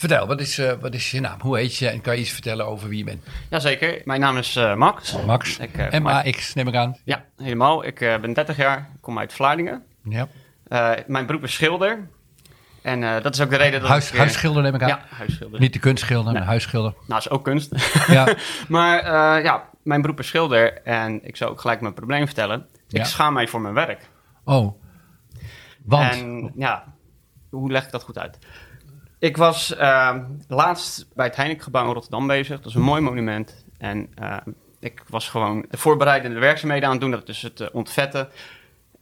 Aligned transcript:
Vertel, 0.00 0.26
wat 0.26 0.40
is, 0.40 0.58
uh, 0.58 0.72
wat 0.80 0.94
is 0.94 1.10
je 1.10 1.20
naam? 1.20 1.40
Hoe 1.40 1.56
heet 1.56 1.76
je 1.76 1.88
en 1.88 2.00
kan 2.00 2.14
je 2.14 2.20
iets 2.20 2.30
vertellen 2.30 2.66
over 2.66 2.88
wie 2.88 2.98
je 2.98 3.04
bent? 3.04 3.24
Jazeker, 3.50 4.02
mijn 4.04 4.20
naam 4.20 4.36
is 4.36 4.56
uh, 4.56 4.74
Max. 4.74 5.16
Max, 5.26 5.58
ik, 5.58 5.78
uh, 5.78 6.00
M-A-X 6.00 6.54
neem 6.54 6.68
ik 6.68 6.74
aan. 6.74 6.96
Ja, 7.04 7.24
helemaal. 7.36 7.84
Ik 7.84 7.98
ben 7.98 8.32
30 8.32 8.56
jaar, 8.56 8.90
kom 9.00 9.18
uit 9.18 9.32
Vlaardingen. 9.32 9.82
Ja. 10.02 10.28
mijn 11.06 11.26
beroep 11.26 11.42
is 11.42 11.52
schilder. 11.52 12.08
En 12.82 13.00
dat 13.22 13.34
is 13.34 13.40
ook 13.40 13.50
de 13.50 13.56
reden 13.56 13.80
dat 13.80 13.88
Huis, 13.88 14.10
ik... 14.10 14.18
Huisschilder 14.18 14.62
neem 14.62 14.74
ik 14.74 14.82
aan? 14.82 14.88
Ja, 14.88 15.04
huisschilder. 15.10 15.60
Niet 15.60 15.72
de 15.72 15.78
kunstschilder, 15.78 16.32
nee. 16.32 16.40
maar 16.40 16.50
huisschilder. 16.50 16.94
Nou, 17.06 17.20
is 17.20 17.30
ook 17.30 17.44
kunst. 17.44 17.74
Ja. 18.06 18.34
maar 18.68 19.04
ja, 19.42 19.68
mijn 19.82 20.00
beroep 20.02 20.18
is 20.18 20.26
schilder 20.26 20.82
en 20.82 21.24
ik 21.24 21.36
zou 21.36 21.50
ook 21.50 21.60
gelijk 21.60 21.80
mijn 21.80 21.94
probleem 21.94 22.26
vertellen. 22.26 22.66
Ik 22.88 23.04
schaam 23.04 23.32
mij 23.32 23.48
voor 23.48 23.60
mijn 23.60 23.74
werk. 23.74 24.08
Oh, 24.44 24.74
want? 25.84 26.12
En 26.12 26.52
ja, 26.56 26.84
hoe 27.50 27.70
leg 27.70 27.84
ik 27.84 27.90
dat 27.90 28.02
goed 28.02 28.18
uit? 28.18 28.38
Ik 29.20 29.36
was 29.36 29.74
uh, 29.78 30.16
laatst 30.48 31.06
bij 31.14 31.26
het 31.26 31.36
Heinekengebouw 31.36 31.86
in 31.86 31.92
Rotterdam 31.92 32.26
bezig. 32.26 32.56
Dat 32.56 32.66
is 32.66 32.74
een 32.74 32.80
mooi 32.80 33.00
monument. 33.00 33.64
En 33.78 34.08
uh, 34.22 34.36
ik 34.80 35.02
was 35.08 35.28
gewoon 35.28 35.66
de 35.70 35.76
voorbereidende 35.76 36.38
werkzaamheden 36.38 36.84
aan 36.84 36.92
het 36.92 37.00
doen. 37.00 37.10
Dat 37.10 37.28
is 37.28 37.42
het 37.42 37.60
uh, 37.60 37.68
ontvetten. 37.72 38.28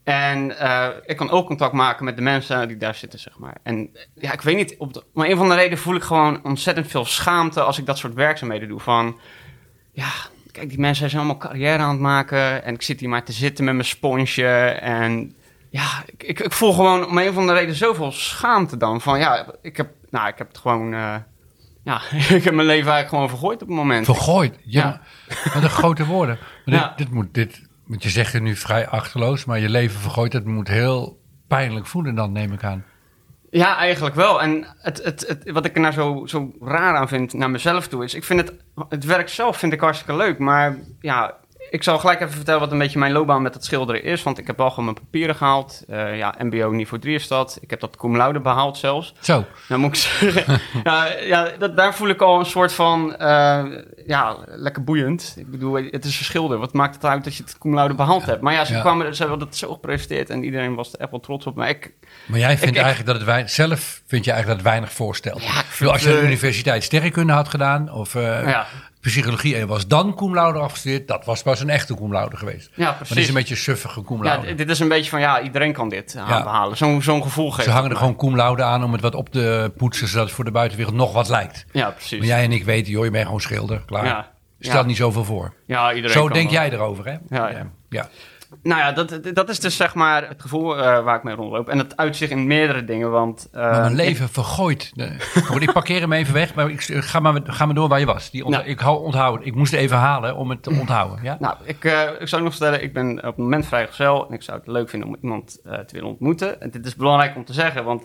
En 0.04 0.50
uh, 0.50 0.88
ik 1.04 1.16
kan 1.16 1.30
ook 1.30 1.46
contact 1.46 1.72
maken 1.72 2.04
met 2.04 2.16
de 2.16 2.22
mensen 2.22 2.68
die 2.68 2.76
daar 2.76 2.94
zitten, 2.94 3.18
zeg 3.18 3.38
maar. 3.38 3.56
En 3.62 3.90
ja, 4.14 4.32
ik 4.32 4.40
weet 4.40 4.56
niet, 4.56 4.74
op 4.78 4.92
de, 4.92 5.04
maar 5.12 5.28
een 5.28 5.36
van 5.36 5.48
de 5.48 5.54
redenen 5.54 5.78
voel 5.78 5.94
ik 5.94 6.02
gewoon 6.02 6.44
ontzettend 6.44 6.86
veel 6.86 7.04
schaamte 7.04 7.62
als 7.62 7.78
ik 7.78 7.86
dat 7.86 7.98
soort 7.98 8.14
werkzaamheden 8.14 8.68
doe. 8.68 8.80
Van, 8.80 9.20
ja, 9.92 10.10
kijk, 10.52 10.68
die 10.68 10.80
mensen 10.80 11.10
zijn 11.10 11.22
allemaal 11.22 11.48
carrière 11.48 11.82
aan 11.82 11.90
het 11.90 12.00
maken. 12.00 12.64
En 12.64 12.74
ik 12.74 12.82
zit 12.82 13.00
hier 13.00 13.08
maar 13.08 13.24
te 13.24 13.32
zitten 13.32 13.64
met 13.64 13.74
mijn 13.74 13.86
sponsje. 13.86 14.46
En 14.80 15.36
ja, 15.70 16.02
ik, 16.06 16.22
ik, 16.22 16.40
ik 16.40 16.52
voel 16.52 16.72
gewoon 16.72 17.06
om 17.06 17.18
een 17.18 17.28
of 17.28 17.36
andere 17.36 17.58
reden 17.58 17.74
zoveel 17.74 18.12
schaamte 18.12 18.76
dan. 18.76 19.00
Van 19.00 19.18
ja, 19.18 19.46
ik 19.62 19.76
heb 19.76 19.88
nou, 20.10 20.28
ik 20.28 20.38
heb 20.38 20.48
het 20.48 20.58
gewoon. 20.58 20.92
Uh, 20.92 21.14
ja, 21.84 22.00
ik 22.36 22.44
heb 22.44 22.54
mijn 22.54 22.66
leven 22.66 22.92
eigenlijk 22.92 23.08
gewoon 23.08 23.28
vergooid 23.28 23.62
op 23.62 23.68
het 23.68 23.76
moment. 23.76 24.04
Vergooid? 24.04 24.58
Ja. 24.64 25.00
ja. 25.28 25.52
Wat 25.52 25.62
een 25.62 25.70
grote 25.70 26.06
woorden. 26.06 26.38
Maar 26.64 26.74
dit, 26.74 26.74
ja. 26.74 26.92
dit, 26.96 27.10
moet, 27.10 27.34
dit, 27.34 27.68
want 27.86 28.02
je 28.02 28.08
zegt 28.08 28.32
het 28.32 28.42
nu 28.42 28.56
vrij 28.56 28.88
achterloos, 28.88 29.44
maar 29.44 29.58
je 29.58 29.68
leven 29.68 30.00
vergooid, 30.00 30.32
dat 30.32 30.44
moet 30.44 30.68
heel 30.68 31.20
pijnlijk 31.46 31.86
voelen 31.86 32.14
dan, 32.14 32.32
neem 32.32 32.52
ik 32.52 32.64
aan. 32.64 32.84
Ja, 33.50 33.76
eigenlijk 33.76 34.14
wel. 34.14 34.42
En 34.42 34.66
het, 34.78 35.04
het, 35.04 35.24
het, 35.28 35.50
wat 35.50 35.64
ik 35.64 35.74
er 35.74 35.80
nou 35.80 35.92
zo, 35.92 36.26
zo 36.26 36.52
raar 36.60 36.96
aan 36.96 37.08
vind 37.08 37.32
naar 37.32 37.50
mezelf 37.50 37.88
toe 37.88 38.04
is, 38.04 38.14
ik 38.14 38.24
vind 38.24 38.40
het, 38.40 38.54
het 38.88 39.04
werk 39.04 39.28
zelf 39.28 39.56
vind 39.56 39.72
ik 39.72 39.80
hartstikke 39.80 40.16
leuk, 40.16 40.38
maar 40.38 40.76
ja, 41.00 41.34
ik 41.70 41.82
zal 41.82 41.98
gelijk 41.98 42.20
even 42.20 42.34
vertellen 42.34 42.60
wat 42.60 42.72
een 42.72 42.78
beetje 42.78 42.98
mijn 42.98 43.12
loopbaan 43.12 43.42
met 43.42 43.54
het 43.54 43.64
schilderen 43.64 44.02
is. 44.02 44.22
Want 44.22 44.38
ik 44.38 44.46
heb 44.46 44.60
al 44.60 44.68
gewoon 44.68 44.84
mijn 44.84 44.96
papieren 44.96 45.34
gehaald. 45.34 45.84
Uh, 45.90 46.16
ja, 46.16 46.34
MBO 46.38 46.70
niveau 46.70 47.02
3 47.02 47.14
is 47.14 47.28
dat. 47.28 47.58
Ik 47.60 47.70
heb 47.70 47.80
dat 47.80 47.96
cum 47.96 48.16
laude 48.16 48.40
behaald 48.40 48.76
zelfs. 48.76 49.14
Zo. 49.20 49.44
Nou 49.68 49.80
moet 49.80 49.90
ik 49.90 50.02
zeggen, 50.02 50.60
ja, 50.84 51.06
ja 51.06 51.50
dat, 51.58 51.76
daar 51.76 51.94
voel 51.94 52.08
ik 52.08 52.20
al 52.20 52.38
een 52.38 52.46
soort 52.46 52.72
van, 52.72 53.16
uh, 53.20 53.64
ja, 54.06 54.36
lekker 54.46 54.84
boeiend. 54.84 55.34
Ik 55.38 55.50
bedoel, 55.50 55.74
het 55.74 56.04
is 56.04 56.18
een 56.18 56.24
schilder. 56.24 56.58
Wat 56.58 56.72
maakt 56.72 56.94
het 56.94 57.04
uit 57.04 57.24
dat 57.24 57.34
je 57.34 57.42
het 57.42 57.58
cum 57.58 57.74
laude 57.74 57.94
behaald 57.94 58.26
hebt? 58.26 58.40
Maar 58.40 58.52
ja, 58.52 58.64
ze, 58.64 58.72
ja. 58.72 58.80
kwamen, 58.80 59.14
ze 59.14 59.22
hebben 59.22 59.38
dat 59.38 59.56
zo 59.56 59.72
gepresenteerd 59.72 60.30
en 60.30 60.44
iedereen 60.44 60.74
was 60.74 60.92
er 60.92 61.00
echt 61.00 61.10
wel 61.10 61.20
trots 61.20 61.46
op. 61.46 61.56
Maar, 61.56 61.68
ik, 61.68 61.92
maar 62.26 62.38
jij 62.38 62.58
vindt 62.58 62.76
ik, 62.76 62.82
eigenlijk 62.82 62.98
ik, 62.98 63.06
dat 63.06 63.14
het 63.14 63.24
weinig, 63.24 63.50
zelf 63.50 64.02
vind 64.06 64.24
je 64.24 64.30
eigenlijk 64.32 64.46
dat 64.46 64.56
het 64.56 64.74
weinig 64.74 64.92
voorstelt. 64.92 65.42
Ja, 65.42 65.62
bedoel, 65.78 65.92
als 65.92 66.02
je 66.02 66.08
de 66.08 66.22
universiteit 66.22 66.84
sterrenkunde 66.84 67.32
had 67.32 67.48
gedaan 67.48 67.92
of 67.92 68.14
uh, 68.14 68.22
ja 68.48 68.66
psychologie 69.08 69.56
en 69.56 69.66
was 69.66 69.86
dan 69.86 70.14
cum 70.14 70.34
laude 70.34 70.58
afgestudeerd, 70.58 71.08
dat 71.08 71.24
was 71.24 71.42
pas 71.42 71.60
een 71.60 71.70
echte 71.70 71.94
cum 71.94 72.12
laude 72.12 72.36
geweest. 72.36 72.70
Ja, 72.74 72.92
precies. 72.92 73.08
Maar 73.08 73.08
dit 73.08 73.18
is 73.18 73.28
een 73.28 73.34
beetje 73.34 73.56
suffige 73.56 74.02
cum 74.02 74.22
laude. 74.22 74.46
Ja, 74.46 74.54
dit 74.54 74.70
is 74.70 74.80
een 74.80 74.88
beetje 74.88 75.10
van, 75.10 75.20
ja, 75.20 75.40
iedereen 75.40 75.72
kan 75.72 75.88
dit 75.88 76.12
ja. 76.16 76.42
behalen. 76.42 76.76
Zo'n 76.76 77.02
zo'n 77.02 77.22
gevoel 77.22 77.50
geeft 77.50 77.68
Ze 77.68 77.74
hangen 77.74 77.90
er 77.90 77.96
gewoon 77.96 78.16
cum 78.16 78.36
laude 78.36 78.62
aan 78.62 78.84
om 78.84 78.92
het 78.92 79.00
wat 79.00 79.14
op 79.14 79.28
te 79.28 79.72
poetsen, 79.76 80.08
zodat 80.08 80.26
het 80.26 80.34
voor 80.34 80.44
de 80.44 80.50
buitenwereld 80.50 80.96
nog 80.96 81.12
wat 81.12 81.28
lijkt. 81.28 81.64
Ja, 81.72 81.90
precies. 81.90 82.18
Maar 82.18 82.26
jij 82.26 82.42
en 82.42 82.52
ik 82.52 82.64
weten, 82.64 82.92
joh, 82.92 83.04
je 83.04 83.10
bent 83.10 83.24
gewoon 83.24 83.40
schilder, 83.40 83.82
klaar. 83.86 84.04
Ja. 84.04 84.32
Stelt 84.60 84.86
niet 84.86 84.96
zoveel 84.96 85.24
voor. 85.24 85.54
Ja, 85.66 85.92
iedereen 85.92 86.16
Zo 86.16 86.28
denk 86.28 86.50
jij 86.50 86.72
erover, 86.72 87.04
hè? 87.04 87.16
Ja, 87.28 87.70
ja. 87.88 88.08
Nou 88.62 88.80
ja, 88.80 88.92
dat, 88.92 89.34
dat 89.34 89.48
is 89.48 89.60
dus 89.60 89.76
zeg 89.76 89.94
maar 89.94 90.28
het 90.28 90.42
gevoel 90.42 90.78
uh, 90.78 91.04
waar 91.04 91.16
ik 91.16 91.22
mee 91.22 91.34
rondloop. 91.34 91.68
En 91.68 91.78
dat 91.78 91.96
uitzicht 91.96 92.30
in 92.30 92.46
meerdere 92.46 92.84
dingen, 92.84 93.10
want... 93.10 93.48
Uh, 93.54 93.60
maar 93.60 93.80
mijn 93.80 93.94
leven 93.94 94.24
ik... 94.24 94.30
vergooid. 94.32 94.92
ik 95.58 95.72
parkeer 95.72 96.00
hem 96.00 96.12
even 96.12 96.34
weg, 96.34 96.54
maar 96.54 96.70
ik, 96.70 96.80
ga, 96.82 97.20
maar 97.20 97.40
ga 97.44 97.66
maar 97.66 97.74
door 97.74 97.88
waar 97.88 97.98
je 97.98 98.06
was. 98.06 98.30
Die 98.30 98.48
nou. 98.48 98.64
Ik 98.64 98.80
hou 98.80 99.04
onthouden. 99.04 99.46
Ik 99.46 99.54
moest 99.54 99.72
even 99.72 99.96
halen 99.96 100.36
om 100.36 100.50
het 100.50 100.62
te 100.62 100.70
onthouden. 100.80 101.18
Ja? 101.22 101.36
Nou, 101.40 101.56
ik, 101.62 101.84
uh, 101.84 102.02
ik 102.18 102.28
zou 102.28 102.42
nog 102.42 102.52
vertellen, 102.52 102.82
ik 102.82 102.92
ben 102.92 103.16
op 103.16 103.22
het 103.22 103.36
moment 103.36 103.66
vrijgezel. 103.66 104.28
En 104.28 104.34
ik 104.34 104.42
zou 104.42 104.58
het 104.58 104.66
leuk 104.66 104.88
vinden 104.88 105.08
om 105.08 105.16
iemand 105.22 105.60
te 105.62 105.88
willen 105.90 106.08
ontmoeten. 106.08 106.60
En 106.60 106.70
dit 106.70 106.86
is 106.86 106.96
belangrijk 106.96 107.36
om 107.36 107.44
te 107.44 107.52
zeggen, 107.52 107.84
want... 107.84 108.04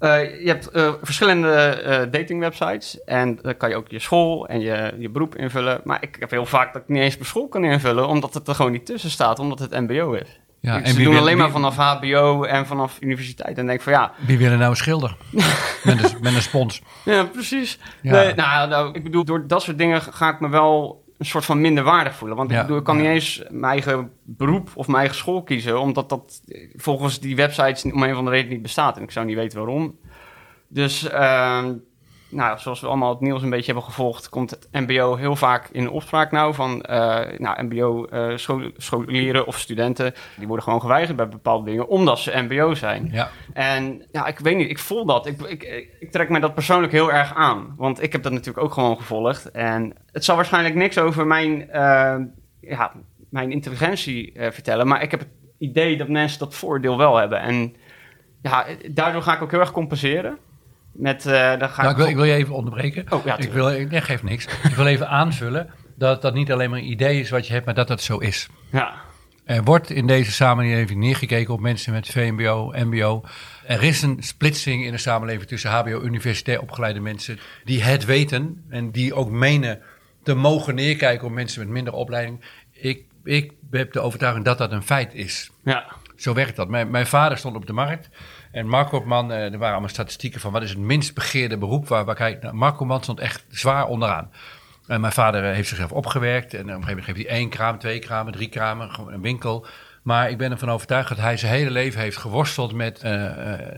Uh, 0.00 0.40
je 0.42 0.48
hebt 0.48 0.68
uh, 0.72 0.92
verschillende 1.02 1.82
uh, 1.86 2.12
datingwebsites 2.12 3.04
en 3.04 3.38
dan 3.42 3.56
kan 3.56 3.68
je 3.68 3.76
ook 3.76 3.88
je 3.88 3.98
school 3.98 4.46
en 4.48 4.60
je, 4.60 4.94
je 4.98 5.10
beroep 5.10 5.36
invullen. 5.36 5.80
Maar 5.84 5.98
ik 6.02 6.16
heb 6.18 6.30
heel 6.30 6.46
vaak 6.46 6.72
dat 6.72 6.82
ik 6.82 6.88
niet 6.88 7.02
eens 7.02 7.14
mijn 7.14 7.26
school 7.26 7.48
kan 7.48 7.64
invullen, 7.64 8.08
omdat 8.08 8.34
het 8.34 8.48
er 8.48 8.54
gewoon 8.54 8.72
niet 8.72 8.86
tussen 8.86 9.10
staat, 9.10 9.38
omdat 9.38 9.58
het 9.58 9.70
MBO 9.70 10.12
is. 10.12 10.40
Ja, 10.60 10.76
ik, 10.76 10.84
en 10.84 10.92
ze 10.92 11.02
doen 11.02 11.16
alleen 11.16 11.36
maar 11.36 11.50
vanaf 11.50 11.76
HBO 11.76 12.44
en 12.44 12.66
vanaf 12.66 12.96
universiteit. 13.00 13.58
En 13.58 13.66
denk 13.66 13.80
van 13.80 13.92
ja. 13.92 14.12
Wie 14.26 14.38
wil 14.38 14.50
er 14.50 14.56
nou 14.56 14.70
een 14.70 14.76
schilder? 14.76 15.16
met, 15.84 16.02
een, 16.04 16.18
met 16.20 16.34
een 16.34 16.42
spons. 16.42 16.82
Ja, 17.04 17.24
precies. 17.24 17.78
Ja. 18.02 18.12
Nee, 18.12 18.34
nou, 18.34 18.68
nou, 18.68 18.94
ik 18.94 19.02
bedoel, 19.02 19.24
door 19.24 19.46
dat 19.46 19.62
soort 19.62 19.78
dingen 19.78 20.02
ga 20.02 20.28
ik 20.28 20.40
me 20.40 20.48
wel 20.48 21.03
een 21.18 21.26
soort 21.26 21.44
van 21.44 21.60
minder 21.60 21.84
waardig 21.84 22.14
voelen. 22.14 22.36
Want 22.36 22.50
ja. 22.50 22.56
ik, 22.56 22.62
bedoel, 22.62 22.78
ik 22.78 22.84
kan 22.84 22.96
niet 22.96 23.06
eens 23.06 23.42
mijn 23.48 23.72
eigen 23.72 24.12
beroep 24.22 24.70
of 24.74 24.86
mijn 24.86 24.98
eigen 24.98 25.16
school 25.16 25.42
kiezen, 25.42 25.80
omdat 25.80 26.08
dat 26.08 26.42
volgens 26.74 27.20
die 27.20 27.36
websites 27.36 27.84
om 27.84 28.02
een 28.02 28.14
van 28.14 28.24
de 28.24 28.30
reden 28.30 28.50
niet 28.50 28.62
bestaat. 28.62 28.96
En 28.96 29.02
ik 29.02 29.10
zou 29.10 29.26
niet 29.26 29.36
weten 29.36 29.58
waarom. 29.58 29.98
Dus, 30.68 31.04
uh, 31.04 31.64
nou, 32.34 32.58
zoals 32.58 32.80
we 32.80 32.86
allemaal 32.86 33.10
het 33.10 33.20
nieuws 33.20 33.42
een 33.42 33.50
beetje 33.50 33.72
hebben 33.72 33.84
gevolgd, 33.84 34.28
komt 34.28 34.50
het 34.50 34.68
MBO 34.70 35.16
heel 35.16 35.36
vaak 35.36 35.68
in 35.68 35.90
opspraak 35.90 36.30
nou 36.30 36.54
van, 36.54 36.84
uh, 36.90 37.20
nou, 37.38 37.62
MBO 37.62 38.06
uh, 38.12 38.36
schol 38.36 38.70
scholieren 38.76 39.46
of 39.46 39.58
studenten, 39.58 40.14
die 40.36 40.46
worden 40.46 40.64
gewoon 40.64 40.80
geweigerd 40.80 41.16
bij 41.16 41.28
bepaalde 41.28 41.70
dingen, 41.70 41.88
omdat 41.88 42.18
ze 42.18 42.42
MBO 42.48 42.74
zijn. 42.74 43.08
Ja. 43.12 43.28
En 43.52 44.06
ja, 44.12 44.26
ik 44.26 44.38
weet 44.38 44.56
niet, 44.56 44.70
ik 44.70 44.78
voel 44.78 45.04
dat. 45.04 45.26
Ik, 45.26 45.40
ik, 45.40 45.88
ik 46.00 46.10
trek 46.10 46.28
mij 46.28 46.40
dat 46.40 46.54
persoonlijk 46.54 46.92
heel 46.92 47.12
erg 47.12 47.34
aan, 47.34 47.74
want 47.76 48.02
ik 48.02 48.12
heb 48.12 48.22
dat 48.22 48.32
natuurlijk 48.32 48.64
ook 48.64 48.72
gewoon 48.72 48.96
gevolgd. 48.96 49.50
En 49.50 49.94
het 50.12 50.24
zal 50.24 50.36
waarschijnlijk 50.36 50.74
niks 50.74 50.98
over 50.98 51.26
mijn, 51.26 51.68
uh, 51.72 52.16
ja, 52.60 52.92
mijn 53.30 53.50
intelligentie 53.50 54.32
vertellen, 54.36 54.86
maar 54.86 55.02
ik 55.02 55.10
heb 55.10 55.20
het 55.20 55.32
idee 55.58 55.96
dat 55.96 56.08
mensen 56.08 56.38
dat 56.38 56.54
voordeel 56.54 56.98
wel 56.98 57.16
hebben. 57.16 57.40
En 57.40 57.76
ja, 58.42 58.66
daardoor 58.90 59.22
ga 59.22 59.34
ik 59.34 59.42
ook 59.42 59.50
heel 59.50 59.60
erg 59.60 59.72
compenseren. 59.72 60.38
Met, 60.94 61.26
uh, 61.26 61.58
dan 61.58 61.68
ga 61.68 61.82
nou, 61.82 61.90
ik, 61.90 61.96
wil, 61.96 62.06
ik 62.06 62.16
wil 62.16 62.24
je 62.24 62.34
even 62.34 62.54
onderbreken. 62.54 63.06
Oh, 63.08 63.24
ja, 63.24 63.36
ik 63.36 63.52
wil, 63.52 63.68
nee, 63.68 64.00
geeft 64.00 64.22
niks. 64.22 64.44
ik 64.44 64.74
wil 64.74 64.86
even 64.86 65.08
aanvullen 65.08 65.70
dat 65.96 66.22
dat 66.22 66.34
niet 66.34 66.52
alleen 66.52 66.70
maar 66.70 66.78
een 66.78 66.90
idee 66.90 67.20
is 67.20 67.30
wat 67.30 67.46
je 67.46 67.52
hebt, 67.52 67.64
maar 67.64 67.74
dat 67.74 67.88
dat 67.88 68.02
zo 68.02 68.18
is. 68.18 68.48
Ja. 68.70 68.94
Er 69.44 69.64
wordt 69.64 69.90
in 69.90 70.06
deze 70.06 70.32
samenleving 70.32 71.00
neergekeken 71.00 71.54
op 71.54 71.60
mensen 71.60 71.92
met 71.92 72.08
VMBO, 72.08 72.72
MBO. 72.76 73.24
Er 73.66 73.82
is 73.82 74.02
een 74.02 74.16
splitsing 74.20 74.84
in 74.84 74.92
de 74.92 74.98
samenleving 74.98 75.48
tussen 75.48 75.70
HBO, 75.70 76.02
universitair 76.02 76.60
opgeleide 76.60 77.00
mensen 77.00 77.38
die 77.64 77.82
het 77.82 78.04
weten 78.04 78.64
en 78.68 78.90
die 78.90 79.14
ook 79.14 79.30
menen 79.30 79.80
te 80.22 80.34
mogen 80.34 80.74
neerkijken 80.74 81.26
op 81.26 81.32
mensen 81.32 81.60
met 81.60 81.68
minder 81.68 81.92
opleiding. 81.92 82.40
Ik, 82.72 83.04
ik 83.24 83.52
heb 83.70 83.92
de 83.92 84.00
overtuiging 84.00 84.44
dat 84.44 84.58
dat 84.58 84.72
een 84.72 84.82
feit 84.82 85.14
is. 85.14 85.50
Ja. 85.64 85.86
Zo 86.16 86.34
werkt 86.34 86.56
dat. 86.56 86.68
Mijn, 86.68 86.90
mijn 86.90 87.06
vader 87.06 87.38
stond 87.38 87.56
op 87.56 87.66
de 87.66 87.72
markt. 87.72 88.08
En 88.52 88.68
Marco 88.68 89.04
Man, 89.04 89.30
er 89.30 89.50
waren 89.50 89.70
allemaal 89.72 89.88
statistieken 89.88 90.40
van 90.40 90.52
wat 90.52 90.62
is 90.62 90.70
het 90.70 90.78
minst 90.78 91.14
begeerde 91.14 91.58
beroep. 91.58 91.88
Waar, 91.88 92.04
waar 92.04 92.18
hij, 92.18 92.38
nou, 92.52 93.02
stond 93.02 93.20
echt 93.20 93.44
zwaar 93.48 93.86
onderaan. 93.86 94.30
En 94.86 95.00
mijn 95.00 95.12
vader 95.12 95.42
heeft 95.42 95.68
zichzelf 95.68 95.92
opgewerkt. 95.92 96.54
En 96.54 96.60
op 96.60 96.66
een 96.66 96.72
gegeven 96.72 96.88
moment 96.88 97.04
geeft 97.04 97.28
hij 97.28 97.36
één 97.36 97.48
kraam, 97.48 97.78
twee 97.78 97.98
kramen, 97.98 98.32
drie 98.32 98.48
kramen, 98.48 98.90
gewoon 98.90 99.12
een 99.12 99.20
winkel. 99.20 99.66
Maar 100.02 100.30
ik 100.30 100.38
ben 100.38 100.50
ervan 100.50 100.70
overtuigd 100.70 101.08
dat 101.08 101.18
hij 101.18 101.36
zijn 101.36 101.52
hele 101.52 101.70
leven 101.70 102.00
heeft 102.00 102.16
geworsteld 102.16 102.72
met 102.72 103.04
uh, 103.04 103.12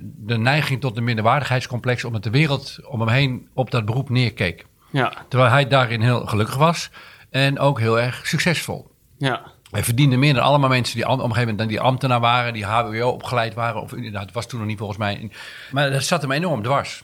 de 0.02 0.38
neiging 0.38 0.80
tot 0.80 0.96
een 0.96 1.04
minderwaardigheidscomplex. 1.04 2.04
Omdat 2.04 2.22
de 2.22 2.30
wereld 2.30 2.78
om 2.84 3.00
hem 3.00 3.08
heen 3.08 3.48
op 3.54 3.70
dat 3.70 3.84
beroep 3.84 4.08
neerkeek. 4.08 4.66
Ja. 4.90 5.12
Terwijl 5.28 5.50
hij 5.50 5.68
daarin 5.68 6.00
heel 6.00 6.26
gelukkig 6.26 6.56
was 6.56 6.90
en 7.30 7.58
ook 7.58 7.78
heel 7.78 8.00
erg 8.00 8.26
succesvol. 8.26 8.90
Ja. 9.18 9.54
Hij 9.70 9.84
verdiende 9.84 10.16
meer 10.16 10.34
dan 10.34 10.42
allemaal 10.42 10.68
mensen 10.68 10.96
die 10.96 11.04
op 11.04 11.10
een 11.10 11.18
gegeven 11.18 11.40
moment 11.40 11.58
dan 11.58 11.68
die 11.68 11.80
ambtenaar 11.80 12.20
waren, 12.20 12.52
die 12.52 12.64
HBO 12.64 13.08
opgeleid 13.08 13.54
waren. 13.54 13.82
Of 13.82 13.96
nou, 13.96 14.18
het 14.18 14.32
was 14.32 14.46
toen 14.46 14.58
nog 14.58 14.68
niet 14.68 14.78
volgens 14.78 14.98
mij. 14.98 15.30
Maar 15.70 15.90
dat 15.90 16.04
zat 16.04 16.22
hem 16.22 16.32
enorm 16.32 16.62
dwars. 16.62 17.02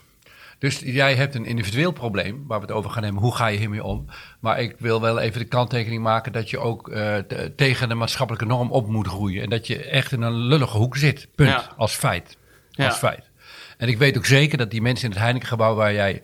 Dus 0.63 0.79
jij 0.79 1.15
hebt 1.15 1.35
een 1.35 1.45
individueel 1.45 1.93
probleem 1.93 2.45
waar 2.47 2.61
we 2.61 2.67
het 2.67 2.75
over 2.75 2.91
gaan 2.91 3.03
nemen. 3.03 3.23
Hoe 3.23 3.35
ga 3.35 3.47
je 3.47 3.59
hiermee 3.59 3.85
om? 3.85 4.07
Maar 4.41 4.61
ik 4.61 4.75
wil 4.79 5.01
wel 5.01 5.19
even 5.19 5.41
de 5.41 5.47
kanttekening 5.47 6.03
maken 6.03 6.33
dat 6.33 6.51
je 6.51 6.59
ook 6.59 6.89
uh, 6.89 7.17
tegen 7.57 7.89
de 7.89 7.95
maatschappelijke 7.95 8.47
norm 8.47 8.71
op 8.71 8.89
moet 8.89 9.07
groeien. 9.07 9.43
En 9.43 9.51
dat 9.51 9.67
je 9.67 9.85
echt 9.85 10.13
in 10.13 10.23
een 10.23 10.37
lullige 10.37 10.77
hoek 10.77 10.97
zit. 10.97 11.29
Punt. 11.35 11.51
Ja. 11.51 11.73
Als 11.77 11.95
feit. 11.95 12.37
Als 12.73 12.87
ja. 12.87 12.93
feit. 12.93 13.31
En 13.77 13.89
ik 13.89 13.99
weet 13.99 14.17
ook 14.17 14.27
zeker 14.27 14.59
dat 14.59 14.71
die 14.71 14.83
mensen 14.83 15.05
in 15.05 15.11
het 15.11 15.21
Heinekengebouw 15.21 15.75
waar 15.75 15.93
jij 15.93 16.23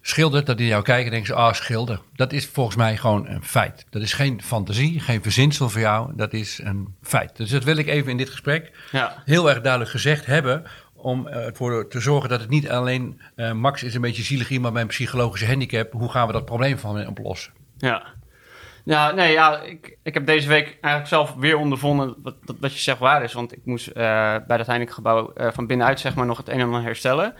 schildert, 0.00 0.46
dat 0.46 0.58
die 0.58 0.66
jou 0.66 0.82
kijken 0.82 1.04
en 1.04 1.10
denken: 1.10 1.34
ah, 1.34 1.52
schilder. 1.52 2.00
Dat 2.14 2.32
is 2.32 2.46
volgens 2.46 2.76
mij 2.76 2.96
gewoon 2.96 3.28
een 3.28 3.44
feit. 3.44 3.86
Dat 3.90 4.02
is 4.02 4.12
geen 4.12 4.42
fantasie, 4.42 5.00
geen 5.00 5.22
verzinsel 5.22 5.68
voor 5.68 5.80
jou. 5.80 6.12
Dat 6.14 6.32
is 6.32 6.60
een 6.62 6.94
feit. 7.02 7.36
Dus 7.36 7.50
dat 7.50 7.64
wil 7.64 7.76
ik 7.76 7.86
even 7.86 8.10
in 8.10 8.16
dit 8.16 8.30
gesprek 8.30 8.72
ja. 8.90 9.22
heel 9.24 9.48
erg 9.48 9.60
duidelijk 9.60 9.90
gezegd 9.90 10.26
hebben 10.26 10.64
om 10.94 11.26
ervoor 11.26 11.88
te 11.88 12.00
zorgen 12.00 12.28
dat 12.28 12.40
het 12.40 12.50
niet 12.50 12.70
alleen 12.70 13.20
uh, 13.36 13.52
Max 13.52 13.82
is 13.82 13.94
een 13.94 14.00
beetje 14.00 14.22
zielig 14.22 14.50
iemand 14.50 14.72
met 14.72 14.82
een 14.82 14.88
psychologische 14.88 15.46
handicap. 15.46 15.92
Hoe 15.92 16.10
gaan 16.10 16.26
we 16.26 16.32
dat 16.32 16.44
probleem 16.44 16.78
van 16.78 16.96
hem 16.96 17.08
oplossen? 17.08 17.52
Ja. 17.78 18.02
Ja, 18.84 19.10
nee, 19.10 19.32
ja, 19.32 19.60
ik, 19.60 19.96
ik 20.02 20.14
heb 20.14 20.26
deze 20.26 20.48
week 20.48 20.64
eigenlijk 20.64 21.06
zelf 21.06 21.34
weer 21.34 21.56
ondervonden 21.56 22.14
wat, 22.22 22.34
wat 22.60 22.72
je 22.72 22.78
zegt 22.78 22.98
waar 22.98 23.22
is. 23.22 23.32
Want 23.32 23.52
ik 23.52 23.60
moest 23.64 23.88
uh, 23.88 23.94
bij 24.46 24.56
dat 24.56 24.66
Heinekengebouw 24.66 25.32
uh, 25.36 25.48
van 25.52 25.66
binnenuit 25.66 26.00
zeg 26.00 26.14
maar 26.14 26.26
nog 26.26 26.36
het 26.36 26.48
een 26.48 26.58
en 26.58 26.64
ander 26.64 26.82
herstellen. 26.82 27.34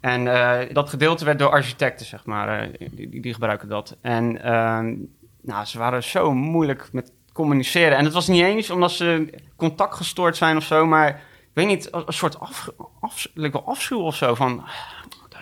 En 0.00 0.24
dat 0.72 0.88
gedeelte 0.88 1.24
werd 1.24 1.38
door 1.38 1.50
architecten, 1.50 2.06
zeg 2.06 2.24
maar, 2.24 2.68
die, 2.90 3.20
die, 3.20 3.32
gebruiken 3.32 3.68
dat. 3.68 3.96
En 4.00 4.42
ehm, 4.42 4.94
nou, 5.42 5.64
ze 5.64 5.78
waren 5.78 6.02
zo 6.02 6.34
moeilijk 6.34 6.88
met 6.92 7.12
communiceren. 7.32 7.98
En 7.98 8.04
het 8.04 8.12
was 8.12 8.28
niet 8.28 8.42
eens 8.42 8.70
omdat 8.70 8.90
ze 8.90 9.34
contact 9.56 9.94
gestoord 9.94 10.36
zijn 10.36 10.56
of 10.56 10.64
zo, 10.64 10.86
maar 10.86 11.20
weet 11.52 11.66
niet, 11.66 11.88
een 11.92 12.12
soort 12.12 12.40
af, 12.40 12.68
af, 13.00 13.26
afschuw 13.64 14.00
of 14.00 14.16
zo 14.16 14.34
van... 14.34 14.64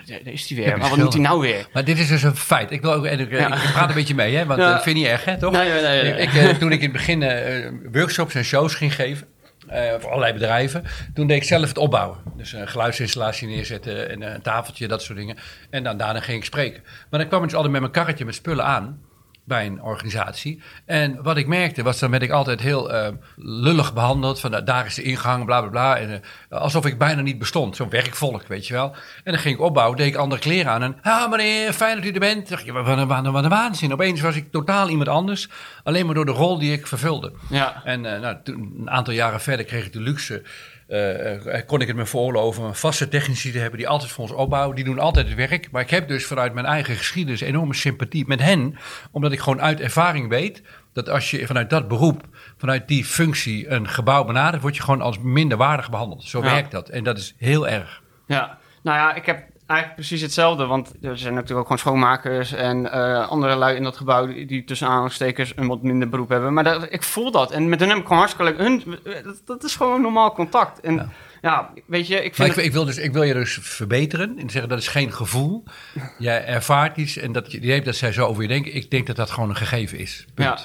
Daar 0.05 0.19
is 0.23 0.49
hij 0.49 0.57
weer. 0.57 0.77
Maar 0.77 0.89
wat 0.89 0.97
moet 0.97 1.13
hij 1.13 1.21
nou 1.21 1.41
weer? 1.41 1.67
Maar 1.73 1.83
dit 1.83 1.99
is 1.99 2.07
dus 2.07 2.23
een 2.23 2.35
feit. 2.35 2.71
Ik, 2.71 2.81
wil 2.81 2.93
ook, 2.93 3.05
ik, 3.05 3.19
ik 3.19 3.47
praat 3.73 3.89
een 3.89 3.95
beetje 3.95 4.15
mee, 4.15 4.35
hè? 4.35 4.45
want 4.45 4.59
ja. 4.59 4.71
dat 4.71 4.83
vind 4.83 4.97
je 4.97 5.03
niet 5.03 5.11
erg, 5.11 5.25
hè, 5.25 5.37
toch? 5.37 5.51
Nee, 5.51 5.71
nee, 5.71 5.81
nee. 5.81 6.21
Ik, 6.21 6.33
eh, 6.33 6.49
toen 6.49 6.71
ik 6.71 6.81
in 6.81 6.83
het 6.83 6.91
begin 6.91 7.21
uh, 7.21 7.91
workshops 7.91 8.35
en 8.35 8.43
shows 8.43 8.75
ging 8.75 8.95
geven... 8.95 9.27
Uh, 9.73 9.93
voor 9.99 10.09
allerlei 10.09 10.33
bedrijven. 10.33 10.83
Toen 11.13 11.27
deed 11.27 11.37
ik 11.37 11.43
zelf 11.43 11.67
het 11.67 11.77
opbouwen. 11.77 12.17
Dus 12.35 12.53
een 12.53 12.67
geluidsinstallatie 12.67 13.47
neerzetten 13.47 14.09
en 14.09 14.21
een 14.21 14.41
tafeltje, 14.41 14.87
dat 14.87 15.01
soort 15.01 15.17
dingen. 15.17 15.37
En 15.69 15.83
dan, 15.83 15.97
daarna 15.97 16.19
ging 16.19 16.37
ik 16.37 16.45
spreken. 16.45 16.83
Maar 17.09 17.19
dan 17.19 17.29
kwam 17.29 17.39
ik 17.39 17.45
dus 17.45 17.55
altijd 17.55 17.71
met 17.71 17.81
mijn 17.81 17.93
karretje 17.93 18.25
met 18.25 18.35
spullen 18.35 18.65
aan 18.65 19.01
bij 19.49 19.65
een 19.65 19.81
organisatie. 19.81 20.61
En 20.85 21.23
wat 21.23 21.37
ik 21.37 21.47
merkte 21.47 21.83
was, 21.83 21.99
dan 21.99 22.11
werd 22.11 22.23
ik 22.23 22.31
altijd 22.31 22.61
heel 22.61 22.93
uh, 22.93 23.07
lullig 23.35 23.93
behandeld. 23.93 24.39
Van 24.39 24.61
daar 24.65 24.85
is 24.85 24.95
de 24.95 25.01
ingang, 25.01 25.45
bla 25.45 25.59
bla 25.61 25.69
bla. 25.69 25.97
En, 25.97 26.09
uh, 26.09 26.59
alsof 26.59 26.85
ik 26.85 26.97
bijna 26.97 27.21
niet 27.21 27.39
bestond. 27.39 27.75
Zo'n 27.75 27.89
werkvolk, 27.89 28.47
weet 28.47 28.67
je 28.67 28.73
wel. 28.73 28.95
En 29.23 29.31
dan 29.31 29.41
ging 29.41 29.55
ik 29.55 29.61
opbouwen, 29.61 29.97
deed 29.97 30.07
ik 30.07 30.15
andere 30.15 30.41
kleren 30.41 30.71
aan. 30.71 30.83
En, 30.83 30.97
ah 31.01 31.29
meneer, 31.29 31.73
fijn 31.73 31.95
dat 31.95 32.05
u 32.05 32.11
er 32.11 32.19
bent. 32.19 32.49
Dacht 32.49 32.65
je, 32.65 32.71
wat 32.71 32.87
een, 32.87 33.07
wat, 33.07 33.25
wat 33.25 33.43
een 33.43 33.49
waanzin. 33.49 33.93
Opeens 33.93 34.21
was 34.21 34.35
ik 34.35 34.51
totaal 34.51 34.89
iemand 34.89 35.09
anders. 35.09 35.49
Alleen 35.83 36.05
maar 36.05 36.15
door 36.15 36.25
de 36.25 36.31
rol 36.31 36.59
die 36.59 36.73
ik 36.73 36.87
vervulde. 36.87 37.31
Ja. 37.49 37.81
En 37.83 38.03
uh, 38.03 38.19
nou, 38.19 38.37
toen, 38.43 38.73
een 38.79 38.89
aantal 38.89 39.13
jaren 39.13 39.41
verder 39.41 39.65
kreeg 39.65 39.85
ik 39.85 39.93
de 39.93 40.01
luxe 40.01 40.43
uh, 40.89 41.59
kon 41.65 41.81
ik 41.81 41.87
het 41.87 41.95
me 41.95 42.05
veroorloven 42.05 42.63
om 42.63 42.75
vaste 42.75 43.07
technici 43.07 43.51
te 43.51 43.59
hebben 43.59 43.79
die 43.79 43.87
altijd 43.87 44.11
voor 44.11 44.23
ons 44.23 44.33
opbouwen. 44.33 44.75
Die 44.75 44.85
doen 44.85 44.99
altijd 44.99 45.27
het 45.27 45.35
werk. 45.35 45.71
Maar 45.71 45.81
ik 45.81 45.89
heb 45.89 46.07
dus 46.07 46.25
vanuit 46.25 46.53
mijn 46.53 46.65
eigen 46.65 46.95
geschiedenis 46.95 47.41
enorme 47.41 47.73
sympathie 47.73 48.27
met 48.27 48.41
hen. 48.41 48.77
Omdat 49.11 49.31
ik 49.31 49.39
gewoon 49.39 49.61
uit 49.61 49.79
ervaring 49.79 50.29
weet 50.29 50.61
dat 50.93 51.09
als 51.09 51.31
je 51.31 51.45
vanuit 51.45 51.69
dat 51.69 51.87
beroep, 51.87 52.23
vanuit 52.57 52.87
die 52.87 53.05
functie 53.05 53.69
een 53.69 53.87
gebouw 53.87 54.23
benadert, 54.23 54.61
word 54.61 54.75
je 54.75 54.81
gewoon 54.81 55.01
als 55.01 55.19
minder 55.19 55.57
waardig 55.57 55.89
behandeld. 55.89 56.23
Zo 56.23 56.41
werkt 56.41 56.71
dat. 56.71 56.89
En 56.89 57.03
dat 57.03 57.17
is 57.17 57.35
heel 57.37 57.67
erg. 57.67 58.01
Ja, 58.27 58.57
nou 58.83 58.97
ja, 58.97 59.13
ik 59.13 59.25
heb 59.25 59.43
eigenlijk 59.69 59.99
precies 59.99 60.21
hetzelfde. 60.21 60.65
Want 60.65 60.93
er 61.01 61.17
zijn 61.17 61.33
natuurlijk 61.33 61.59
ook 61.59 61.63
gewoon 61.63 61.77
schoonmakers 61.77 62.53
en 62.53 62.85
uh, 62.85 63.27
andere 63.27 63.55
lui 63.55 63.75
in 63.75 63.83
dat 63.83 63.97
gebouw 63.97 64.27
die, 64.27 64.45
die 64.45 64.63
tussen 64.63 64.87
aanstekers 64.87 65.53
een 65.55 65.67
wat 65.67 65.81
minder 65.81 66.09
beroep 66.09 66.29
hebben. 66.29 66.53
Maar 66.53 66.63
dat, 66.63 66.87
ik 66.89 67.03
voel 67.03 67.31
dat. 67.31 67.51
En 67.51 67.69
met 67.69 67.79
hun 67.79 67.89
heb 67.89 67.97
ik 67.97 68.03
gewoon 68.03 68.17
hartstikke 68.17 68.51
leuk. 68.51 68.59
Hun, 68.59 68.99
dat, 69.23 69.41
dat, 69.45 69.63
is 69.63 69.75
gewoon 69.75 70.01
normaal 70.01 70.33
contact. 70.33 70.79
En 70.79 71.11
ja, 71.41 71.73
weet 71.85 72.07
je, 72.07 72.23
ik 72.23 72.35
vind. 72.35 72.57
ik, 72.57 72.63
ik, 72.63 72.71
wil 72.71 72.85
dus, 72.85 72.97
ik 72.97 73.13
wil 73.13 73.23
je 73.23 73.33
dus 73.33 73.57
verbeteren 73.61 74.37
en 74.37 74.49
zeggen 74.49 74.69
dat 74.69 74.79
is 74.79 74.87
geen 74.87 75.13
gevoel. 75.13 75.63
Jij 76.17 76.45
ervaart 76.45 76.97
iets 76.97 77.17
en 77.17 77.31
dat 77.31 77.51
je 77.51 77.71
hebt 77.71 77.85
dat 77.85 77.95
zij 77.95 78.11
zo 78.11 78.25
over 78.25 78.41
je 78.41 78.47
denken. 78.47 78.75
Ik 78.75 78.91
denk 78.91 79.07
dat 79.07 79.15
dat 79.15 79.31
gewoon 79.31 79.49
een 79.49 79.55
gegeven 79.55 79.97
is. 79.97 80.25
Punt. 80.33 80.47
Ja. 80.47 80.59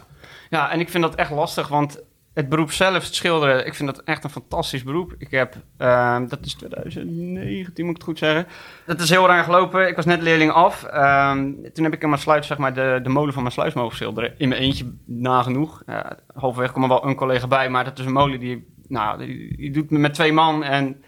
ja, 0.50 0.70
en 0.70 0.80
ik 0.80 0.88
vind 0.88 1.02
dat 1.02 1.14
echt 1.14 1.30
lastig, 1.30 1.68
want 1.68 2.02
het 2.34 2.48
beroep 2.48 2.72
zelf, 2.72 3.04
schilderen, 3.04 3.66
ik 3.66 3.74
vind 3.74 3.94
dat 3.94 4.04
echt 4.04 4.24
een 4.24 4.30
fantastisch 4.30 4.82
beroep. 4.82 5.14
Ik 5.18 5.30
heb, 5.30 5.54
uh, 5.78 6.18
dat 6.28 6.38
is 6.42 6.54
2019 6.54 7.84
moet 7.84 7.94
ik 7.94 8.00
het 8.00 8.08
goed 8.10 8.18
zeggen. 8.18 8.46
Dat 8.86 9.00
is 9.00 9.10
heel 9.10 9.26
raar 9.26 9.44
gelopen. 9.44 9.88
Ik 9.88 9.96
was 9.96 10.04
net 10.04 10.22
leerling 10.22 10.50
af. 10.50 10.86
Uh, 10.94 11.32
toen 11.72 11.84
heb 11.84 11.92
ik 11.92 12.02
in 12.02 12.08
mijn 12.08 12.20
sluis, 12.20 12.46
zeg 12.46 12.58
maar, 12.58 12.74
de, 12.74 13.00
de 13.02 13.08
molen 13.08 13.32
van 13.32 13.42
mijn 13.42 13.54
sluis 13.54 13.74
mogen 13.74 13.96
schilderen. 13.96 14.34
In 14.38 14.48
mijn 14.48 14.60
eentje, 14.60 14.92
nagenoeg. 15.04 15.82
Uh, 15.86 16.00
halverwege 16.34 16.72
kwam 16.72 16.82
er 16.82 16.88
wel 16.88 17.06
een 17.06 17.14
collega 17.14 17.46
bij, 17.46 17.70
maar 17.70 17.84
dat 17.84 17.98
is 17.98 18.04
een 18.04 18.12
molen 18.12 18.40
die, 18.40 18.66
nou, 18.88 19.18
die, 19.18 19.56
die 19.56 19.70
doet 19.70 19.90
me 19.90 19.98
met 19.98 20.14
twee 20.14 20.32
man. 20.32 20.64
En 20.64 21.02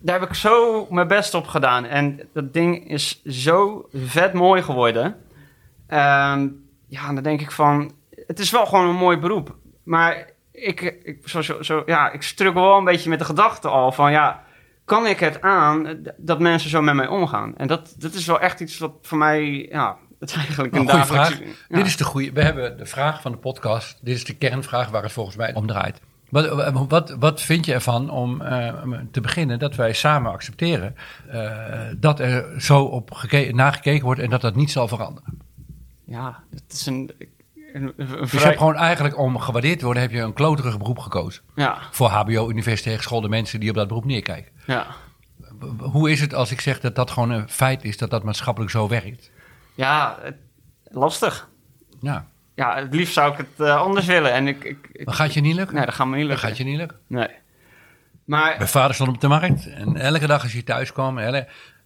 daar 0.00 0.20
heb 0.20 0.28
ik 0.28 0.34
zo 0.34 0.86
mijn 0.90 1.08
best 1.08 1.34
op 1.34 1.46
gedaan. 1.46 1.84
En 1.84 2.28
dat 2.32 2.52
ding 2.52 2.90
is 2.90 3.22
zo 3.24 3.88
vet 3.92 4.32
mooi 4.32 4.62
geworden. 4.62 5.16
Ehm, 5.86 6.48
ja, 6.86 7.12
dan 7.12 7.22
denk 7.22 7.40
ik 7.40 7.50
van, 7.50 7.92
het 8.26 8.38
is 8.38 8.50
wel 8.50 8.66
gewoon 8.66 8.88
een 8.88 8.94
mooi 8.96 9.16
beroep. 9.16 9.56
Maar 9.82 10.36
ik, 10.60 10.80
ik, 10.80 11.28
zo, 11.28 11.42
zo, 11.42 11.62
zo, 11.62 11.82
ja, 11.86 12.12
ik 12.12 12.22
struggle 12.22 12.60
wel 12.60 12.78
een 12.78 12.84
beetje 12.84 13.10
met 13.10 13.18
de 13.18 13.24
gedachte 13.24 13.68
al 13.68 13.92
van 13.92 14.12
ja, 14.12 14.44
kan 14.84 15.06
ik 15.06 15.20
het 15.20 15.42
aan 15.42 16.02
dat 16.16 16.38
mensen 16.38 16.70
zo 16.70 16.82
met 16.82 16.94
mij 16.94 17.06
omgaan? 17.06 17.56
En 17.56 17.66
dat, 17.66 17.94
dat 17.98 18.14
is 18.14 18.26
wel 18.26 18.40
echt 18.40 18.60
iets 18.60 18.78
wat 18.78 18.92
voor 19.02 19.18
mij, 19.18 19.68
ja, 19.70 19.96
het 20.20 20.28
is 20.28 20.36
eigenlijk 20.36 20.74
een, 20.74 20.94
een 20.94 21.06
vraag. 21.06 21.38
Dit 21.68 21.86
is 21.86 21.96
de 21.96 22.04
goede. 22.04 22.32
We 22.32 22.42
hebben 22.42 22.78
de 22.78 22.86
vraag 22.86 23.20
van 23.20 23.32
de 23.32 23.38
podcast. 23.38 23.98
Dit 24.00 24.16
is 24.16 24.24
de 24.24 24.34
kernvraag 24.34 24.88
waar 24.90 25.02
het 25.02 25.12
volgens 25.12 25.36
mij 25.36 25.54
om 25.54 25.66
draait. 25.66 26.00
Wat, 26.28 26.72
wat, 26.88 27.16
wat 27.18 27.40
vind 27.40 27.64
je 27.64 27.72
ervan 27.72 28.10
om 28.10 28.42
uh, 28.42 28.72
te 29.10 29.20
beginnen 29.20 29.58
dat 29.58 29.74
wij 29.74 29.92
samen 29.92 30.32
accepteren 30.32 30.96
uh, 31.32 31.82
dat 31.96 32.20
er 32.20 32.62
zo 32.62 32.82
op 32.82 33.10
nagekeken 33.52 34.04
wordt 34.04 34.20
en 34.20 34.30
dat 34.30 34.40
dat 34.40 34.54
niet 34.54 34.70
zal 34.70 34.88
veranderen? 34.88 35.38
Ja, 36.04 36.42
het 36.50 36.72
is 36.72 36.86
een, 36.86 37.10
dus 37.72 38.30
je 38.32 38.38
hebt 38.38 38.58
gewoon 38.58 38.76
eigenlijk 38.76 39.18
om 39.18 39.38
gewaardeerd 39.38 39.78
te 39.78 39.84
worden, 39.84 40.02
heb 40.02 40.12
je 40.12 40.20
een 40.20 40.32
kloterig 40.32 40.78
beroep 40.78 40.98
gekozen. 40.98 41.42
Ja. 41.54 41.78
Voor 41.90 42.08
HBO, 42.08 42.50
universitair 42.50 42.96
geschoolde 42.96 43.28
mensen 43.28 43.60
die 43.60 43.68
op 43.68 43.74
dat 43.74 43.88
beroep 43.88 44.04
neerkijken. 44.04 44.52
Ja. 44.66 44.86
Hoe 45.78 46.10
is 46.10 46.20
het 46.20 46.34
als 46.34 46.50
ik 46.50 46.60
zeg 46.60 46.80
dat 46.80 46.94
dat 46.94 47.10
gewoon 47.10 47.30
een 47.30 47.48
feit 47.48 47.84
is, 47.84 47.96
dat 47.96 48.10
dat 48.10 48.22
maatschappelijk 48.22 48.72
zo 48.72 48.88
werkt? 48.88 49.30
Ja, 49.74 50.18
lastig. 50.84 51.48
Ja. 52.00 52.26
Ja, 52.54 52.76
het 52.76 52.94
liefst 52.94 53.14
zou 53.14 53.32
ik 53.32 53.38
het 53.38 53.66
uh, 53.66 53.76
anders 53.76 54.06
willen. 54.06 54.32
En 54.32 54.48
ik, 54.48 54.64
ik, 54.64 55.04
maar 55.04 55.14
gaat 55.14 55.34
je 55.34 55.40
niet 55.40 55.54
lukken? 55.54 55.76
Nee, 55.76 55.84
dat 55.84 55.94
gaat 55.94 56.06
me 56.06 56.16
niet 56.16 56.26
lukken. 56.26 56.40
Dat 56.40 56.48
gaat 56.48 56.58
je 56.58 56.64
niet 56.64 56.76
lukken? 56.76 56.98
Nee. 57.06 57.28
Maar... 58.24 58.54
Mijn 58.56 58.68
vader 58.68 58.94
stond 58.94 59.08
op 59.08 59.20
de 59.20 59.28
markt 59.28 59.66
en 59.66 59.96
elke 59.96 60.26
dag 60.26 60.42
als 60.42 60.52
hij 60.52 60.62
thuis 60.62 60.92
kwam, 60.92 61.18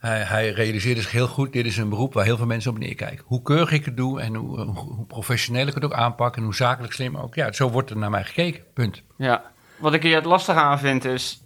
hij, 0.03 0.21
hij 0.23 0.51
realiseerde 0.51 1.01
zich 1.01 1.11
heel 1.11 1.27
goed, 1.27 1.53
dit 1.53 1.67
is 1.67 1.77
een 1.77 1.89
beroep 1.89 2.15
waar 2.15 2.25
heel 2.25 2.37
veel 2.37 2.47
mensen 2.47 2.71
op 2.71 2.79
neerkijken. 2.79 3.25
Hoe 3.27 3.43
keurig 3.43 3.71
ik 3.71 3.85
het 3.85 3.97
doe 3.97 4.21
en 4.21 4.35
hoe, 4.35 5.05
professioneel 5.07 5.67
ik 5.67 5.75
het 5.75 5.85
ook 5.85 5.93
aanpak 5.93 6.37
en 6.37 6.43
hoe 6.43 6.55
zakelijk 6.55 6.93
slim 6.93 7.17
ook. 7.17 7.35
Ja, 7.35 7.53
zo 7.53 7.71
wordt 7.71 7.91
er 7.91 7.97
naar 7.97 8.11
mij 8.11 8.25
gekeken, 8.25 8.65
punt. 8.75 9.03
Ja, 9.17 9.43
wat 9.77 9.95
ik 9.95 10.03
hier 10.03 10.15
het 10.15 10.25
lastig 10.25 10.55
aan 10.55 10.79
vind 10.79 11.05
is, 11.05 11.45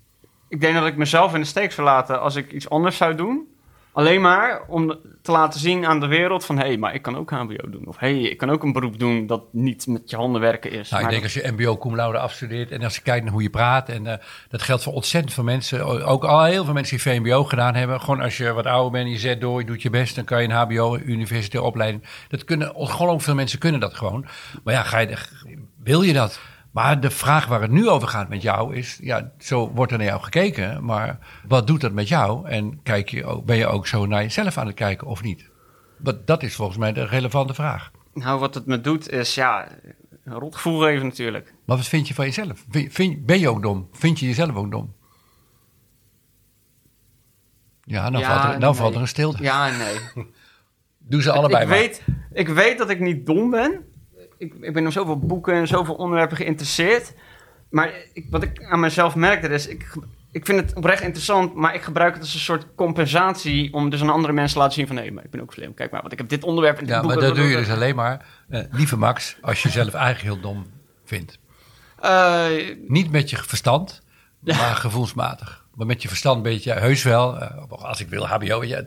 ik 0.49 0.61
denk 0.61 0.75
dat 0.75 0.87
ik 0.87 0.97
mezelf 0.97 1.35
in 1.35 1.41
de 1.41 1.47
steek 1.47 1.73
zou 1.73 1.87
laten 1.87 2.21
als 2.21 2.37
ik 2.37 2.53
iets 2.53 2.71
anders 2.71 2.97
zou 2.97 3.15
doen. 3.15 3.56
Alleen 3.97 4.21
maar 4.21 4.63
om 4.69 4.99
te 5.23 5.33
laten 5.33 5.61
zien 5.61 5.87
aan 5.87 6.01
de 6.01 6.07
wereld 6.07 6.45
van... 6.45 6.59
hé, 6.59 6.67
hey, 6.67 6.77
maar 6.77 6.95
ik 6.95 7.03
kan 7.03 7.17
ook 7.17 7.31
HBO 7.31 7.71
doen. 7.71 7.87
Of 7.87 7.99
hé, 7.99 8.21
hey, 8.21 8.31
ik 8.31 8.37
kan 8.37 8.51
ook 8.51 8.63
een 8.63 8.73
beroep 8.73 8.99
doen 8.99 9.27
dat 9.27 9.43
niet 9.53 9.87
met 9.87 10.11
je 10.11 10.17
handen 10.17 10.41
werken 10.41 10.71
is. 10.71 10.91
Nou, 10.91 11.05
ik 11.05 11.11
denk 11.11 11.23
als 11.23 11.35
je 11.35 11.53
mbo 11.53 11.79
cum 11.79 11.97
laude 11.97 12.19
afstudeert... 12.19 12.71
en 12.71 12.83
als 12.83 12.95
je 12.95 13.03
kijkt 13.03 13.25
naar 13.25 13.33
hoe 13.33 13.43
je 13.43 13.51
praat... 13.51 13.89
en 13.89 14.05
uh, 14.05 14.13
dat 14.49 14.63
geldt 14.63 14.83
voor 14.83 14.93
ontzettend 14.93 15.35
veel 15.35 15.45
mensen. 15.45 16.05
Ook 16.05 16.25
al 16.25 16.45
heel 16.45 16.65
veel 16.65 16.75
mensen 16.75 16.97
die 16.99 17.13
VMBO 17.13 17.45
gedaan 17.45 17.75
hebben. 17.75 18.01
Gewoon 18.01 18.21
als 18.21 18.37
je 18.37 18.53
wat 18.53 18.67
ouder 18.67 18.93
bent, 18.93 19.11
je 19.11 19.19
zet 19.19 19.41
door, 19.41 19.61
je 19.61 19.67
doet 19.67 19.83
je 19.83 19.91
best... 19.91 20.15
dan 20.15 20.25
kan 20.25 20.43
je 20.43 20.49
een 20.49 20.55
hbo, 20.55 20.99
universitaire 21.05 21.69
opleiding... 21.69 22.03
dat 22.29 22.45
kunnen, 22.45 22.73
gewoon 22.77 23.21
veel 23.21 23.35
mensen 23.35 23.59
kunnen 23.59 23.81
dat 23.81 23.95
gewoon. 23.95 24.27
Maar 24.65 24.75
ja, 24.75 24.83
ga 24.83 24.99
je, 24.99 25.17
wil 25.83 26.03
je 26.03 26.13
dat... 26.13 26.41
Maar 26.77 27.01
de 27.01 27.11
vraag 27.11 27.47
waar 27.47 27.61
het 27.61 27.71
nu 27.71 27.89
over 27.89 28.09
gaat 28.09 28.29
met 28.29 28.43
jou 28.43 28.75
is, 28.75 28.99
ja, 29.01 29.33
zo 29.39 29.73
wordt 29.75 29.93
er 29.93 29.99
naar 29.99 30.07
jou 30.07 30.23
gekeken, 30.23 30.85
maar 30.85 31.19
wat 31.49 31.67
doet 31.67 31.81
dat 31.81 31.93
met 31.93 32.09
jou? 32.09 32.49
En 32.49 32.83
kijk 32.83 33.09
je 33.09 33.25
ook, 33.25 33.45
ben 33.45 33.57
je 33.57 33.67
ook 33.67 33.87
zo 33.87 34.07
naar 34.07 34.23
jezelf 34.23 34.59
aan 34.59 34.67
het 34.67 34.75
kijken 34.75 35.07
of 35.07 35.23
niet? 35.23 35.51
Dat, 35.99 36.27
dat 36.27 36.43
is 36.43 36.55
volgens 36.55 36.79
mij 36.79 36.93
de 36.93 37.05
relevante 37.05 37.55
vraag. 37.55 37.91
Nou, 38.15 38.41
wat 38.41 38.55
het 38.55 38.67
me 38.67 38.81
doet 38.81 39.11
is, 39.11 39.35
ja, 39.35 39.69
een 40.25 40.33
rotgevoel 40.35 40.81
geven 40.81 41.07
natuurlijk. 41.07 41.55
Maar 41.65 41.77
wat 41.77 41.87
vind 41.87 42.09
je 42.09 42.15
van 42.15 42.25
jezelf? 42.25 42.65
Vind, 42.71 43.27
ben 43.27 43.39
je 43.39 43.49
ook 43.49 43.63
dom? 43.63 43.89
Vind 43.93 44.19
je 44.19 44.27
jezelf 44.27 44.55
ook 44.55 44.71
dom? 44.71 44.95
Ja, 47.83 48.11
dan, 48.11 48.23
valt, 48.23 48.45
er, 48.45 48.61
dan 48.61 48.77
valt 48.77 48.95
er 48.95 49.01
een 49.01 49.09
stilte. 49.09 49.43
Ja, 49.43 49.71
nee. 49.71 50.27
Doe 50.99 51.23
ze 51.23 51.33
allebei 51.33 51.63
ik, 51.63 51.69
maar. 51.69 51.79
Weet, 51.79 52.03
ik 52.33 52.49
weet 52.49 52.79
dat 52.79 52.91
ik 52.91 53.01
niet 53.01 53.27
dom 53.27 53.51
ben. 53.51 53.85
Ik, 54.39 54.55
ik 54.61 54.73
ben 54.73 54.85
in 54.85 54.93
zoveel 54.93 55.19
boeken 55.19 55.55
en 55.55 55.67
zoveel 55.67 55.95
onderwerpen 55.95 56.37
geïnteresseerd. 56.37 57.15
Maar 57.71 57.91
ik, 58.13 58.27
wat 58.31 58.43
ik 58.43 58.65
aan 58.65 58.81
mezelf 58.81 59.15
merkte 59.15 59.49
is, 59.49 59.67
ik, 59.67 59.93
ik 60.33 60.47
vind 60.47 60.61
het 60.61 60.75
oprecht 60.75 61.03
interessant, 61.03 61.55
maar 61.55 61.75
ik 61.75 61.83
gebruik 61.83 62.13
het 62.15 62.23
als 62.23 62.35
een 62.35 62.41
soort 62.41 62.67
compensatie 62.75 63.73
om 63.73 63.91
dus 63.91 64.01
aan 64.03 64.11
andere 64.11 64.33
mensen 64.33 64.53
te 64.53 64.59
laten 64.59 64.75
zien 64.75 64.87
van, 64.87 64.97
hé, 64.97 65.11
maar 65.11 65.25
ik 65.25 65.31
ben 65.31 65.41
ook 65.41 65.53
slim. 65.53 65.75
Kijk 65.75 65.91
maar, 65.91 66.01
want 66.01 66.13
ik 66.13 66.19
heb 66.19 66.29
dit 66.29 66.45
onderwerp 66.45 66.79
in 66.79 66.85
dit 66.87 66.95
Ja, 66.95 67.01
boek. 67.01 67.11
maar 67.11 67.21
dat 67.21 67.35
doe 67.37 67.45
je 67.45 67.57
dus 67.57 67.71
alleen 67.71 67.95
maar, 67.97 68.25
eh, 68.49 68.61
lieve 68.71 68.97
Max, 68.97 69.37
als 69.41 69.63
je 69.63 69.69
zelf 69.71 69.95
eigenlijk 69.95 70.35
heel 70.35 70.43
dom 70.53 70.67
vindt. 71.05 71.39
Eh, 72.01 72.47
Niet 72.89 73.11
met 73.11 73.31
je 73.31 73.37
verstand, 73.37 74.03
maar 74.41 74.57
gevoelsmatig. 74.77 75.65
Maar 75.75 75.87
met 75.87 76.03
je 76.03 76.09
verstand 76.09 76.43
weet 76.43 76.63
je 76.65 76.73
heus 76.73 77.03
wel, 77.03 77.39
eh, 77.39 77.63
als 77.69 78.01
ik 78.01 78.09
wil 78.09 78.27
HBO, 78.27 78.61
weet 78.61 78.69
je, 78.69 78.87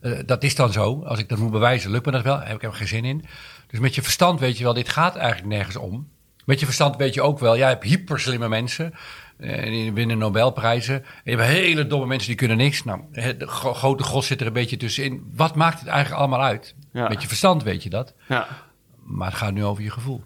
eh, 0.00 0.12
dat 0.26 0.42
is 0.42 0.54
dan 0.54 0.72
zo. 0.72 1.02
Als 1.04 1.18
ik 1.18 1.28
dat 1.28 1.38
moet 1.38 1.50
bewijzen, 1.50 1.90
lukt 1.90 2.06
me 2.06 2.12
dat 2.12 2.22
wel. 2.22 2.40
Heb 2.40 2.56
ik 2.56 2.62
er 2.62 2.72
geen 2.72 2.88
zin 2.88 3.04
in. 3.04 3.24
Dus 3.70 3.80
met 3.80 3.94
je 3.94 4.02
verstand 4.02 4.40
weet 4.40 4.58
je 4.58 4.64
wel, 4.64 4.74
dit 4.74 4.88
gaat 4.88 5.16
eigenlijk 5.16 5.48
nergens 5.48 5.76
om. 5.76 6.08
Met 6.44 6.58
je 6.60 6.64
verstand 6.66 6.96
weet 6.96 7.14
je 7.14 7.22
ook 7.22 7.38
wel, 7.38 7.56
jij 7.56 7.68
hebt 7.68 7.84
hyperslimme 7.84 8.48
mensen. 8.48 8.94
eh, 9.36 9.64
En 9.64 9.70
die 9.70 9.92
winnen 9.92 10.18
Nobelprijzen. 10.18 10.94
En 11.04 11.04
je 11.24 11.36
hebt 11.36 11.42
hele 11.48 11.86
domme 11.86 12.06
mensen 12.06 12.28
die 12.28 12.36
kunnen 12.36 12.56
niks. 12.56 12.84
Nou, 12.84 13.00
de 13.12 13.46
gro- 13.46 13.74
grote 13.74 14.02
gros 14.02 14.26
zit 14.26 14.40
er 14.40 14.46
een 14.46 14.52
beetje 14.52 14.76
tussenin. 14.76 15.30
Wat 15.34 15.54
maakt 15.54 15.78
het 15.80 15.88
eigenlijk 15.88 16.20
allemaal 16.20 16.42
uit? 16.42 16.74
Ja. 16.92 17.08
Met 17.08 17.22
je 17.22 17.28
verstand 17.28 17.62
weet 17.62 17.82
je 17.82 17.90
dat. 17.90 18.14
ja. 18.28 18.46
Maar 19.04 19.28
het 19.28 19.36
gaat 19.36 19.52
nu 19.52 19.64
over 19.64 19.82
je 19.82 19.90
gevoel. 19.90 20.22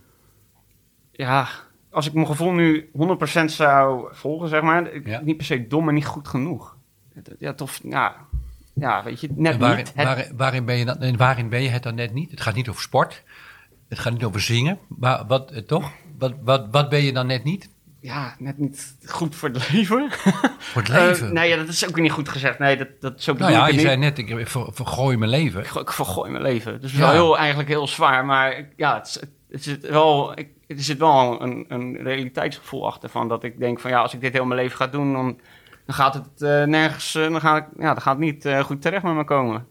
ja, 1.13 1.49
als 1.91 2.07
ik 2.07 2.13
mijn 2.13 2.27
gevoel 2.27 2.53
nu 2.53 2.91
100% 2.93 3.45
zou 3.53 4.09
volgen, 4.15 4.49
zeg 4.49 4.63
maar, 4.63 4.93
ik- 4.93 5.07
Ja. 5.07 5.21
niet 5.21 5.37
per 5.37 5.47
se 5.47 5.67
dom, 5.67 5.85
maar 5.85 5.93
niet 5.95 6.07
goed 6.07 6.29
genoeg. 6.29 6.77
Ja, 7.39 7.53
tof, 7.55 7.81
ja, 7.83 8.17
ja 8.75 9.03
weet 9.05 9.21
je, 9.21 9.29
net 9.37 9.53
En 9.55 9.59
waarin, 9.61 9.79
niet. 9.79 9.93
Het- 9.95 10.05
waarin, 10.07 10.37
waarin, 10.37 10.65
ben 10.65 10.77
je 10.77 10.85
dan, 10.85 10.99
en 10.99 11.17
waarin 11.17 11.49
ben 11.49 11.63
je 11.63 11.69
het 11.69 11.83
dan 11.83 11.95
net 11.95 12.13
niet? 12.13 12.31
Het 12.31 12.41
gaat 12.41 12.55
niet 12.55 12.69
over 12.69 12.83
sport. 12.83 13.23
Het 13.89 13.99
gaat 13.99 14.13
niet 14.13 14.25
over 14.25 14.41
zingen. 14.41 14.79
Maar 14.89 15.25
wat, 15.27 15.51
eh, 15.51 15.63
toch? 15.63 15.91
Wat, 16.19 16.35
wat, 16.43 16.67
wat 16.71 16.89
ben 16.89 17.03
je 17.03 17.13
dan 17.13 17.27
net 17.27 17.45
niet? 17.45 17.73
ja, 18.01 18.35
net 18.39 18.59
niet 18.59 18.97
goed 19.05 19.35
voor 19.35 19.49
het 19.49 19.73
leven. 19.73 20.11
Voor 20.59 20.83
het 20.83 20.91
leven. 20.91 21.27
Eh, 21.27 21.33
nee, 21.33 21.49
ja, 21.49 21.57
dat 21.57 21.69
is 21.69 21.89
ook 21.89 22.01
niet 22.01 22.11
goed 22.13 22.29
gezegd. 22.29 22.59
Nee, 22.59 22.77
dat, 22.77 22.89
dat, 23.01 23.23
zo 23.23 23.33
bedoel 23.33 23.49
nou 23.49 23.61
ja, 23.61 23.69
ik 23.69 23.75
je 23.75 23.81
zei 23.81 23.97
net, 23.97 24.19
ik 24.19 24.49
ver- 24.49 24.69
vergooi 24.73 25.17
mijn 25.17 25.31
leven. 25.31 25.61
Ik, 25.61 25.71
ik 25.75 25.93
vergooi 25.93 26.31
mijn 26.31 26.43
leven. 26.43 26.73
Dus 26.73 26.83
het 26.83 27.01
is 27.01 27.07
Ja. 27.07 27.13
wel 27.13 27.13
heel, 27.13 27.39
eigenlijk 27.39 27.69
heel 27.69 27.87
zwaar. 27.89 28.25
Maar 28.25 28.69
ja, 28.77 28.95
het, 28.95 29.07
is- 29.07 29.21
het 29.51 29.63
zit 29.63 29.89
wel, 29.89 30.39
ik, 30.39 30.49
er 30.67 30.81
zit 30.83 30.99
wel 30.99 31.43
een, 31.43 31.65
een 31.69 31.97
realiteitsgevoel 31.97 32.87
achter. 32.87 33.09
Van 33.09 33.29
dat 33.29 33.45
ik 33.45 33.59
denk 33.59 33.81
van 33.81 33.91
ja, 33.91 34.01
als 34.01 34.15
ik 34.15 34.21
dit 34.21 34.33
heel 34.33 34.45
mijn 34.45 34.61
leven 34.61 34.77
ga 34.77 34.87
doen, 34.87 35.13
dan, 35.13 35.41
dan 35.87 35.95
gaat 35.95 36.15
het 36.15 36.43
eh, 36.43 36.65
nergens, 36.65 37.13
dan, 37.13 37.41
gaat 37.41 37.57
ik, 37.57 37.67
ja, 37.79 37.93
dan 37.93 38.03
gaat 38.03 38.17
het 38.19 38.25
niet 38.25 38.49
goed 38.65 38.83
terecht 38.83 39.03
met 39.03 39.15
me 39.15 39.25
komen. 39.25 39.67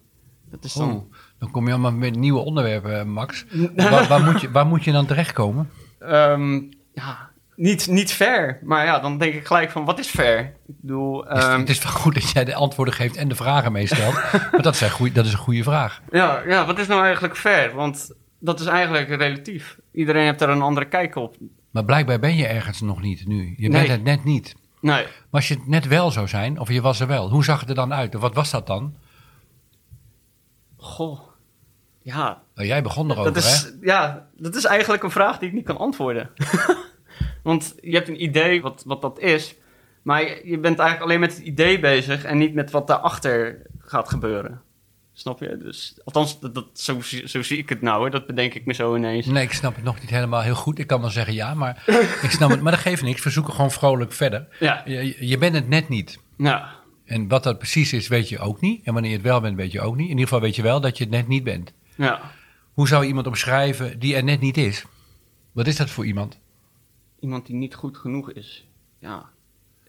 Dat 0.53 0.63
is 0.63 0.73
dan... 0.73 0.91
Oh, 0.95 1.13
dan 1.39 1.51
kom 1.51 1.65
je 1.65 1.71
allemaal 1.71 1.91
met 1.91 2.15
nieuwe 2.15 2.39
onderwerpen, 2.39 2.99
eh, 2.99 3.05
Max. 3.05 3.45
waar, 3.75 4.07
waar, 4.07 4.23
moet 4.23 4.41
je, 4.41 4.51
waar 4.51 4.65
moet 4.67 4.83
je 4.83 4.91
dan 4.91 5.05
terechtkomen? 5.05 5.69
Ehm, 5.99 6.61
ja, 6.93 7.29
niet, 7.55 7.87
niet 7.87 8.11
fair. 8.11 8.59
Maar 8.63 8.85
ja, 8.85 8.99
dan 8.99 9.17
denk 9.17 9.33
ik 9.33 9.45
gelijk 9.47 9.71
van, 9.71 9.85
wat 9.85 9.99
is 9.99 10.07
fair? 10.07 10.39
Ik 10.67 10.75
bedoel, 10.81 11.27
Is- 11.31 11.43
ehm, 11.43 11.59
het 11.59 11.69
is 11.69 11.83
wel 11.83 11.91
goed 11.91 12.13
dat 12.13 12.29
jij 12.31 12.45
de 12.45 12.55
antwoorden 12.55 12.93
geeft 12.93 13.15
en 13.15 13.27
de 13.27 13.35
vragen 13.35 13.71
meestelt. 13.71 14.13
maar 14.51 14.61
dat, 14.61 14.75
zijn 14.75 14.91
goeie, 14.91 15.13
dat 15.13 15.25
is 15.25 15.31
een 15.31 15.37
goede 15.37 15.63
vraag. 15.63 16.01
ja, 16.11 16.41
ja, 16.47 16.65
wat 16.65 16.79
is 16.79 16.87
nou 16.87 17.03
eigenlijk 17.03 17.37
fair? 17.37 17.75
Want 17.75 18.11
dat 18.39 18.59
is 18.59 18.65
eigenlijk 18.65 19.09
relatief. 19.09 19.77
Iedereen 19.93 20.25
heeft 20.25 20.41
er 20.41 20.49
een 20.49 20.61
andere 20.61 20.85
kijk 20.87 21.15
op. 21.15 21.35
Maar 21.71 21.85
blijkbaar 21.85 22.19
ben 22.19 22.35
je 22.35 22.47
ergens 22.47 22.81
nog 22.81 23.01
niet 23.01 23.27
nu. 23.27 23.53
Je 23.57 23.69
Nee. 23.69 23.79
bent 23.87 23.91
het 23.91 24.03
net 24.03 24.23
niet. 24.23 24.55
Nee, 24.81 25.03
Maar 25.03 25.07
als 25.31 25.47
je 25.47 25.53
het 25.53 25.67
net 25.67 25.87
wel 25.87 26.11
zou 26.11 26.27
zijn, 26.27 26.59
of 26.59 26.69
je 26.69 26.81
was 26.81 26.99
er 26.99 27.07
wel, 27.07 27.29
hoe 27.29 27.43
zag 27.43 27.59
het 27.59 27.69
er 27.69 27.75
dan 27.75 27.93
uit? 27.93 28.15
Of 28.15 28.21
wat 28.21 28.33
was 28.35 28.51
dat 28.51 28.67
dan? 28.67 28.93
Goh. 30.83 31.19
Ja, 32.01 32.41
Nou, 32.55 32.67
jij 32.67 32.83
begon 32.83 33.11
erover, 33.11 33.33
dat 33.33 33.43
hè? 33.43 33.49
is, 33.49 33.73
ja, 33.81 34.27
dat 34.37 34.55
is 34.55 34.63
eigenlijk 34.65 35.03
een 35.03 35.11
vraag 35.11 35.37
die 35.39 35.47
ik 35.47 35.53
niet 35.53 35.65
kan 35.65 35.77
antwoorden. 35.77 36.29
Want 37.43 37.75
je 37.81 37.95
hebt 37.95 38.07
een 38.07 38.23
idee 38.23 38.61
wat, 38.61 38.83
wat 38.85 39.01
dat 39.01 39.19
is. 39.19 39.55
Maar 40.01 40.21
je, 40.21 40.41
je 40.43 40.57
bent 40.59 40.79
eigenlijk 40.79 41.09
alleen 41.09 41.19
met 41.19 41.35
het 41.37 41.45
idee 41.45 41.79
bezig 41.79 42.23
en 42.23 42.37
niet 42.37 42.53
met 42.53 42.71
wat 42.71 42.87
daarachter 42.87 43.61
gaat 43.79 44.09
gebeuren. 44.09 44.61
Snap 45.13 45.39
je? 45.39 45.57
Dus, 45.57 45.99
althans, 46.03 46.39
dat, 46.39 46.55
dat, 46.55 46.65
zo, 46.73 47.01
zie- 47.01 47.27
zo 47.27 47.43
zie 47.43 47.57
ik 47.57 47.69
het 47.69 47.81
nou. 47.81 48.03
Hè. 48.03 48.09
Dat 48.09 48.25
bedenk 48.25 48.53
ik 48.53 48.65
me 48.65 48.73
zo 48.73 48.95
ineens. 48.95 49.25
Nee, 49.25 49.43
ik 49.43 49.53
snap 49.53 49.75
het 49.75 49.83
nog 49.83 49.99
niet 49.99 50.09
helemaal 50.09 50.41
heel 50.41 50.55
goed. 50.55 50.79
Ik 50.79 50.87
kan 50.87 51.01
wel 51.01 51.09
zeggen 51.09 51.33
ja, 51.33 51.53
maar 51.53 51.83
ik 52.23 52.29
snap 52.31 52.49
het. 52.49 52.61
Maar 52.61 52.71
dat 52.71 52.81
geeft 52.81 53.01
niks. 53.01 53.23
We 53.23 53.29
zoeken 53.29 53.53
gewoon 53.53 53.71
vrolijk 53.71 54.11
verder. 54.13 54.47
Ja, 54.59 54.81
Je, 54.85 55.27
je 55.27 55.37
bent 55.37 55.55
het 55.55 55.67
net 55.67 55.89
niet. 55.89 56.19
ja, 56.37 56.69
En 57.13 57.27
wat 57.27 57.43
dat 57.43 57.57
precies 57.57 57.93
is, 57.93 58.07
weet 58.07 58.29
je 58.29 58.39
ook 58.39 58.61
niet. 58.61 58.83
En 58.85 58.93
wanneer 58.93 59.11
je 59.11 59.17
het 59.17 59.25
wel 59.25 59.41
bent, 59.41 59.55
weet 59.57 59.71
je 59.71 59.81
ook 59.81 59.95
niet. 59.95 60.03
In 60.05 60.09
ieder 60.11 60.23
geval 60.27 60.41
weet 60.41 60.55
je 60.55 60.61
wel 60.61 60.81
dat 60.81 60.97
je 60.97 61.03
het 61.03 61.13
net 61.13 61.27
niet 61.27 61.43
bent. 61.43 61.73
ja. 61.95 62.31
Hoe 62.73 62.87
zou 62.87 63.01
je 63.01 63.07
iemand 63.07 63.27
omschrijven 63.27 63.99
die 63.99 64.15
er 64.15 64.23
net 64.23 64.39
niet 64.39 64.57
is? 64.57 64.85
Wat 65.51 65.67
is 65.67 65.75
dat 65.75 65.89
voor 65.89 66.05
iemand? 66.05 66.39
Iemand 67.19 67.45
die 67.45 67.55
niet 67.55 67.75
goed 67.75 67.97
genoeg 67.97 68.31
is. 68.31 68.67
Ja. 68.99 69.29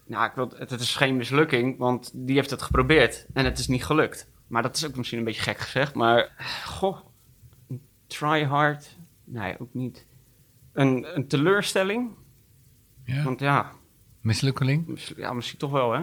Nou, 0.05 0.25
ik 0.25 0.31
wil, 0.35 0.51
het, 0.57 0.69
het 0.69 0.79
is 0.81 0.95
geen 0.95 1.15
mislukking, 1.15 1.77
want 1.77 2.11
die 2.13 2.35
heeft 2.35 2.49
het 2.49 2.61
geprobeerd 2.61 3.25
en 3.33 3.45
het 3.45 3.59
is 3.59 3.67
niet 3.67 3.85
gelukt. 3.85 4.27
Maar 4.47 4.61
dat 4.61 4.75
is 4.75 4.85
ook 4.85 4.95
misschien 4.95 5.19
een 5.19 5.25
beetje 5.25 5.41
gek 5.41 5.57
gezegd, 5.59 5.95
maar 5.95 6.45
goh, 6.65 6.97
een 7.69 7.81
try 8.07 8.43
hard, 8.43 8.97
nee, 9.23 9.59
ook 9.59 9.73
niet. 9.73 10.05
Een, 10.73 11.15
een 11.15 11.27
teleurstelling, 11.27 12.09
Ja? 13.05 13.23
want 13.23 13.39
ja, 13.39 13.71
Mislukkeling? 14.21 14.87
mis- 14.87 15.13
ja, 15.17 15.33
misschien 15.33 15.59
toch 15.59 15.71
wel, 15.71 15.91
hè? 15.91 16.01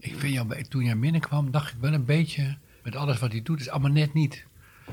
Ik 0.00 0.14
vind 0.18 0.32
jou, 0.32 0.62
toen 0.62 0.84
jij 0.84 0.98
binnenkwam, 0.98 1.50
dacht 1.50 1.72
ik 1.72 1.80
wel 1.80 1.92
een 1.92 2.04
beetje... 2.04 2.56
met 2.82 2.96
alles 2.96 3.18
wat 3.18 3.32
hij 3.32 3.42
doet, 3.42 3.60
is 3.60 3.68
allemaal 3.68 3.90
net 3.90 4.12
niet. 4.12 4.46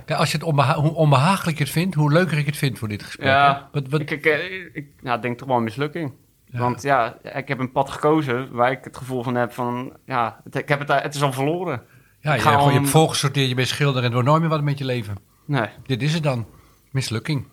Kijk, 0.05 0.19
als 0.19 0.31
je 0.31 0.37
het 0.37 0.45
onbeha 0.45 0.75
hoe 0.75 0.93
onbehagelijk 0.93 1.57
je 1.57 1.63
het 1.63 1.73
vindt, 1.73 1.95
hoe 1.95 2.11
leuker 2.11 2.37
ik 2.37 2.45
het 2.45 2.57
vind 2.57 2.77
voor 2.77 2.87
dit 2.87 3.03
gesprek. 3.03 3.27
Ja, 3.27 3.69
Wat, 3.71 3.87
wat, 3.87 3.99
Ik, 4.01 4.11
ik, 4.11 4.25
eh, 4.25 4.75
ik 4.75 4.87
nou, 5.01 5.21
denk 5.21 5.37
toch 5.37 5.47
wel 5.47 5.57
een 5.57 5.63
mislukking. 5.63 6.13
Ja. 6.45 6.59
Want 6.59 6.81
ja, 6.81 7.17
ik 7.21 7.47
heb 7.47 7.59
een 7.59 7.71
pad 7.71 7.89
gekozen 7.89 8.51
waar 8.51 8.71
ik 8.71 8.83
het 8.83 8.97
gevoel 8.97 9.23
van 9.23 9.35
heb 9.35 9.51
van, 9.51 9.97
ja, 10.05 10.41
het, 10.43 10.55
ik 10.55 10.69
heb 10.69 10.79
het, 10.79 11.01
het 11.03 11.15
is 11.15 11.21
al 11.21 11.33
verloren. 11.33 11.81
ja, 12.19 12.33
ik 12.33 12.41
je, 12.41 12.47
gewoon, 12.49 12.73
je 12.73 12.77
hebt 12.79 12.89
volgesorteerd, 12.89 13.49
je 13.49 13.55
bent 13.55 13.67
schilder 13.67 13.97
en 13.97 14.03
het 14.03 14.13
wordt 14.13 14.27
nooit 14.27 14.41
meer 14.41 14.49
wat 14.49 14.63
met 14.63 14.77
je 14.77 14.85
leven. 14.85 15.15
Nee, 15.45 15.69
Dit 15.85 16.01
is 16.01 16.13
het 16.13 16.23
dan. 16.23 16.45
Mislukking. 16.91 17.47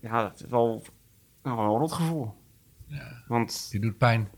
ja, 0.00 0.22
dat 0.22 0.34
is 0.34 0.50
wel 0.50 0.84
wel 1.42 1.58
een 1.58 1.78
rotgevoel. 1.78 2.34
Ja. 2.86 3.22
Want 3.28 3.70
Die 3.70 3.80
doet 3.80 3.98
pijn. 3.98 4.28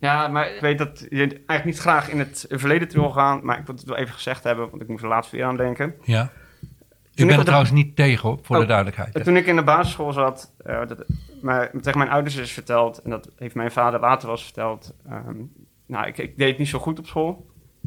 Ja, 0.00 0.28
maar 0.28 0.54
ik 0.54 0.60
weet 0.60 0.78
dat 0.78 1.06
je 1.10 1.16
eigenlijk 1.18 1.64
niet 1.64 1.78
graag 1.78 2.08
in 2.10 2.18
het 2.18 2.44
verleden 2.48 2.88
terug 2.88 3.04
wil 3.04 3.12
gaan. 3.12 3.40
Maar 3.44 3.58
ik 3.58 3.66
wil 3.66 3.74
het 3.74 3.84
wel 3.84 3.96
even 3.96 4.14
gezegd 4.14 4.44
hebben, 4.44 4.70
want 4.70 4.82
ik 4.82 4.88
moest 4.88 5.02
er 5.02 5.08
laatst 5.08 5.30
weer 5.30 5.44
aan 5.44 5.56
denken. 5.56 5.94
Ja. 6.02 6.30
Ik 7.14 7.26
ben 7.26 7.38
er 7.38 7.44
trouwens 7.44 7.70
niet 7.70 7.96
tegen, 7.96 8.28
hoor, 8.28 8.38
voor 8.42 8.56
Oh. 8.56 8.62
de 8.62 8.68
duidelijkheid. 8.68 9.14
hè. 9.14 9.24
Toen 9.24 9.36
ik 9.36 9.46
in 9.46 9.56
de 9.56 9.62
basisschool 9.64 10.12
zat, 10.12 10.52
eh, 10.64 10.86
dat, 10.86 11.04
maar, 11.42 11.70
tegen 11.80 11.98
mijn 11.98 12.10
ouders 12.10 12.36
is 12.36 12.52
verteld, 12.52 12.98
en 12.98 13.10
dat 13.10 13.30
heeft 13.36 13.54
mijn 13.54 13.70
vader 13.70 14.00
later 14.00 14.26
wel 14.26 14.36
eens 14.36 14.44
verteld. 14.44 14.94
ehm, 15.08 15.36
nou, 15.86 16.06
ik, 16.06 16.18
ik 16.18 16.38
deed 16.38 16.48
het 16.48 16.58
niet 16.58 16.68
zo 16.68 16.78
goed 16.78 16.98
op 16.98 17.06
school. 17.06 17.46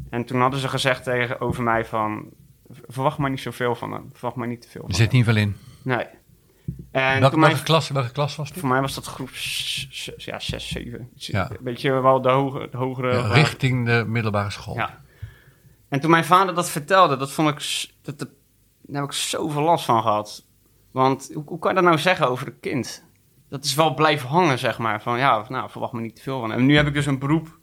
En 0.10 0.26
toen 0.26 0.42
hadden 0.42 0.60
ze 0.60 0.68
gezegd 0.68 1.04
tegenover 1.04 1.64
mij 1.64 1.86
van, 1.86 2.30
verwacht 2.88 3.18
maar 3.18 3.30
niet 3.30 3.40
zoveel 3.40 3.76
van 3.76 3.92
hem. 3.92 4.10
Verwacht 4.14 4.36
maar 4.36 4.48
niet 4.48 4.62
te 4.62 4.70
veel 4.70 4.82
Er 4.82 4.88
van 4.88 4.96
zit 4.96 5.12
niet 5.12 5.26
veel 5.26 5.36
in. 5.36 5.56
Nee. 5.84 6.06
En 6.94 7.20
Welke, 7.20 7.38
mijn, 7.38 7.52
welke, 7.52 7.66
klas, 7.66 7.90
welke 7.90 8.12
klas 8.12 8.36
was 8.36 8.50
dit? 8.50 8.60
voor 8.60 8.70
mij 8.70 8.82
was 8.82 8.94
dat 8.94 9.06
groep 9.06 9.30
6, 9.30 10.12
ja, 10.18 10.40
6 10.40 10.68
7. 10.68 11.10
Ja. 11.14 11.50
Een 11.50 11.58
beetje 11.62 12.02
wel 12.02 12.22
de, 12.22 12.30
hoge, 12.30 12.68
de 12.72 12.78
hogere... 12.78 13.14
Ja, 13.14 13.28
richting 13.28 13.86
de 13.86 14.04
middelbare 14.08 14.50
school. 14.52 14.76
Ja. 14.76 15.02
En 15.90 16.00
toen 16.00 16.10
mijn 16.10 16.26
vader 16.26 16.56
dat 16.56 16.70
vertelde, 16.70 17.18
dat 17.18 17.32
vond 17.32 17.50
ik, 17.50 17.90
dat, 18.02 18.20
dat, 18.20 18.30
daar 18.82 19.02
heb 19.02 19.10
ik 19.10 19.16
zoveel 19.16 19.62
last 19.62 19.86
van 19.86 20.02
gehad. 20.02 20.46
Want 20.92 21.30
hoe, 21.34 21.44
hoe 21.46 21.60
kan 21.60 21.70
je 21.70 21.76
dat 21.76 21.86
nou 21.86 21.98
zeggen 21.98 22.30
over 22.30 22.48
een 22.48 22.60
kind? 22.60 23.06
Dat 23.50 23.64
is 23.64 23.76
wel 23.76 23.94
blijven 23.94 24.30
hangen, 24.30 24.60
zeg 24.60 24.78
maar. 24.78 25.02
Van 25.02 25.18
ja, 25.18 25.46
nou, 25.50 25.70
verwacht 25.70 25.94
me 25.94 26.02
niet 26.02 26.16
te 26.16 26.22
veel 26.22 26.40
van 26.40 26.50
hem. 26.50 26.60
En 26.60 26.66
nu 26.66 26.76
heb 26.76 26.88
ik 26.88 26.94
dus 26.94 27.06
een 27.06 27.20
beroep 27.20 27.58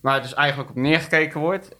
waar 0.00 0.22
dus 0.22 0.34
eigenlijk 0.34 0.70
op 0.70 0.76
neergekeken 0.76 1.40
wordt. 1.40 1.76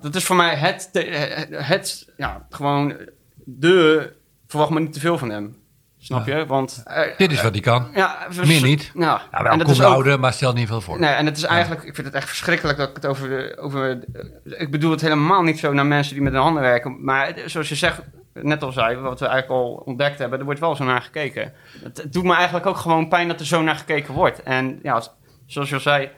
Dat 0.00 0.14
is 0.14 0.24
voor 0.24 0.36
mij 0.36 0.54
het, 0.54 0.90
het, 0.92 1.48
het 1.50 2.12
ja, 2.16 2.46
gewoon 2.50 2.96
de, 3.34 4.12
verwacht 4.46 4.70
me 4.70 4.80
niet 4.80 4.92
te 4.92 5.00
veel 5.00 5.18
van 5.18 5.30
hem. 5.30 5.61
Snap 6.04 6.26
je? 6.26 6.46
Want... 6.46 6.82
eh, 6.84 7.16
Dit 7.16 7.32
is 7.32 7.42
wat 7.42 7.52
hij 7.52 7.60
kan. 7.60 7.88
ja, 7.94 8.26
vers- 8.28 8.48
Meer 8.48 8.62
niet. 8.62 8.90
Ja, 8.94 9.00
Ja, 9.32 9.42
wel 9.42 9.52
en 9.52 9.58
dat 9.58 9.66
kom 9.66 9.76
is 9.76 9.82
ook, 9.82 9.92
ouder, 9.92 10.20
maar 10.20 10.32
stel 10.32 10.52
niet 10.52 10.66
veel 10.68 10.80
voor. 10.80 10.98
Nee, 11.00 11.10
en 11.10 11.26
het 11.26 11.36
is 11.36 11.42
eigenlijk, 11.42 11.82
ik 11.82 11.94
vind 11.94 12.06
het 12.06 12.16
echt 12.16 12.28
verschrikkelijk 12.28 12.78
dat 12.78 12.88
ik 12.88 12.94
het 12.94 13.06
over, 13.06 13.28
de, 13.28 13.56
over 13.60 14.00
de- 14.00 14.56
ik 14.58 14.70
bedoel 14.70 14.90
het 14.90 15.00
helemaal 15.00 15.42
niet 15.42 15.58
zo 15.58 15.72
naar 15.72 15.86
mensen 15.86 16.14
die 16.14 16.22
met 16.22 16.32
hun 16.32 16.42
handen 16.42 16.62
werken, 16.62 17.04
maar 17.04 17.32
zoals 17.46 17.68
je 17.68 17.74
zegt, 17.74 18.00
net 18.32 18.62
al 18.62 18.72
zei, 18.72 18.96
wat 18.96 19.20
we 19.20 19.26
eigenlijk 19.26 19.60
al 19.62 19.82
ontdekt 19.84 20.18
hebben, 20.18 20.38
er 20.38 20.44
wordt 20.44 20.60
wel 20.60 20.76
zo 20.76 20.84
naar 20.84 21.02
gekeken. 21.02 21.52
Het, 21.82 21.96
het 22.02 22.12
doet 22.12 22.24
me 22.24 22.34
eigenlijk 22.34 22.66
ook 22.66 22.76
gewoon 22.76 23.08
pijn 23.08 23.28
dat 23.28 23.40
er 23.40 23.46
zo 23.46 23.62
naar 23.62 23.76
gekeken 23.76 24.14
wordt. 24.14 24.42
En 24.42 24.78
ja, 24.82 25.02
zoals 25.46 25.68
je 25.68 25.74
al 25.74 25.80
zei, 25.80 26.10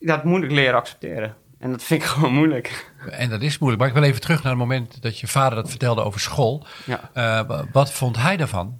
dat 0.00 0.24
moet 0.24 0.42
ik 0.42 0.50
leren 0.50 0.74
accepteren. 0.78 1.34
En 1.58 1.70
dat 1.70 1.82
vind 1.82 2.02
ik 2.02 2.08
gewoon 2.14 2.32
moeilijk. 2.34 2.92
En 3.10 3.28
dat 3.30 3.42
is 3.42 3.58
moeilijk. 3.58 3.82
Maar 3.82 3.90
ik 3.92 3.98
wil 3.98 4.08
even 4.08 4.20
terug 4.20 4.42
naar 4.42 4.52
het 4.52 4.60
moment 4.60 5.02
dat 5.02 5.18
je 5.18 5.26
vader 5.26 5.54
dat 5.62 5.70
vertelde 5.70 6.02
over 6.02 6.20
school. 6.20 6.66
Ja, 6.84 7.10
Eh, 7.12 7.46
wa- 7.46 7.64
wat 7.72 7.92
vond 7.92 8.16
hij 8.16 8.36
daarvan? 8.36 8.78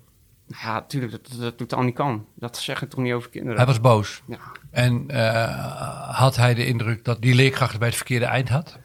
Nou 0.49 0.62
ja 0.62 0.73
natuurlijk, 0.73 1.12
dat, 1.12 1.40
dat 1.40 1.59
doet 1.59 1.75
al 1.75 1.83
niet 1.83 1.95
kan. 1.95 2.26
Dat 2.35 2.57
zeg 2.57 2.83
ik 2.83 2.90
toch 2.90 3.00
niet 3.00 3.12
over 3.12 3.31
kinderen. 3.31 3.57
Hij 3.57 3.67
was 3.67 3.81
boos. 3.81 4.23
Ja. 4.26 4.38
En 4.71 5.05
eh, 5.11 6.17
had 6.17 6.37
hij 6.37 6.55
de 6.55 6.67
indruk 6.67 7.05
dat 7.05 7.23
die 7.23 7.35
leerkracht 7.35 7.71
het 7.71 7.78
bij 7.78 7.88
het 7.88 7.97
verkeerde 7.97 8.25
eind 8.25 8.49
had? 8.49 8.78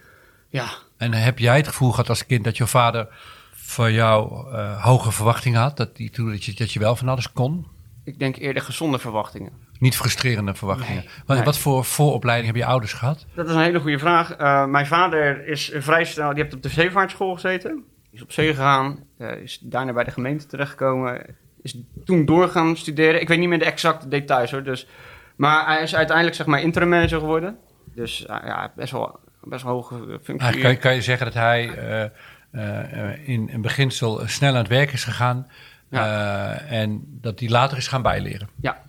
ja, 0.50 0.70
En 0.98 1.13
heb 1.13 1.39
jij 1.39 1.58
het 1.58 1.67
gevoel 1.67 1.91
gehad 1.91 2.10
als 2.10 2.25
kind 2.25 2.43
dat 2.43 2.58
je 2.58 2.67
vader 2.67 3.08
van 3.51 3.93
jou 3.93 4.48
eh, 4.51 4.84
hoge 4.84 5.12
verwachtingen 5.12 5.62
had? 5.62 5.77
Dat, 5.77 5.96
die, 5.96 6.10
toen, 6.10 6.29
dat, 6.29 6.46
je, 6.46 6.53
dat 6.53 6.72
je 6.72 6.79
wel 6.79 6.96
van 6.96 7.08
alles 7.08 7.32
kon? 7.32 7.67
Ik 8.03 8.20
denk 8.20 8.36
eerder 8.36 8.63
gezonde 8.63 9.00
verwachtingen. 9.00 9.51
Niet 9.79 9.96
frustrerende 9.96 10.53
verwachtingen. 10.53 11.03
Nee, 11.03 11.10
wat, 11.25 11.36
nee. 11.38 11.46
wat 11.46 11.58
voor 11.58 11.86
vooropleiding 11.86 12.46
hebben 12.46 12.63
je 12.63 12.72
ouders 12.72 12.93
gehad? 12.93 13.25
Dat 13.36 13.48
is 13.48 13.53
een 13.53 13.62
hele 13.62 13.79
goede 13.79 14.00
vraag. 14.00 14.36
Eh, 14.36 14.65
mijn 14.65 14.86
vader 14.86 15.48
is 15.48 15.72
vrij 15.75 16.05
snel, 16.05 16.34
die 16.34 16.43
heeft 16.43 16.55
op 16.55 16.63
de 16.63 16.70
zeevaartschool 16.70 17.34
gezeten. 17.34 17.84
Is 18.12 18.22
op 18.22 18.32
zee 18.32 18.48
gegaan, 18.53 19.00
eh, 19.17 19.41
is 19.41 19.60
daarna 19.62 19.93
bij 19.93 20.03
de 20.03 20.12
gemeente 20.12 20.46
terechtgekomen. 20.46 21.36
Is 21.63 21.77
toen 22.05 22.25
door 22.25 22.48
gaan 22.50 22.77
studeren. 22.77 23.22
Ik 23.22 23.27
weet 23.27 23.39
niet 23.39 23.50
meer 23.50 23.60
de 23.60 23.65
exacte 23.65 24.08
details 24.08 24.51
hoor. 24.51 24.63
Dus, 24.63 24.88
maar 25.36 25.65
hij 25.65 25.82
is 25.82 25.96
uiteindelijk 25.96 26.36
zeg 26.36 26.46
maar 26.46 26.62
interim 26.62 26.89
manager 26.89 27.20
geworden. 27.20 27.58
Dus 27.96 28.24
ja, 28.27 28.72
best 28.75 28.91
wel, 28.91 29.20
best 29.43 29.63
wel 29.63 29.74
hoge 29.74 30.20
functie. 30.24 30.62
Kan, 30.62 30.72
je- 30.72 30.77
kan 30.77 30.96
je 30.96 31.01
zeggen 31.01 31.25
dat 31.25 31.36
hij 31.36 31.70
eh, 31.70 32.03
eh, 32.51 33.27
in 33.27 33.50
een 33.53 33.62
beginsel 33.62 34.22
snel 34.25 34.50
aan 34.51 34.58
het 34.58 34.67
werk 34.67 34.91
is 34.91 35.03
gegaan. 35.03 35.48
eh, 35.89 36.72
en 36.72 37.03
dat 37.22 37.39
hij 37.39 37.50
later 37.50 37.77
is 37.77 37.88
gaan 37.88 38.01
bijleren. 38.01 38.50
Ja. 38.62 38.82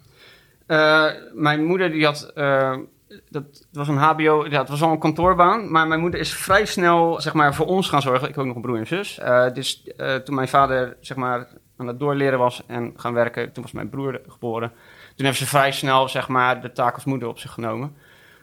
Mijn 1.34 1.64
moeder 1.64 1.90
die 1.90 2.04
had, 2.04 2.32
dat 3.30 3.44
was 3.72 3.88
een 3.88 3.96
HBO, 3.96 4.46
ja, 4.50 4.58
het 4.60 4.68
was 4.68 4.82
al 4.82 4.90
een 4.92 4.98
kantoorbaan, 4.98 5.70
maar 5.70 5.86
mijn 5.88 6.00
moeder 6.00 6.20
is 6.20 6.34
vrij 6.34 6.64
snel 6.66 7.20
zeg 7.20 7.32
maar 7.32 7.54
voor 7.54 7.66
ons 7.66 7.88
gaan 7.88 8.02
zorgen. 8.02 8.28
Ik 8.28 8.34
heb 8.34 8.38
ook 8.38 8.46
nog 8.46 8.56
een 8.56 8.62
broer 8.62 8.78
en 8.78 8.86
zus. 8.86 9.20
Dus 9.54 9.82
toen 10.24 10.34
mijn 10.34 10.48
vader 10.48 10.96
zeg 11.00 11.16
maar 11.16 11.46
aan 11.76 11.86
het 11.86 11.98
doorleren 11.98 12.38
was 12.38 12.62
en 12.66 12.92
gaan 12.96 13.12
werken, 13.14 13.52
toen 13.52 13.62
was 13.62 13.72
mijn 13.72 13.88
broer 13.88 14.20
geboren. 14.28 14.72
Toen 15.16 15.26
heeft 15.26 15.38
ze 15.38 15.46
vrij 15.46 15.72
snel 15.72 16.08
zeg 16.08 16.28
maar 16.28 16.60
de 16.60 16.72
taak 16.72 16.94
als 16.94 17.04
moeder 17.04 17.28
op 17.28 17.38
zich 17.38 17.50
genomen. 17.52 17.96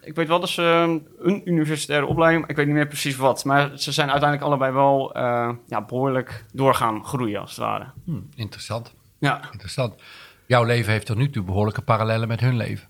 Ik 0.03 0.15
weet 0.15 0.27
wel 0.27 0.39
dat 0.39 0.50
ze 0.50 0.61
eh, 0.61 1.25
een 1.27 1.41
universitaire 1.50 2.05
opleiding, 2.05 2.47
ik 2.47 2.55
weet 2.55 2.65
niet 2.65 2.75
meer 2.75 2.88
precies 2.88 3.15
wat, 3.15 3.45
maar 3.45 3.71
ze 3.77 3.91
zijn 3.91 4.09
uiteindelijk 4.11 4.50
allebei 4.50 4.71
wel 4.73 5.13
eh, 5.13 5.50
ja, 5.67 5.81
behoorlijk 5.85 6.45
doorgaan 6.53 7.05
groeien 7.05 7.39
als 7.41 7.50
het 7.50 7.59
ware. 7.59 7.85
Hm, 8.05 8.19
interessant, 8.35 8.93
Ja. 9.19 9.41
interessant. 9.51 9.95
Jouw 10.45 10.63
leven 10.63 10.91
heeft 10.91 11.05
tot 11.05 11.17
nu 11.17 11.29
toe 11.29 11.43
behoorlijke 11.43 11.81
parallellen 11.81 12.27
met 12.27 12.39
hun 12.39 12.55
leven. 12.57 12.88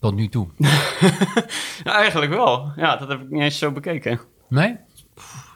Tot 0.00 0.14
nu 0.14 0.28
toe. 0.28 0.48
ja, 1.84 1.92
eigenlijk 1.92 2.32
wel. 2.32 2.72
Ja, 2.76 2.96
dat 2.96 3.08
heb 3.08 3.20
ik 3.20 3.30
niet 3.30 3.42
eens 3.42 3.58
zo 3.58 3.70
bekeken. 3.72 4.20
Nee? 4.48 4.76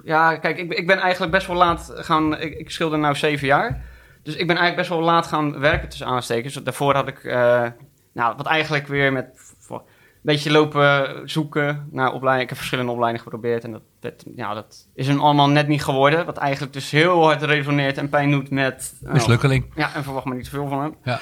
Ja, 0.05 0.37
kijk, 0.37 0.59
ik, 0.59 0.69
ben- 0.69 0.79
ik 0.79 0.87
ben 0.87 0.99
eigenlijk 0.99 1.33
best 1.33 1.47
wel 1.47 1.57
laat 1.57 1.91
gaan... 1.95 2.41
Ik, 2.41 2.55
ik 2.59 2.71
schilder 2.71 2.99
nu 2.99 3.15
zeven 3.15 3.47
jaar. 3.47 3.85
Dus 4.23 4.35
ik 4.37 4.47
ben 4.47 4.57
eigenlijk 4.57 4.77
best 4.77 4.89
wel 4.89 5.01
laat 5.01 5.27
gaan 5.27 5.59
werken 5.59 5.89
tussen 5.89 6.07
aanstekens. 6.07 6.55
Daarvoor 6.55 6.95
had 6.95 7.09
ik... 7.09 7.25
eh, 7.25 7.67
nou, 8.13 8.37
wat 8.37 8.47
eigenlijk 8.47 8.87
weer 8.87 9.13
met... 9.13 9.49
Een 9.69 10.27
beetje 10.33 10.51
lopen 10.51 11.21
zoeken 11.29 11.89
naar 11.91 12.07
opleidingen. 12.07 12.43
Ik 12.43 12.49
heb 12.49 12.57
verschillende 12.59 12.93
opleidingen 12.93 13.25
geprobeerd. 13.25 13.65
En 13.65 13.73
dat, 13.73 13.83
dat, 14.01 14.25
ja, 14.37 14.55
dat 14.55 14.87
is 14.95 15.07
hem 15.07 15.21
allemaal 15.21 15.49
net 15.49 15.69
niet 15.69 15.83
geworden. 15.85 16.27
Wat 16.27 16.37
eigenlijk 16.37 16.73
dus 16.73 16.91
heel 16.91 17.25
hard 17.25 17.43
resoneert 17.43 17.99
en 17.99 18.09
pijn 18.09 18.31
doet 18.31 18.51
met... 18.51 18.97
nou, 19.01 19.15
Mislukkeling. 19.15 19.73
ja, 19.75 19.95
en 19.95 20.03
verwacht 20.03 20.25
maar 20.25 20.35
niet 20.37 20.45
te 20.45 20.51
veel 20.51 20.69
van 20.69 20.81
hem. 20.81 20.95
Ja. 21.05 21.21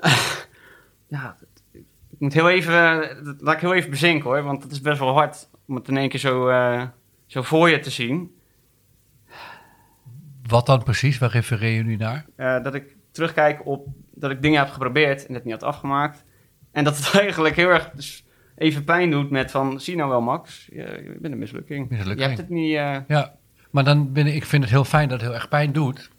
ja, 1.16 1.36
ik 2.10 2.18
moet 2.18 2.32
heel 2.32 2.50
even... 2.50 2.74
Laat 3.38 3.54
ik 3.54 3.60
heel 3.60 3.74
even 3.74 3.90
bezinken 3.90 4.30
hoor. 4.30 4.42
Want 4.42 4.62
het 4.62 4.72
is 4.72 4.80
best 4.80 4.98
wel 4.98 5.12
hard 5.12 5.48
om 5.66 5.74
het 5.74 5.88
in 5.88 5.96
één 5.96 6.08
keer 6.08 6.20
zo, 6.20 6.48
eh, 6.48 6.82
zo 7.26 7.42
voor 7.42 7.70
je 7.70 7.78
te 7.80 7.90
zien. 7.90 8.39
Wat 10.50 10.66
dan 10.66 10.82
precies? 10.82 11.18
Waar 11.18 11.30
refereer 11.30 11.72
je 11.76 11.82
nu 11.82 11.96
naar? 11.96 12.26
Eh, 12.36 12.62
dat 12.62 12.74
ik 12.74 12.96
terugkijk 13.12 13.66
op 13.66 13.86
dat 14.14 14.30
ik 14.30 14.42
dingen 14.42 14.58
heb 14.58 14.68
geprobeerd 14.70 15.26
en 15.26 15.34
het 15.34 15.44
niet 15.44 15.52
had 15.52 15.62
afgemaakt. 15.62 16.24
En 16.72 16.84
dat 16.84 16.96
het 16.96 17.14
eigenlijk 17.20 17.56
heel 17.56 17.68
erg 17.68 17.90
dus 17.90 18.24
even 18.56 18.84
pijn 18.84 19.10
doet 19.10 19.30
met 19.30 19.50
van, 19.50 19.80
zie 19.80 19.96
nou 19.96 20.08
wel 20.10 20.20
Max, 20.20 20.66
je, 20.72 20.76
je 20.76 21.16
bent 21.20 21.32
een 21.32 21.38
mislukking. 21.38 21.88
Mislukking. 21.88 22.18
Je 22.20 22.26
hebt 22.26 22.38
het 22.38 22.48
niet... 22.48 22.74
eh, 22.76 22.96
Ja, 23.08 23.34
maar 23.70 23.84
dan 23.84 24.12
ben 24.12 24.26
ik, 24.26 24.34
ik 24.34 24.44
vind 24.44 24.62
het 24.62 24.72
heel 24.72 24.84
fijn 24.84 25.08
dat 25.08 25.20
het 25.20 25.26
heel 25.28 25.38
erg 25.38 25.48
pijn 25.48 25.72
doet. 25.72 26.10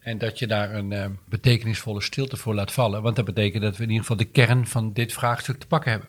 En 0.00 0.18
dat 0.18 0.38
je 0.38 0.46
daar 0.46 0.74
een 0.74 0.92
eh, 0.92 1.06
betekenisvolle 1.28 2.02
stilte 2.02 2.36
voor 2.36 2.54
laat 2.54 2.72
vallen. 2.72 3.02
Want 3.02 3.16
dat 3.16 3.24
betekent 3.24 3.62
dat 3.62 3.76
we 3.76 3.82
in 3.82 3.88
ieder 3.88 4.00
geval 4.02 4.16
de 4.16 4.24
kern 4.30 4.66
van 4.66 4.92
dit 4.92 5.12
vraagstuk 5.12 5.58
te 5.58 5.66
pakken 5.66 5.90
hebben. 5.90 6.08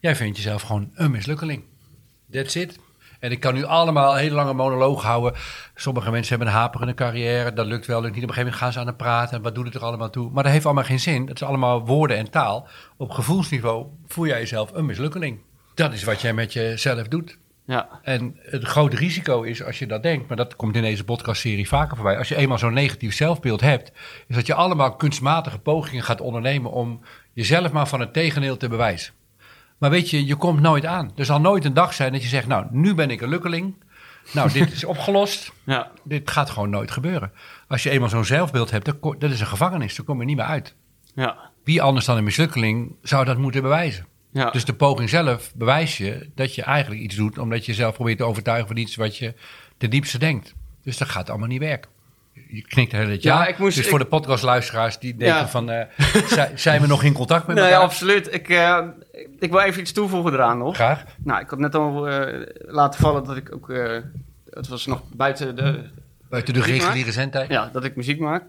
Jij 0.00 0.16
vindt 0.16 0.36
jezelf 0.36 0.62
gewoon 0.62 0.90
een 0.94 1.10
mislukkeling. 1.10 1.62
That's 2.30 2.54
it. 2.54 2.78
En 3.20 3.30
ik 3.30 3.40
kan 3.40 3.54
nu 3.54 3.64
allemaal 3.64 4.12
een 4.12 4.18
hele 4.18 4.34
lange 4.34 4.52
monoloog 4.52 5.02
houden. 5.02 5.40
Sommige 5.74 6.10
mensen 6.10 6.36
hebben 6.36 6.54
een 6.54 6.60
haperende 6.60 6.94
carrière. 6.94 7.52
Dat 7.52 7.66
lukt 7.66 7.86
wel, 7.86 8.00
lukt 8.00 8.14
niet. 8.14 8.22
Op 8.22 8.28
een 8.28 8.34
gegeven 8.34 8.58
moment 8.58 8.62
gaan 8.62 8.72
ze 8.72 8.78
aan 8.78 8.86
het 8.86 8.96
praten. 8.96 9.36
En 9.36 9.42
wat 9.42 9.54
doet 9.54 9.64
het 9.64 9.74
er 9.74 9.84
allemaal 9.84 10.10
toe? 10.10 10.30
Maar 10.30 10.42
dat 10.42 10.52
heeft 10.52 10.64
allemaal 10.64 10.84
geen 10.84 11.00
zin. 11.00 11.26
Het 11.26 11.40
is 11.40 11.46
allemaal 11.46 11.86
woorden 11.86 12.16
en 12.16 12.30
taal. 12.30 12.68
Op 12.96 13.10
gevoelsniveau 13.10 13.86
voel 14.06 14.26
jij 14.26 14.38
jezelf 14.38 14.70
een 14.74 14.86
mislukkeling. 14.86 15.38
Dat 15.74 15.92
is 15.92 16.04
wat 16.04 16.20
jij 16.20 16.32
met 16.32 16.52
jezelf 16.52 17.08
doet. 17.08 17.38
ja, 17.64 17.88
En 18.02 18.36
het 18.42 18.64
grote 18.64 18.96
risico 18.96 19.42
is 19.42 19.64
als 19.64 19.78
je 19.78 19.86
dat 19.86 20.02
denkt, 20.02 20.28
maar 20.28 20.36
dat 20.36 20.56
komt 20.56 20.76
in 20.76 20.82
deze 20.82 21.04
podcastserie 21.04 21.68
vaker 21.68 21.96
voorbij. 21.96 22.18
Als 22.18 22.28
je 22.28 22.36
eenmaal 22.36 22.58
zo'n 22.58 22.72
negatief 22.72 23.14
zelfbeeld 23.14 23.60
hebt, 23.60 23.92
is 24.28 24.36
dat 24.36 24.46
je 24.46 24.54
allemaal 24.54 24.96
kunstmatige 24.96 25.58
pogingen 25.58 26.04
gaat 26.04 26.20
ondernemen 26.20 26.70
om 26.70 27.00
jezelf 27.32 27.72
maar 27.72 27.88
van 27.88 28.00
het 28.00 28.12
tegendeel 28.12 28.56
te 28.56 28.68
bewijzen. 28.68 29.12
Maar 29.80 29.90
weet 29.90 30.10
je, 30.10 30.26
je 30.26 30.36
komt 30.36 30.60
nooit 30.60 30.86
aan. 30.86 31.12
Er 31.16 31.24
zal 31.24 31.40
nooit 31.40 31.64
een 31.64 31.74
dag 31.74 31.94
zijn 31.94 32.12
dat 32.12 32.22
je 32.22 32.28
zegt, 32.28 32.46
nou, 32.46 32.66
nu 32.70 32.94
ben 32.94 33.10
ik 33.10 33.20
een 33.20 33.28
lukkeling. 33.28 33.74
Nou, 34.32 34.52
dit 34.52 34.72
is 34.72 34.84
opgelost. 34.94 35.52
ja, 35.64 35.90
Dit 36.04 36.30
gaat 36.30 36.50
gewoon 36.50 36.70
nooit 36.70 36.90
gebeuren. 36.90 37.32
Als 37.68 37.82
je 37.82 37.90
eenmaal 37.90 38.08
zo'n 38.08 38.24
zelfbeeld 38.24 38.70
hebt, 38.70 38.84
dan 38.84 39.16
dat 39.18 39.30
is 39.30 39.40
een 39.40 39.46
gevangenis. 39.46 39.96
Daar 39.96 40.06
kom 40.06 40.18
je 40.20 40.24
niet 40.24 40.36
meer 40.36 40.44
uit. 40.44 40.74
ja, 41.14 41.50
Wie 41.64 41.82
anders 41.82 42.06
dan 42.06 42.16
een 42.16 42.24
mislukkeling 42.24 42.94
zou 43.02 43.24
dat 43.24 43.38
moeten 43.38 43.62
bewijzen? 43.62 44.06
ja. 44.32 44.50
Dus 44.50 44.64
de 44.64 44.74
poging 44.74 45.08
zelf 45.08 45.52
bewijst 45.54 45.96
je 45.96 46.30
dat 46.34 46.54
je 46.54 46.62
eigenlijk 46.62 47.02
iets 47.02 47.16
doet 47.16 47.38
omdat 47.38 47.66
je 47.66 47.74
zelf 47.74 47.94
probeert 47.94 48.18
te 48.18 48.24
overtuigen 48.24 48.66
van 48.68 48.76
iets 48.76 48.96
wat 48.96 49.16
je 49.16 49.34
ten 49.78 49.90
diepste 49.90 50.18
denkt. 50.18 50.54
Dus 50.82 50.98
dat 50.98 51.08
gaat 51.08 51.30
allemaal 51.30 51.48
niet 51.48 51.60
werken. 51.60 51.90
Je 52.32 52.62
knikt 52.62 52.92
hele 52.92 53.06
tijd 53.06 53.22
ja. 53.22 53.46
Ik 53.46 53.58
moest- 53.58 53.74
dus 53.76 53.84
ik- 53.84 53.90
voor 53.90 53.98
de 53.98 54.04
podcastluisteraars 54.04 54.98
die 54.98 55.16
denken 55.16 55.38
Ja. 55.38 55.48
van, 55.48 55.70
eh, 55.70 55.86
zi- 56.36 56.48
zijn 56.54 56.80
we 56.80 56.86
nog 56.86 57.02
in 57.02 57.12
contact 57.12 57.46
met 57.46 57.56
Nee, 57.56 57.64
elkaar? 57.64 57.80
absoluut. 57.80 58.34
Ik, 58.34 58.48
eh, 58.48 58.78
ik 59.38 59.50
wil 59.50 59.60
even 59.60 59.80
iets 59.80 59.92
toevoegen 59.92 60.32
eraan 60.32 60.58
nog. 60.58 60.74
Graag. 60.74 61.04
Nou, 61.24 61.40
ik 61.40 61.48
had 61.50 61.58
net 61.58 61.74
al 61.74 62.08
eh, 62.08 62.46
laten 62.66 63.00
vallen 63.00 63.24
dat 63.24 63.36
ik 63.36 63.54
ook... 63.54 63.68
het 64.50 64.68
was 64.68 64.86
nog 64.86 65.02
buiten 65.12 65.56
de, 65.56 65.84
Buiten 66.28 66.54
de 66.54 66.62
reguliere 66.62 67.12
zendtijd. 67.12 67.48
Ja, 67.50 67.70
dat 67.72 67.84
ik 67.84 67.96
muziek 67.96 68.20
maak. 68.20 68.42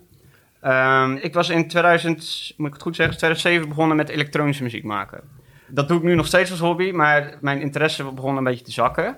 Ehm, 0.61 1.15
ik 1.15 1.33
was 1.33 1.49
in 1.49 1.67
2000, 1.67 2.53
moet 2.57 2.67
ik 2.67 2.73
het 2.73 2.81
goed 2.81 2.95
zeggen, 2.95 3.17
2007 3.17 3.67
begonnen 3.69 3.97
met 3.97 4.09
elektronische 4.09 4.63
muziek 4.63 4.83
maken. 4.83 5.21
Dat 5.67 5.87
doe 5.87 5.97
ik 5.97 6.03
nu 6.03 6.15
nog 6.15 6.25
steeds 6.27 6.51
als 6.51 6.59
hobby, 6.59 6.91
maar 6.91 7.37
mijn 7.41 7.61
interesse 7.61 8.03
begon 8.11 8.37
een 8.37 8.43
beetje 8.43 8.65
te 8.65 8.71
zakken. 8.71 9.17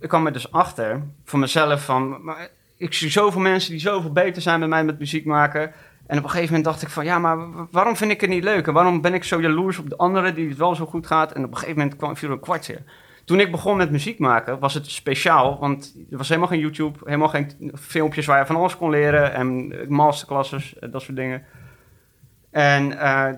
Ik 0.00 0.08
kwam 0.08 0.26
er 0.26 0.32
dus 0.32 0.52
achter, 0.52 1.02
voor 1.24 1.38
mezelf, 1.38 1.84
van... 1.84 2.24
Maar 2.24 2.48
ik 2.82 2.94
zie 2.94 3.10
zoveel 3.10 3.40
mensen 3.40 3.70
die 3.70 3.80
zoveel 3.80 4.12
beter 4.12 4.42
zijn 4.42 4.60
met 4.60 4.68
mij 4.68 4.84
met 4.84 4.98
muziek 4.98 5.24
maken. 5.24 5.72
En 6.06 6.18
op 6.18 6.24
een 6.24 6.30
gegeven 6.30 6.54
moment 6.54 6.64
dacht 6.64 6.82
ik 6.82 6.88
van, 6.88 7.04
ja, 7.04 7.18
maar 7.18 7.52
wa- 7.52 7.66
waarom 7.70 7.96
vind 7.96 8.10
ik 8.10 8.20
het 8.20 8.30
niet 8.30 8.44
leuk? 8.44 8.66
En 8.66 8.72
waarom 8.72 9.00
ben 9.00 9.14
ik 9.14 9.24
zo 9.24 9.40
jaloers 9.40 9.78
op 9.78 9.88
de 9.90 9.96
anderen 9.96 10.34
die 10.34 10.48
het 10.48 10.58
wel 10.58 10.74
zo 10.74 10.86
goed 10.86 11.06
gaat? 11.06 11.32
En 11.32 11.44
op 11.44 11.50
een 11.50 11.56
gegeven 11.56 11.78
moment 11.78 11.96
kwam 11.96 12.16
viel 12.16 12.30
een 12.30 12.40
kwartje. 12.40 12.78
Toen 13.24 13.40
ik 13.40 13.50
begon 13.50 13.76
met 13.76 13.90
muziek 13.90 14.18
maken, 14.18 14.58
was 14.58 14.74
het 14.74 14.90
speciaal. 14.90 15.58
Want 15.60 15.94
er 16.10 16.16
was 16.16 16.28
helemaal 16.28 16.48
geen 16.48 16.58
YouTube, 16.60 16.98
helemaal 17.04 17.28
geen 17.28 17.72
filmpjes 17.74 18.26
waar 18.26 18.38
je 18.38 18.46
van 18.46 18.56
alles 18.56 18.76
kon 18.76 18.90
leren. 18.90 19.32
En 19.34 19.72
eh, 19.72 19.88
masterclasses, 19.88 20.78
eh, 20.78 20.92
dat 20.92 21.02
soort 21.02 21.16
dingen. 21.16 21.44
En 22.50 22.98
eh, 22.98 23.28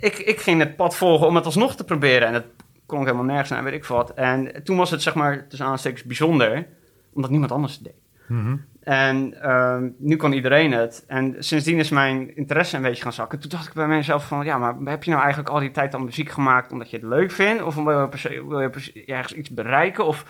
ik, 0.00 0.18
ik 0.18 0.40
ging 0.40 0.58
het 0.60 0.76
pad 0.76 0.96
volgen 0.96 1.26
om 1.26 1.34
het 1.36 1.44
alsnog 1.44 1.76
te 1.76 1.84
proberen. 1.84 2.26
En 2.26 2.32
dat 2.32 2.44
kon 2.86 2.98
ik 3.00 3.06
helemaal 3.06 3.26
nergens 3.26 3.50
naar, 3.50 3.64
weet 3.64 3.72
ik 3.72 3.84
wat. 3.84 4.14
En 4.14 4.64
toen 4.64 4.76
was 4.76 4.90
het, 4.90 5.02
zeg 5.02 5.14
maar, 5.14 5.46
tussen 5.48 5.66
aanstekens 5.66 6.02
bijzonder. 6.04 6.66
Omdat 7.14 7.30
niemand 7.30 7.52
anders 7.52 7.74
het 7.74 7.84
deed. 7.84 7.94
Mhm. 8.32 8.56
En 8.82 9.42
ehm, 9.42 9.88
nu 9.98 10.16
kan 10.16 10.32
iedereen 10.32 10.72
het. 10.72 11.04
En 11.06 11.36
sindsdien 11.38 11.78
is 11.78 11.88
mijn 11.88 12.36
interesse 12.36 12.76
een 12.76 12.82
beetje 12.82 13.02
gaan 13.02 13.12
zakken. 13.12 13.38
Toen 13.38 13.50
dacht 13.50 13.66
ik 13.66 13.72
bij 13.72 13.86
mezelf 13.86 14.26
van... 14.26 14.44
Ja, 14.44 14.58
maar 14.58 14.74
heb 14.84 15.04
je 15.04 15.10
nou 15.10 15.22
eigenlijk 15.22 15.52
al 15.54 15.60
die 15.60 15.70
tijd 15.70 15.92
dan 15.92 16.04
muziek 16.04 16.30
gemaakt... 16.30 16.72
omdat 16.72 16.90
je 16.90 16.96
het 16.96 17.06
leuk 17.06 17.30
vindt? 17.30 17.62
Of 17.62 17.74
wil 17.74 18.08
je, 18.22 18.46
wil 18.48 18.60
je 18.60 19.04
ergens 19.06 19.34
iets 19.34 19.50
bereiken? 19.50 20.06
Of 20.06 20.24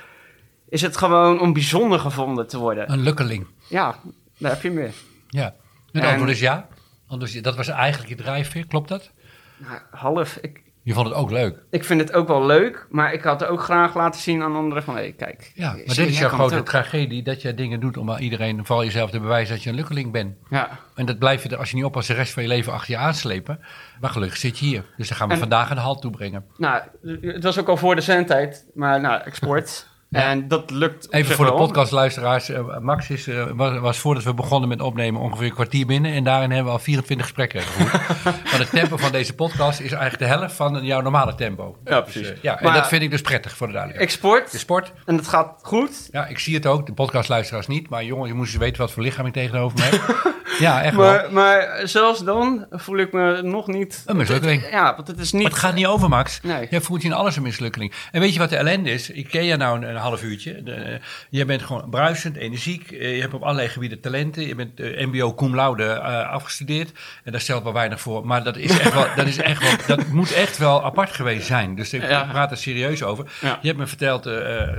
is 0.69 0.83
het 0.83 0.97
gewoon 0.97 1.41
om 1.41 1.53
bijzonder 1.53 1.99
gevonden 1.99 2.47
te 2.47 2.59
worden? 2.59 2.93
Een 2.93 3.01
lukkeling. 3.03 3.47
Ja, 3.69 3.95
daar 4.39 4.53
heb 4.53 4.63
je 4.63 4.71
meer. 4.71 4.93
Ja. 5.29 5.55
Het 5.93 6.03
En- 6.03 6.09
antwoord 6.09 6.31
is 6.31 6.41
ja. 6.41 6.69
Anders, 7.07 7.43
dat 7.43 7.57
was 7.57 7.69
eigenlijk 7.69 8.09
je 8.09 8.17
drijfveer, 8.17 8.67
klopt 8.67 8.89
dat? 8.89 9.11
Nou, 9.57 9.81
half. 9.91 10.37
Ik, 10.37 10.62
Je 10.85 10.95
vond 10.95 11.07
het 11.09 11.17
ook 11.17 11.31
leuk. 11.31 11.63
ik 11.71 11.85
vind 11.85 12.01
het 12.01 12.13
ook 12.13 12.29
wel 12.29 12.47
leuk. 12.47 12.87
Maar 12.91 13.13
ik 13.13 13.23
had 13.23 13.45
ook 13.45 13.61
graag 13.63 13.95
laten 13.95 14.21
zien 14.21 14.43
aan 14.43 14.57
anderen 14.57 14.83
van... 14.83 14.97
Hé, 14.97 15.13
kijk. 15.13 15.53
Ja, 15.55 15.73
maar 15.73 15.83
dit 15.85 15.99
is 15.99 16.19
jouw 16.19 16.29
grote 16.29 16.63
tragedie. 16.63 17.23
Dat 17.23 17.43
je 17.43 17.55
dingen 17.55 17.81
doet 17.81 17.97
om 17.97 18.11
aan 18.11 18.19
iedereen, 18.21 18.67
vooral 18.67 18.85
jezelf, 18.85 19.11
te 19.11 19.21
bewijzen 19.21 19.55
dat 19.55 19.63
je 19.63 19.71
een 19.71 19.77
lukkeling 19.77 20.13
bent. 20.13 20.37
Ja, 20.51 20.69
En 20.95 21.07
dat 21.07 21.19
blijf 21.19 21.43
je, 21.43 21.57
als 21.57 21.71
je 21.71 21.77
niet 21.77 21.85
oppast, 21.85 22.09
de 22.09 22.15
rest 22.15 22.33
van 22.33 22.43
je 22.43 22.49
leven 22.49 22.73
achter 22.73 22.91
je 22.95 23.01
aanslepen. 23.01 23.61
Maar 24.01 24.11
gelukkig 24.11 24.39
zit 24.39 24.59
je 24.59 24.65
hier. 24.67 24.85
Dus 24.97 25.09
daar 25.09 25.19
gaan 25.19 25.29
we 25.29 25.35
En- 25.35 25.41
vandaag 25.41 25.71
een 25.71 25.77
halt 25.77 26.01
toe 26.01 26.11
brengen. 26.11 26.45
nou, 26.57 26.83
het 27.21 27.43
was 27.45 27.59
ook 27.59 27.69
al 27.69 27.77
voor 27.77 27.95
de 27.95 28.01
zendtijd. 28.01 28.67
Maar 28.75 29.01
nou, 29.01 29.23
export. 29.23 29.91
En 30.13 30.49
dat 30.49 30.71
lukt 30.71 31.13
Even 31.13 31.35
voor 31.35 31.45
de 31.45 31.53
podcastluisteraars. 31.53 32.49
eh, 32.49 32.79
Max 32.79 33.11
is, 33.11 33.27
eh, 33.29 33.45
was, 33.55 33.79
was 33.79 33.99
voordat 33.99 34.23
we 34.25 34.35
begonnen 34.35 34.69
met 34.69 34.81
opnemen 34.81 35.21
ongeveer 35.21 35.47
een 35.47 35.53
kwartier 35.55 35.87
binnen. 35.87 36.13
En 36.13 36.25
daarin 36.25 36.49
hebben 36.51 36.67
we 36.73 36.79
al 36.79 36.85
24 36.85 37.27
gesprekken 37.27 37.61
gevoerd. 37.61 37.93
maar 38.51 38.59
het 38.59 38.71
tempo 38.71 38.97
van 38.97 39.13
deze 39.13 39.35
podcast 39.35 39.81
is 39.81 39.93
eigenlijk 39.93 40.19
de 40.33 40.39
helft 40.39 40.55
van 40.55 40.85
jouw 40.85 41.01
normale 41.01 41.35
tempo. 41.35 41.77
Ja, 41.85 42.01
precies. 42.01 42.21
Dus, 42.29 42.31
eh, 42.37 42.43
ja, 42.43 42.59
en 42.59 42.65
Maar- 42.65 42.75
dat 42.75 42.89
vind 42.89 43.03
ik 43.03 43.11
dus 43.11 43.21
prettig 43.21 43.57
voor 43.57 43.67
de 43.67 43.73
duidelijkheid. 43.73 44.13
Ik 44.15 44.19
sport 44.21 44.51
De 44.53 44.59
sport, 44.59 44.93
en 45.07 45.17
het 45.17 45.29
gaat 45.29 45.59
goed. 45.63 46.09
ja, 46.11 46.27
ik 46.27 46.39
zie 46.39 46.55
het 46.55 46.67
ook. 46.67 46.87
De 46.87 46.93
podcastluisteraars 46.93 47.67
niet. 47.67 47.89
Maar 47.89 48.05
jongen, 48.05 48.29
je 48.29 48.35
moest 48.35 48.51
eens 48.53 48.61
weten 48.63 48.81
wat 48.81 48.93
voor 48.93 49.03
lichaam 49.03 49.27
ik 49.27 49.33
tegenover 49.33 49.79
me 49.79 49.85
heb. 49.85 50.01
ja, 50.59 50.83
echt 50.83 50.97
wel. 50.97 51.05
Maar, 51.13 51.33
maar 51.33 51.81
zelfs 51.89 52.25
dan 52.25 52.67
voel 52.71 52.97
ik 52.99 53.13
me 53.13 53.43
nog 53.43 53.67
niet... 53.67 54.03
Een 54.07 54.17
mislukkeling. 54.17 54.71
Ja, 54.71 54.95
want 54.95 55.09
het 55.09 55.19
is 55.19 55.33
niet... 55.33 55.43
Maar 55.43 55.51
het 55.51 55.61
gaat 55.61 55.75
niet 55.75 55.87
over, 55.87 56.09
Max. 56.09 56.41
Nee. 56.43 56.67
Jij 56.71 56.81
voelt 56.81 57.03
je 57.03 57.09
in 57.09 57.15
alles 57.15 57.37
een 57.37 57.43
mislukkeling. 57.43 57.93
En 58.13 58.21
weet 58.21 58.33
je 58.33 58.39
wat 58.39 58.49
de 58.51 58.57
ellende 58.57 58.91
is? 58.91 59.11
Ik 59.11 59.29
ken 59.29 59.45
je 59.45 59.57
nou 59.57 59.77
een, 59.77 59.89
een 59.89 59.97
half 59.97 60.23
uurtje. 60.23 60.63
De, 60.63 60.73
eh, 60.75 60.99
jij 61.31 61.47
bent 61.47 61.63
gewoon 61.63 61.91
bruisend, 61.91 62.37
energiek. 62.37 62.91
eh, 62.91 63.15
je 63.15 63.21
hebt 63.21 63.35
op 63.35 63.43
allerlei 63.43 63.69
gebieden 63.69 64.01
talenten. 64.01 64.47
Je 64.47 64.55
bent 64.55 64.81
eh, 64.81 65.07
mbo 65.07 65.35
cum 65.35 65.55
laude 65.55 66.01
afgestudeerd. 66.29 66.91
En 67.25 67.33
daar 67.33 67.41
stelt 67.41 67.63
wel 67.63 67.73
weinig 67.73 68.01
voor. 68.01 68.27
Maar 68.27 68.43
dat 68.43 68.57
is 68.57 68.79
echt 68.79 68.95
wel, 68.95 69.07
dat, 69.17 69.27
is 69.27 69.37
echt 69.37 69.63
wel, 69.87 69.97
dat 69.97 70.07
moet 70.07 70.33
echt 70.33 70.59
wel 70.59 70.85
apart 70.85 71.11
geweest 71.11 71.47
zijn. 71.47 71.75
Dus 71.75 71.93
ik, 71.93 72.03
Ja. 72.09 72.25
praat 72.31 72.51
er 72.51 72.57
serieus 72.57 73.03
over. 73.03 73.25
Ja. 73.41 73.59
Je 73.61 73.67
hebt 73.67 73.79
me 73.79 73.87
verteld, 73.87 74.29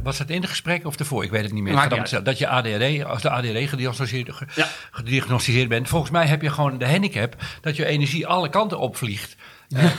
was 0.04 0.18
dat 0.18 0.30
in 0.30 0.42
het 0.42 0.50
gesprek 0.50 0.86
of 0.86 0.96
ervoor? 1.00 1.24
Ik 1.24 1.32
weet 1.32 1.44
het 1.44 1.54
niet 1.54 1.64
meer. 1.64 1.90
Dat 2.24 2.38
je 2.38 2.48
ADHD, 2.48 3.06
als 3.06 3.22
de 3.22 3.30
ADHD 3.30 3.70
gediagnosticeerd, 3.70 4.30
bent. 5.68 5.88
Volgens 5.88 6.12
mij 6.12 6.28
heb 6.28 6.42
je 6.42 6.50
gewoon 6.50 6.78
de 6.78 6.90
handicap 6.90 7.36
dat 7.62 7.76
je 7.76 7.86
energie 7.86 8.28
alle 8.28 8.50
kanten 8.50 8.80
opvliegt. 8.80 9.36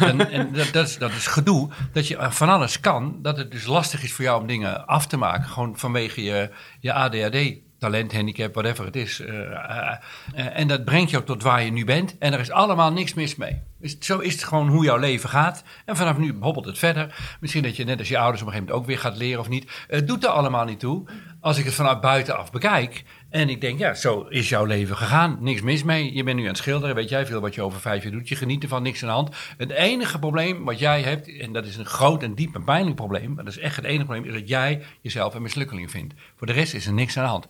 En 0.01 0.31
en 0.31 0.53
dat, 0.53 0.73
dat, 0.73 0.87
is, 0.87 0.99
dat 0.99 1.11
is 1.11 1.27
gedoe, 1.27 1.71
dat 1.93 2.09
je 2.09 2.17
van 2.21 2.49
alles 2.49 2.81
kan. 2.81 3.19
Dat 3.23 3.37
het 3.37 3.51
dus 3.51 3.67
lastig 3.67 4.03
is 4.03 4.13
voor 4.13 4.25
jou 4.25 4.41
om 4.41 4.47
dingen 4.47 4.87
af 4.87 5.07
te 5.07 5.17
maken. 5.17 5.49
Gewoon 5.49 5.79
vanwege 5.79 6.23
je, 6.23 6.51
je 6.81 6.93
ADHD, 6.93 7.37
talent, 7.79 8.13
handicap, 8.13 8.55
whatever 8.55 8.85
het 8.85 8.97
is. 8.97 9.21
Eh, 9.21 9.53
eh, 9.53 9.97
en 10.35 10.69
dat 10.69 10.85
brengt 10.85 11.11
jou 11.11 11.25
tot 11.25 11.43
waar 11.43 11.63
je 11.63 11.73
nu 11.73 11.85
bent. 11.85 12.19
En 12.19 12.33
er 12.33 12.41
is 12.41 12.51
allemaal 12.51 12.93
niks 12.93 13.15
mis 13.15 13.37
mee. 13.37 13.61
Dus 13.81 13.97
zo 13.99 14.19
is 14.19 14.33
het 14.33 14.45
gewoon 14.45 14.69
hoe 14.69 14.85
jouw 14.85 14.97
leven 14.97 15.29
gaat. 15.29 15.65
En 15.85 15.97
vanaf 15.97 16.19
nu 16.19 16.37
hobbelt 16.41 16.65
het 16.65 16.79
verder. 16.79 17.37
Misschien 17.41 17.63
dat 17.63 17.77
je 17.77 17.85
net 17.85 17.99
als 17.99 18.09
je 18.09 18.19
ouders 18.19 18.41
op 18.41 18.47
een 18.47 18.53
gegeven 18.53 18.75
moment 18.75 18.91
ook 18.91 19.03
weer 19.03 19.11
gaat 19.11 19.19
leren 19.19 19.41
of 19.41 19.49
niet. 19.49 19.71
Het 19.87 20.07
doet 20.09 20.25
er 20.25 20.31
allemaal 20.31 20.65
niet 20.65 20.81
toe. 20.81 21.05
Als 21.41 21.59
ik 21.59 21.65
het 21.65 21.75
vanuit 21.75 22.01
buitenaf 22.01 22.51
bekijk. 22.51 23.05
En 23.35 23.49
ik 23.49 23.61
denk, 23.61 23.79
ja, 23.79 23.95
zo 23.95 24.27
is 24.29 24.49
jouw 24.49 24.65
leven 24.65 24.97
gegaan. 24.97 25.37
Niks 25.41 25.61
mis 25.61 25.83
mee. 25.83 26.15
Je 26.15 26.23
bent 26.23 26.37
nu 26.37 26.43
aan 26.43 26.49
het 26.49 26.57
schilderen. 26.57 26.95
Weet 26.95 27.09
jij 27.09 27.27
veel 27.27 27.41
wat 27.41 27.55
je 27.55 27.63
over 27.63 27.81
vijf 27.81 28.03
jaar 28.03 28.13
doet. 28.13 28.29
Je 28.29 28.37
geniet 28.37 28.63
ervan, 28.63 28.83
niks 28.83 29.03
aan 29.03 29.09
de 29.09 29.15
hand. 29.15 29.37
Het 29.57 29.71
enige 29.71 30.19
probleem 30.19 30.65
wat 30.65 30.79
jij 30.79 31.03
hebt, 31.03 31.39
en 31.39 31.53
dat 31.53 31.67
is 31.67 31.77
een 31.77 31.87
groot 31.87 32.23
en 32.23 32.35
diep 32.35 32.55
en 32.55 32.65
pijnlijk 32.65 32.97
probleem. 32.97 33.35
Maar 33.35 33.45
dat 33.45 33.53
is 33.53 33.61
echt 33.61 33.77
het 33.77 33.85
enige 33.85 34.05
probleem, 34.05 34.25
is 34.25 34.41
dat 34.41 34.49
jij 34.49 34.83
jezelf 35.01 35.35
een 35.35 35.43
mislukkeling 35.43 35.91
vindt. 35.91 36.15
Voor 36.37 36.47
de 36.47 36.53
rest 36.53 36.75
is 36.75 36.87
er 36.87 36.93
niks 36.93 37.17
aan 37.17 37.25
de 37.25 37.31
hand. 37.31 37.47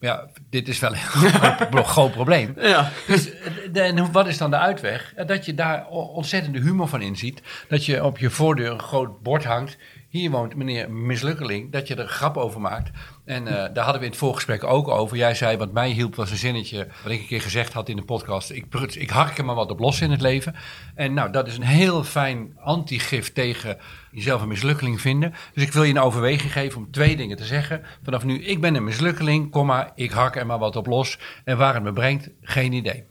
Maar 0.00 0.10
ja, 0.10 0.28
dit 0.50 0.68
is 0.68 0.78
wel 0.78 0.90
een 0.90 0.98
groot, 1.70 1.86
groot 1.86 2.12
probleem. 2.12 2.54
Ja. 2.60 2.90
Dus 3.06 3.30
en 3.72 4.12
wat 4.12 4.26
is 4.26 4.38
dan 4.38 4.50
de 4.50 4.58
uitweg? 4.58 5.14
Dat 5.26 5.44
je 5.44 5.54
daar 5.54 5.86
ontzettende 5.88 6.60
humor 6.60 6.88
van 6.88 7.02
inziet. 7.02 7.42
Dat 7.68 7.84
je 7.84 8.04
op 8.04 8.18
je 8.18 8.30
voordeur 8.30 8.70
een 8.70 8.80
groot 8.80 9.22
bord 9.22 9.44
hangt. 9.44 9.76
Hier 10.08 10.30
woont 10.30 10.54
meneer 10.54 10.90
Mislukkeling. 10.90 11.72
Dat 11.72 11.88
je 11.88 11.94
er 11.94 12.08
grap 12.08 12.36
over 12.36 12.60
maakt. 12.60 12.90
En 13.24 13.46
eh, 13.46 13.74
daar 13.74 13.84
hadden 13.84 14.00
we 14.00 14.04
in 14.04 14.10
het 14.10 14.20
voorgesprek 14.20 14.64
ook 14.64 14.88
over. 14.88 15.16
Jij 15.16 15.34
zei, 15.34 15.56
wat 15.56 15.72
mij 15.72 15.90
hielp 15.90 16.14
was 16.14 16.30
een 16.30 16.36
zinnetje... 16.36 16.88
wat 17.02 17.12
ik 17.12 17.20
een 17.20 17.26
keer 17.26 17.40
gezegd 17.40 17.72
had 17.72 17.88
in 17.88 17.96
de 17.96 18.04
podcast. 18.04 18.50
Ik, 18.50 18.74
ik 18.74 19.10
hark 19.10 19.38
er 19.38 19.44
maar 19.44 19.54
wat 19.54 19.70
op 19.70 19.78
los 19.78 20.00
in 20.00 20.10
het 20.10 20.20
leven. 20.20 20.54
En 20.94 21.14
nou, 21.14 21.30
dat 21.32 21.46
is 21.46 21.56
een 21.56 21.62
heel 21.62 22.04
fijn 22.04 22.58
antigif 22.58 23.32
tegen 23.32 23.78
jezelf 24.10 24.42
een 24.42 24.48
mislukkeling 24.48 25.00
vinden. 25.00 25.34
Dus 25.54 25.62
ik 25.62 25.72
wil 25.72 25.82
je 25.82 25.90
een 25.90 26.00
overweging 26.00 26.52
geven 26.52 26.78
om 26.78 26.90
twee 26.90 27.16
dingen 27.16 27.36
te 27.36 27.44
zeggen. 27.44 27.82
Vanaf 28.02 28.24
nu, 28.24 28.44
ik 28.44 28.60
ben 28.60 28.74
een 28.74 28.84
mislukkeling, 28.84 29.50
komma, 29.50 29.92
ik 29.94 30.10
hark 30.10 30.36
er 30.36 30.46
maar 30.46 30.58
wat 30.58 30.76
op 30.76 30.86
los. 30.86 31.18
En 31.44 31.56
waar 31.56 31.74
het 31.74 31.82
me 31.82 31.92
brengt, 31.92 32.30
geen 32.40 32.72
idee. 32.72 33.04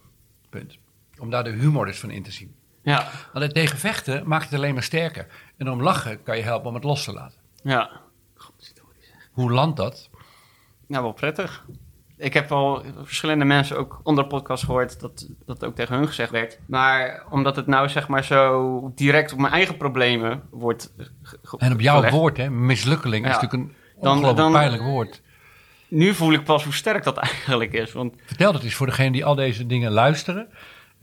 Punt. 0.50 0.78
Om 1.18 1.30
daar 1.30 1.44
de 1.44 1.52
humor 1.52 1.86
dus 1.86 2.00
van 2.00 2.12
in 2.12 2.24
te 2.24 2.32
zien. 2.32 2.56
Ja. 2.86 3.08
Want 3.34 3.45
het 3.45 3.54
tegen 3.54 3.78
vechten 3.78 4.28
maakt 4.28 4.43
het 4.45 4.54
alleen 4.54 4.74
maar 4.74 4.84
sterker. 4.84 5.28
En 5.58 5.69
om 5.71 5.82
lachen 5.82 6.24
kan 6.24 6.38
je 6.38 6.43
helpen 6.43 6.67
om 6.67 6.74
het 6.76 6.84
los 6.84 7.04
te 7.04 7.13
laten. 7.13 7.38
Ja. 7.63 7.89
Hoe 9.32 9.52
landt 9.52 9.78
dat? 9.78 10.10
Ja, 10.88 11.02
wel 11.02 11.12
prettig. 11.13 11.65
Ik 12.17 12.34
heb 12.34 12.52
al 12.52 12.84
verschillende 13.04 13.45
mensen 13.45 13.78
ook 13.78 14.00
onder 14.04 14.24
de 14.24 14.30
podcast 14.30 14.63
gehoord 14.63 15.00
dat 15.00 15.28
dat 15.45 15.63
ook 15.65 15.76
tegen 15.76 15.95
hun 15.95 16.08
gezegd 16.08 16.32
werd. 16.32 16.60
Maar 16.65 17.26
omdat 17.30 17.56
het 17.56 17.67
nou 17.67 17.89
zeg 17.89 18.08
maar 18.08 18.24
zo 18.24 18.91
direct 18.95 19.32
op 19.34 19.39
mijn 19.39 19.54
eigen 19.54 19.78
problemen 19.78 20.41
wordt 20.50 20.93
En 21.58 21.74
op 21.74 21.80
jouw 21.82 21.95
gelegd. 21.95 22.13
woord, 22.13 22.38
hè, 22.38 22.50
mislukkeling, 22.50 23.26
is 23.26 23.32
natuurlijk 23.34 23.54
een 23.63 23.76
Dan- 24.02 24.12
ongelooflijk 24.12 24.38
dan- 24.38 24.52
pijnlijk 24.52 24.84
woord. 24.84 25.21
Nu 25.88 26.13
voel 26.13 26.34
ik 26.34 26.43
pas 26.43 26.63
hoe 26.63 26.74
sterk 26.74 27.04
dat 27.04 27.17
eigenlijk 27.28 27.74
is. 27.74 27.91
Want 27.91 28.13
Vertel 28.26 28.52
dat 28.52 28.63
eens 28.63 28.74
voor 28.76 28.88
degenen 28.88 29.12
die 29.12 29.26
al 29.26 29.36
deze 29.36 29.65
dingen 29.65 29.91
luisteren. 29.91 30.48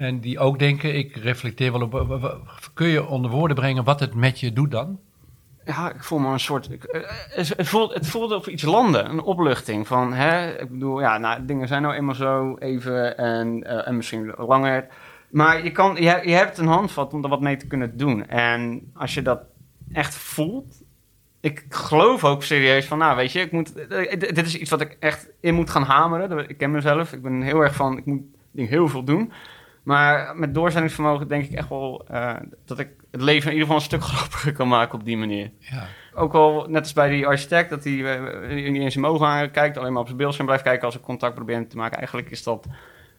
En 0.03 0.21
die 0.21 0.39
ook 0.39 0.59
denken, 0.59 0.95
ik 0.95 1.17
reflecteer 1.17 1.73
wel 1.73 1.83
op... 1.83 2.41
Kun 2.75 2.87
je 2.87 3.07
onder 3.07 3.31
woorden 3.31 3.57
brengen 3.57 3.85
wat 3.85 4.01
het 4.01 4.15
met 4.15 4.41
je 4.41 4.53
doet 4.53 4.71
dan? 4.71 4.99
ja, 5.65 5.93
ik 5.95 6.05
voel 6.05 6.19
me 6.19 6.29
een 6.29 6.41
soort. 6.41 6.69
eh, 6.87 7.01
Het, 7.57 7.69
voelt, 7.69 7.95
het 7.95 8.07
voelde 8.07 8.37
of 8.37 8.47
iets 8.47 8.63
landen, 8.63 9.11
een 9.11 9.23
opluchting. 9.23 9.87
Van 9.87 10.13
hè, 10.13 10.61
ik 10.61 10.69
bedoel, 10.71 11.01
ja, 11.01 11.19
nou, 11.19 11.45
dingen 11.45 11.69
zijn 11.69 11.83
nou 11.83 11.95
eenmaal 11.95 12.15
zo 12.15 12.57
even 12.59 13.17
en, 13.19 13.63
eh, 13.63 13.89
en 13.89 13.97
misschien 13.97 14.33
langer. 14.37 14.87
Maar 15.31 15.65
je, 15.65 15.73
kan, 15.73 15.95
je, 15.95 16.21
je 16.25 16.33
hebt 16.35 16.59
een 16.59 16.67
handvat 16.67 17.13
om 17.13 17.23
er 17.23 17.29
wat 17.29 17.41
mee 17.41 17.57
te 17.57 17.67
kunnen 17.67 17.97
doen. 17.97 18.27
En 18.29 18.91
als 18.95 19.15
je 19.15 19.23
dat 19.23 19.41
echt 19.93 20.15
voelt. 20.15 20.83
Ik 21.41 21.65
geloof 21.69 22.25
ook 22.25 22.43
serieus 22.43 22.87
van, 22.87 22.99
nou 22.99 23.17
weet 23.17 23.33
je, 23.33 23.41
ik 23.41 23.53
moet, 23.53 23.87
eh, 23.89 24.19
dit 24.19 24.47
is 24.47 24.57
iets 24.59 24.71
wat 24.71 24.81
ik 24.81 24.97
echt 25.01 25.29
in 25.41 25.55
moet 25.55 25.71
gaan 25.71 25.83
hameren. 25.83 26.49
Ik 26.49 26.59
ken 26.59 26.71
mezelf, 26.71 27.13
ik 27.13 27.23
ben 27.23 27.43
heel 27.43 27.61
erg 27.61 27.75
van, 27.75 27.99
ik 27.99 28.07
moet 28.07 28.23
heel 28.55 28.89
veel 28.89 29.05
doen. 29.05 29.33
Maar 29.83 30.37
met 30.37 30.55
doorzettingsvermogen 30.55 31.29
denk 31.29 31.45
ik 31.45 31.53
echt 31.53 31.69
wel 31.69 32.05
eh, 32.09 32.35
dat 32.65 32.79
ik 32.79 32.89
het 33.11 33.23
leven 33.23 33.47
in 33.47 33.57
ieder 33.57 33.61
geval 33.61 33.77
een 33.77 33.83
stuk 33.83 34.03
grappiger 34.15 34.53
kan 34.53 34.69
maken 34.69 34.99
op 34.99 35.05
die 35.05 35.17
manier. 35.17 35.51
Ja. 35.59 35.87
Ook 36.15 36.35
al, 36.35 36.67
net 36.69 36.83
als 36.83 36.93
bij 36.93 37.09
die 37.09 37.27
architect, 37.27 37.71
dat 37.71 37.85
hij 37.85 38.17
eh, 38.19 38.71
niet 38.71 38.83
eens 38.83 38.95
in 38.95 39.01
mijn 39.01 39.13
ogen 39.13 39.27
aankijkt, 39.27 39.77
alleen 39.77 39.93
maar 39.93 40.01
op 40.01 40.07
zijn 40.07 40.19
beeldscherm 40.19 40.47
blijft 40.47 40.65
kijken 40.65 40.85
als 40.87 40.97
ik 40.97 41.03
contact 41.03 41.35
probeer 41.35 41.69
te 41.69 41.77
maken. 41.77 41.97
Eigenlijk 41.99 42.31
is 42.31 42.43
dat, 42.43 42.67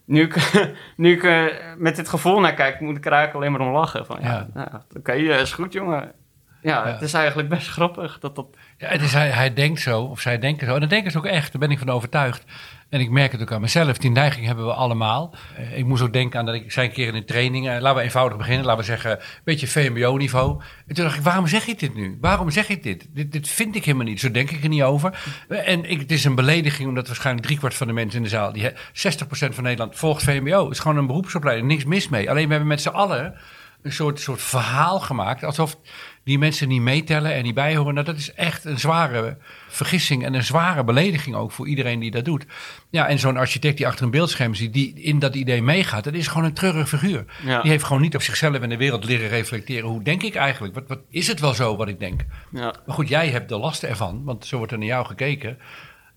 nu 0.06 0.22
ik, 0.22 0.52
nu 0.98 1.12
ik 1.12 1.24
eh, 1.24 1.44
met 1.78 1.96
dit 1.96 2.10
gevoel 2.10 2.40
naar 2.40 2.54
kijk, 2.54 2.80
moet 2.80 2.98
ik 2.98 3.06
er 3.06 3.12
eigenlijk 3.12 3.46
alleen 3.46 3.58
maar 3.60 3.68
om 3.70 3.80
lachen. 3.80 4.06
Van, 4.06 4.18
ja, 4.22 4.28
Ja. 4.28 4.48
nou, 4.54 4.70
oké, 4.98 5.12
eh, 5.12 5.40
is 5.40 5.54
goed 5.54 5.74
jongen. 5.74 6.12
Ja, 6.62 6.86
Ja. 6.88 6.92
het 6.92 7.02
is 7.02 7.14
eigenlijk 7.14 7.50
best 7.50 7.68
grappig 7.70 8.20
dat 8.20 8.36
dat... 8.36 8.48
Ja, 8.78 8.88
het 8.88 9.02
is, 9.02 9.14
hij, 9.14 9.30
hij 9.30 9.54
denkt 9.54 9.80
zo, 9.80 10.02
of 10.02 10.20
zij 10.20 10.40
denken 10.40 10.68
zo. 10.68 10.74
En 10.74 10.80
dat 10.80 10.90
denken 10.90 11.12
ze 11.12 11.18
ook 11.18 11.26
echt, 11.26 11.52
daar 11.52 11.62
ben 11.62 11.72
ik 11.72 11.80
van 11.80 11.90
overtuigd. 11.90 12.44
En 12.94 13.00
ik 13.00 13.10
merk 13.10 13.32
het 13.32 13.42
ook 13.42 13.52
aan 13.52 13.62
mezelf. 13.62 13.98
Die 13.98 14.12
neiging 14.12 14.46
hebben 14.46 14.66
we 14.66 14.74
allemaal. 14.74 15.36
Eh, 15.56 15.78
ik 15.78 15.86
moest 15.86 16.02
ook 16.02 16.14
denken 16.14 16.40
aan 16.40 16.46
dat 16.46 16.56
ik 16.56 16.72
zei 16.72 16.88
een 16.88 16.94
keer 16.94 17.08
in 17.08 17.16
een 17.16 17.26
training. 17.26 17.70
eh, 17.70 17.80
laten 17.80 17.96
we 17.98 18.04
eenvoudig 18.04 18.38
beginnen. 18.38 18.66
Laten 18.66 18.80
we 18.80 18.86
zeggen, 18.86 19.12
een 19.12 19.20
beetje 19.44 19.68
VMBO-niveau. 19.68 20.62
En 20.88 20.96
toen 20.96 21.04
dacht 21.04 21.18
ik, 21.18 21.24
waarom 21.24 21.48
zeg 21.48 21.68
ik 21.68 21.80
dit 21.80 21.96
nu? 21.96 22.18
Waarom 22.22 22.50
zeg 22.50 22.70
ik 22.70 22.84
dit? 22.84 23.08
Dit, 23.10 23.32
dit 23.32 23.48
vind 23.50 23.76
ik 23.76 23.86
helemaal 23.86 24.06
niet. 24.06 24.20
Zo 24.20 24.32
denk 24.32 24.52
ik 24.52 24.64
er 24.64 24.70
niet 24.70 24.84
over. 24.84 25.20
Eh, 25.50 25.68
En 25.68 25.90
ik, 25.90 26.00
het 26.00 26.12
is 26.12 26.24
een 26.26 26.36
belediging, 26.36 26.88
omdat 26.90 27.08
waarschijnlijk 27.08 27.46
driekwart 27.46 27.74
van 27.74 27.88
de 27.88 27.94
mensen 27.94 28.18
in 28.18 28.24
de 28.24 28.30
zaal, 28.30 28.52
die, 28.54 28.64
he- 28.64 28.72
60% 28.94 29.54
van 29.56 29.64
Nederland 29.64 29.96
volgt 29.96 30.24
VMBO. 30.24 30.64
Het 30.64 30.74
is 30.74 30.80
gewoon 30.80 30.98
een 30.98 31.08
beroepsopleiding, 31.08 31.68
niks 31.68 31.86
mis 31.86 32.10
mee. 32.10 32.30
Alleen 32.30 32.44
we 32.46 32.50
hebben 32.50 32.70
met 32.70 32.82
z'n 32.82 32.90
allen 32.90 33.36
een 33.82 33.92
soort, 33.94 34.20
soort 34.20 34.42
verhaal 34.42 35.00
gemaakt. 35.00 35.44
Alsof 35.44 35.78
die 36.24 36.38
mensen 36.38 36.68
niet 36.68 36.82
meetellen 36.82 37.34
en 37.34 37.44
niet 37.44 37.54
bijhoren. 37.54 37.94
Nou, 37.94 38.06
dat 38.06 38.18
is 38.18 38.34
echt 38.34 38.66
een 38.66 38.80
zware 38.80 39.38
vergissing 39.68 40.26
en 40.26 40.34
een 40.34 40.44
zware 40.44 40.84
belediging 40.84 41.36
ook 41.36 41.52
voor 41.52 41.68
iedereen 41.68 42.00
die 42.00 42.12
dat 42.12 42.26
doet. 42.26 42.46
Ja, 42.90 43.08
en 43.08 43.20
zo'n 43.20 43.38
architect 43.38 43.78
die 43.78 43.88
achter 43.88 44.06
een 44.06 44.12
beeldscherm 44.12 44.56
zit, 44.56 44.74
die 44.74 44.94
in 44.94 45.20
dat 45.20 45.36
idee 45.36 45.62
meegaat, 45.62 46.04
dat 46.04 46.14
is 46.14 46.28
gewoon 46.28 46.44
een 46.44 46.54
treurig 46.54 46.90
figuur. 46.90 47.26
Ja. 47.46 47.62
Die 47.62 47.72
heeft 47.72 47.84
gewoon 47.84 48.02
niet 48.02 48.16
op 48.16 48.22
zichzelf 48.22 48.60
en 48.60 48.70
de 48.70 48.78
wereld 48.78 49.06
leren 49.06 49.30
reflecteren. 49.30 49.90
Hoe 49.90 50.04
denk 50.04 50.24
ik 50.24 50.36
eigenlijk? 50.36 50.74
Wat, 50.74 50.88
wat 50.88 51.00
is 51.10 51.28
het 51.28 51.40
wel 51.40 51.54
zo 51.54 51.76
wat 51.76 51.88
ik 51.88 52.00
denk? 52.00 52.22
Ja, 52.52 52.74
Maar 52.86 52.96
goed, 52.96 53.10
jij 53.10 53.30
hebt 53.30 53.50
de 53.50 53.58
lasten 53.58 53.90
ervan, 53.90 54.24
want 54.24 54.46
zo 54.46 54.58
wordt 54.58 54.72
er 54.72 54.78
naar 54.78 54.88
jou 54.88 55.06
gekeken. 55.06 55.58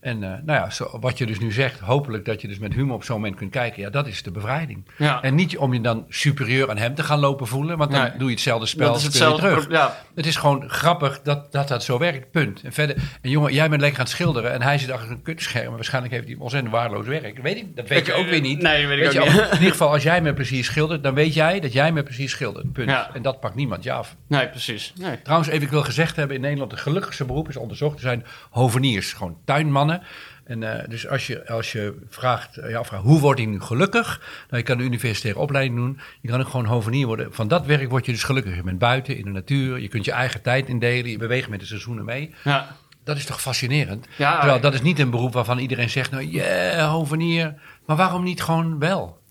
En 0.07 0.23
eh, 0.23 0.29
nou 0.29 0.59
ja, 0.59 0.69
zo, 0.69 0.97
wat 0.99 1.17
je 1.17 1.25
dus 1.25 1.39
nu 1.39 1.51
zegt, 1.51 1.79
hopelijk 1.79 2.25
dat 2.25 2.41
je 2.41 2.47
dus 2.47 2.57
met 2.59 2.73
humor 2.73 2.95
op 2.95 3.03
zo'n 3.03 3.15
moment 3.15 3.35
kunt 3.35 3.51
kijken. 3.51 3.81
Ja, 3.81 3.89
dat 3.89 4.07
is 4.07 4.23
de 4.23 4.31
bevrijding. 4.31 4.85
ja. 4.97 5.21
En 5.21 5.35
niet 5.35 5.57
om 5.57 5.73
je 5.73 5.81
dan 5.81 6.05
superieur 6.09 6.69
aan 6.69 6.77
hem 6.77 6.95
te 6.95 7.03
gaan 7.03 7.19
lopen 7.19 7.47
voelen, 7.47 7.77
want 7.77 7.91
dan 7.91 8.01
Nee. 8.01 8.11
doe 8.17 8.27
je 8.27 8.33
hetzelfde 8.33 8.65
spel, 8.65 8.87
dat 8.87 8.97
is 8.97 9.03
hetzelfde. 9.03 9.47
terug. 9.47 9.69
Ja, 9.69 9.97
Het 10.15 10.25
is 10.25 10.35
gewoon 10.35 10.69
grappig 10.69 11.21
dat, 11.21 11.51
dat 11.51 11.67
dat 11.67 11.83
zo 11.83 11.97
werkt, 11.97 12.31
punt. 12.31 12.61
En 12.63 12.73
verder, 12.73 12.95
en 13.21 13.29
jongen, 13.29 13.53
jij 13.53 13.69
bent 13.69 13.81
lekker 13.81 13.99
aan 13.99 14.05
het 14.05 14.13
schilderen 14.15 14.53
en 14.53 14.61
hij 14.61 14.77
zit 14.77 14.91
achter 14.91 15.11
een 15.11 15.21
kutscherm. 15.21 15.73
Waarschijnlijk 15.73 16.13
heeft 16.13 16.27
hij 16.27 16.35
ontzettend 16.39 16.73
waardeloos 16.73 17.05
werk. 17.05 17.37
Weet 17.41 17.57
ik, 17.57 17.75
dat 17.75 17.87
weet 17.87 18.05
je 18.05 18.13
ook 18.13 18.25
weer 18.27 18.41
niet. 18.41 18.61
Nee, 18.61 18.87
weet 18.87 19.13
ik 19.13 19.21
ook- 19.21 19.27
niet. 19.27 19.35
In 19.41 19.51
ieder 19.53 19.71
geval, 19.71 19.91
als 19.91 20.03
jij 20.03 20.21
met 20.21 20.35
plezier 20.35 20.63
schildert, 20.63 21.03
dan 21.03 21.13
weet 21.13 21.33
jij 21.33 21.59
dat 21.59 21.73
jij 21.73 21.91
met 21.91 22.03
plezier 22.03 22.29
schildert, 22.29 22.71
punt. 22.73 22.89
Ja. 22.89 23.09
En 23.13 23.21
dat 23.21 23.39
pakt 23.39 23.55
niemand 23.55 23.83
je 23.83 23.91
af. 23.91 24.15
nee, 24.27 24.47
precies. 24.49 24.93
Nee. 24.99 25.21
Trouwens, 25.21 25.49
even 25.49 25.63
ik 25.63 25.69
wil 25.69 25.83
gezegd 25.83 26.15
hebben, 26.15 26.35
in 26.35 26.41
Nederland 26.41 26.71
het 26.71 26.79
gelukkigste 26.79 27.25
beroep 27.25 27.49
is 27.49 27.57
onderzocht. 27.57 27.95
Er 27.95 28.01
zijn 28.01 28.25
hoveniers, 28.49 29.13
gewoon 29.13 29.37
tuinmannen. 29.45 29.96
En 30.43 30.61
uh, 30.61 30.73
dus 30.87 31.07
als 31.07 31.27
je, 31.27 31.47
als 31.47 31.71
je 31.71 31.97
vraagt, 32.09 32.55
je 32.55 32.77
afvraagt, 32.77 33.03
hoe 33.03 33.19
word 33.19 33.39
ik 33.39 33.47
nu 33.47 33.59
gelukkig? 33.61 34.21
Nou, 34.49 34.57
je 34.57 34.63
kan 34.63 34.79
een 34.79 34.85
universitaire 34.85 35.39
opleiding 35.39 35.75
doen. 35.75 35.99
Je 36.21 36.29
kan 36.29 36.39
ook 36.39 36.47
gewoon 36.47 36.65
hovenier 36.65 37.07
worden. 37.07 37.33
Van 37.33 37.47
dat 37.47 37.65
werk 37.65 37.89
word 37.89 38.05
je 38.05 38.11
dus 38.11 38.23
gelukkig. 38.23 38.55
Je 38.55 38.63
bent 38.63 38.79
buiten, 38.79 39.17
in 39.17 39.23
de 39.23 39.29
natuur. 39.29 39.79
Je 39.79 39.87
kunt 39.87 40.05
je 40.05 40.11
eigen 40.11 40.41
tijd 40.41 40.67
indelen. 40.67 41.11
Je 41.11 41.17
beweegt 41.17 41.49
met 41.49 41.59
de 41.59 41.65
seizoenen 41.65 42.05
mee. 42.05 42.33
Ja. 42.43 42.75
Dat 43.03 43.17
is 43.17 43.25
toch 43.25 43.41
fascinerend? 43.41 44.07
Ja, 44.17 44.37
Terwijl 44.39 44.59
dat 44.59 44.73
is 44.73 44.81
niet 44.81 44.99
een 44.99 45.09
beroep 45.09 45.33
waarvan 45.33 45.57
iedereen 45.57 45.89
zegt, 45.89 46.11
nou, 46.11 46.23
yeah, 46.23 46.91
hovenier. 46.91 47.53
Maar 47.85 47.95
waarom 47.95 48.23
niet 48.23 48.43
gewoon 48.43 48.79
wel? 48.79 49.21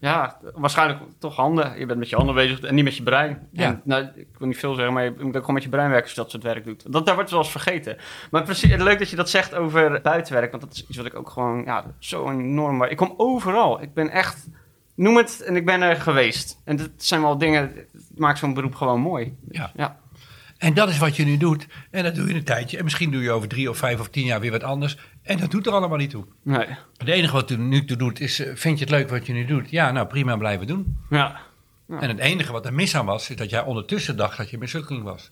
Ja, 0.00 0.38
waarschijnlijk 0.54 1.00
toch 1.18 1.36
handen. 1.36 1.78
Je 1.78 1.86
bent 1.86 1.98
met 1.98 2.08
je 2.08 2.16
handen 2.16 2.34
bezig 2.34 2.60
en 2.60 2.74
niet 2.74 2.84
met 2.84 2.96
je 2.96 3.02
brein. 3.02 3.48
Ja. 3.52 3.64
En, 3.64 3.80
nou, 3.84 4.04
ik 4.14 4.26
wil 4.38 4.48
niet 4.48 4.58
veel 4.58 4.74
zeggen, 4.74 4.92
maar 4.92 5.04
je 5.04 5.14
moet 5.18 5.26
ook 5.26 5.40
gewoon 5.40 5.54
met 5.54 5.62
je 5.62 5.68
brein 5.68 5.88
werken 5.88 6.06
als 6.06 6.14
je 6.14 6.20
dat 6.20 6.30
soort 6.30 6.42
werk 6.42 6.64
doet. 6.64 6.92
Dat, 6.92 7.06
daar 7.06 7.14
wordt 7.14 7.30
wel 7.30 7.38
eens 7.38 7.50
vergeten. 7.50 7.96
Maar 8.30 8.42
precies, 8.42 8.76
leuk 8.76 8.98
dat 8.98 9.10
je 9.10 9.16
dat 9.16 9.30
zegt 9.30 9.54
over 9.54 10.00
buitenwerk, 10.02 10.50
want 10.50 10.62
dat 10.62 10.72
is 10.72 10.86
iets 10.88 10.96
wat 10.96 11.06
ik 11.06 11.14
ook 11.14 11.30
gewoon, 11.30 11.62
ja, 11.64 11.84
zo 11.98 12.30
enorm... 12.30 12.82
Ik 12.82 12.96
kom 12.96 13.14
overal. 13.16 13.82
Ik 13.82 13.94
ben 13.94 14.10
echt, 14.10 14.48
noem 14.94 15.16
het, 15.16 15.40
en 15.40 15.56
ik 15.56 15.64
ben 15.64 15.82
er 15.82 15.96
geweest. 15.96 16.60
En 16.64 16.76
dat 16.76 16.90
zijn 16.96 17.20
wel 17.20 17.38
dingen, 17.38 17.72
het 17.92 18.18
maakt 18.18 18.38
zo'n 18.38 18.54
beroep 18.54 18.74
gewoon 18.74 19.00
mooi. 19.00 19.36
Ja. 19.50 19.70
Ja, 19.74 19.99
En 20.60 20.74
dat 20.74 20.88
is 20.88 20.98
wat 20.98 21.16
je 21.16 21.24
nu 21.24 21.36
doet. 21.36 21.66
En 21.90 22.04
dat 22.04 22.14
doe 22.14 22.28
je 22.28 22.34
een 22.34 22.44
tijdje. 22.44 22.78
En 22.78 22.84
misschien 22.84 23.10
doe 23.10 23.22
je 23.22 23.30
over 23.30 23.48
drie 23.48 23.70
of 23.70 23.76
vijf 23.76 24.00
of 24.00 24.08
tien 24.08 24.24
jaar 24.24 24.40
weer 24.40 24.50
wat 24.50 24.62
anders. 24.62 24.96
En 25.22 25.38
dat 25.38 25.50
doet 25.50 25.66
er 25.66 25.72
allemaal 25.72 25.98
niet 25.98 26.10
toe. 26.10 26.24
nee. 26.42 26.66
Het 26.96 27.08
enige 27.08 27.32
wat 27.32 27.50
er 27.50 27.58
nu 27.58 27.84
toe 27.84 27.96
doet 27.96 28.20
is, 28.20 28.40
eh, 28.40 28.54
vind 28.54 28.78
je 28.78 28.84
het 28.84 28.94
leuk 28.94 29.08
wat 29.08 29.26
je 29.26 29.32
nu 29.32 29.44
doet? 29.44 29.70
Ja, 29.70 29.90
nou 29.90 30.06
prima, 30.06 30.36
blijven 30.36 30.66
doen. 30.66 30.96
Ja. 31.10 31.40
Ja. 31.88 32.00
En 32.00 32.08
het 32.08 32.18
enige 32.18 32.52
wat 32.52 32.66
er 32.66 32.74
mis 32.74 32.94
aan 32.96 33.06
was, 33.06 33.30
is 33.30 33.36
dat 33.36 33.50
jij 33.50 33.62
ondertussen 33.62 34.16
dacht 34.16 34.36
dat 34.36 34.50
je 34.50 34.58
mislukking 34.58 35.02
was. 35.02 35.30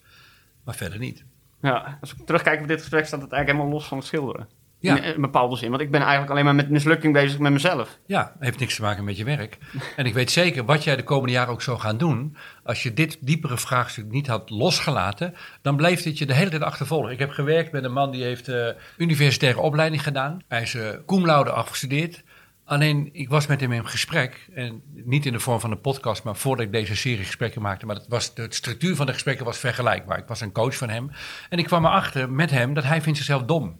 Maar 0.65 0.75
verder 0.75 0.99
niet. 0.99 1.25
Ja, 1.61 1.99
als 2.01 2.15
ik 2.15 2.27
terugkijk 2.27 2.61
op 2.61 2.69
dit 2.69 2.81
gesprek, 2.81 3.07
staat 3.07 3.23
het 3.23 3.33
eigenlijk 3.33 3.59
helemaal 3.59 3.81
los 3.81 3.89
van 3.89 3.99
het 3.99 4.07
schilderen. 4.07 4.49
Ja. 4.81 4.97
In 4.97 5.15
een 5.15 5.21
bepaalde 5.21 5.57
zin. 5.57 5.71
Want 5.71 5.83
ik 5.83 5.91
ben 5.91 6.01
eigenlijk 6.01 6.31
alleen 6.31 6.45
maar 6.45 6.55
met 6.55 6.71
mislukking 6.71 7.13
bezig 7.13 7.39
met 7.39 7.53
mezelf. 7.53 7.99
Ja, 8.07 8.33
heeft 8.39 8.59
niks 8.59 8.75
te 8.75 8.83
maken 8.83 9.05
met 9.05 9.17
je 9.17 9.25
werk. 9.25 9.59
En 9.97 10.07
ik 10.07 10.15
weet 10.15 10.31
zeker, 10.31 10.65
wat 10.65 10.85
jij 10.85 10.97
de 10.97 11.03
komende 11.03 11.33
jaren 11.33 11.53
ook 11.53 11.63
zou 11.63 11.79
gaan 11.79 11.99
doen, 11.99 12.37
als 12.65 12.83
je 12.83 12.95
dit 12.95 13.19
diepere 13.21 13.59
vraagstuk 13.59 14.11
niet 14.11 14.27
had 14.27 14.51
losgelaten, 14.51 15.35
dan 15.63 15.77
bleef 15.77 16.03
dit 16.03 16.19
je 16.19 16.27
de 16.27 16.35
hele 16.35 16.51
tijd 16.51 16.63
achtervolgen. 16.63 17.13
Ik 17.13 17.19
heb 17.19 17.31
gewerkt 17.31 17.73
met 17.73 17.85
een 17.85 17.93
man 17.93 18.11
die 18.11 18.23
heeft 18.23 18.49
eh 18.49 18.69
universitaire 18.97 19.61
opleiding 19.61 20.03
gedaan. 20.03 20.39
Hij 20.49 20.63
is 20.63 20.75
eh 20.75 20.89
cum 21.07 21.27
laude 21.27 21.51
afgestudeerd. 21.51 22.23
Alleen, 22.65 23.09
ik 23.13 23.29
was 23.29 23.47
met 23.47 23.61
hem 23.61 23.73
in 23.73 23.89
gesprek, 23.89 24.49
en 24.55 24.83
niet 25.05 25.27
in 25.27 25.33
de 25.33 25.41
vorm 25.41 25.61
van 25.61 25.71
een 25.71 25.81
podcast, 25.81 26.23
maar 26.23 26.37
voordat 26.37 26.67
ik 26.67 26.73
deze 26.73 26.97
serie 26.97 27.25
gesprekken 27.25 27.63
maakte, 27.63 27.87
maar 27.87 27.97
het 27.97 28.07
was, 28.09 28.35
de 28.35 28.47
structuur 28.49 28.97
van 28.97 29.07
de 29.07 29.13
gesprekken 29.13 29.45
was 29.45 29.59
vergelijkbaar. 29.59 30.19
Ik 30.19 30.27
was 30.27 30.41
een 30.41 30.53
coach 30.53 30.77
van 30.77 30.89
hem 30.89 31.11
en 31.49 31.59
ik 31.59 31.65
kwam 31.65 31.85
erachter 31.85 32.31
met 32.31 32.51
hem 32.51 32.75
dat 32.75 32.85
hij 32.85 33.03
vindt 33.03 33.19
zichzelf 33.19 33.43
dom. 33.43 33.77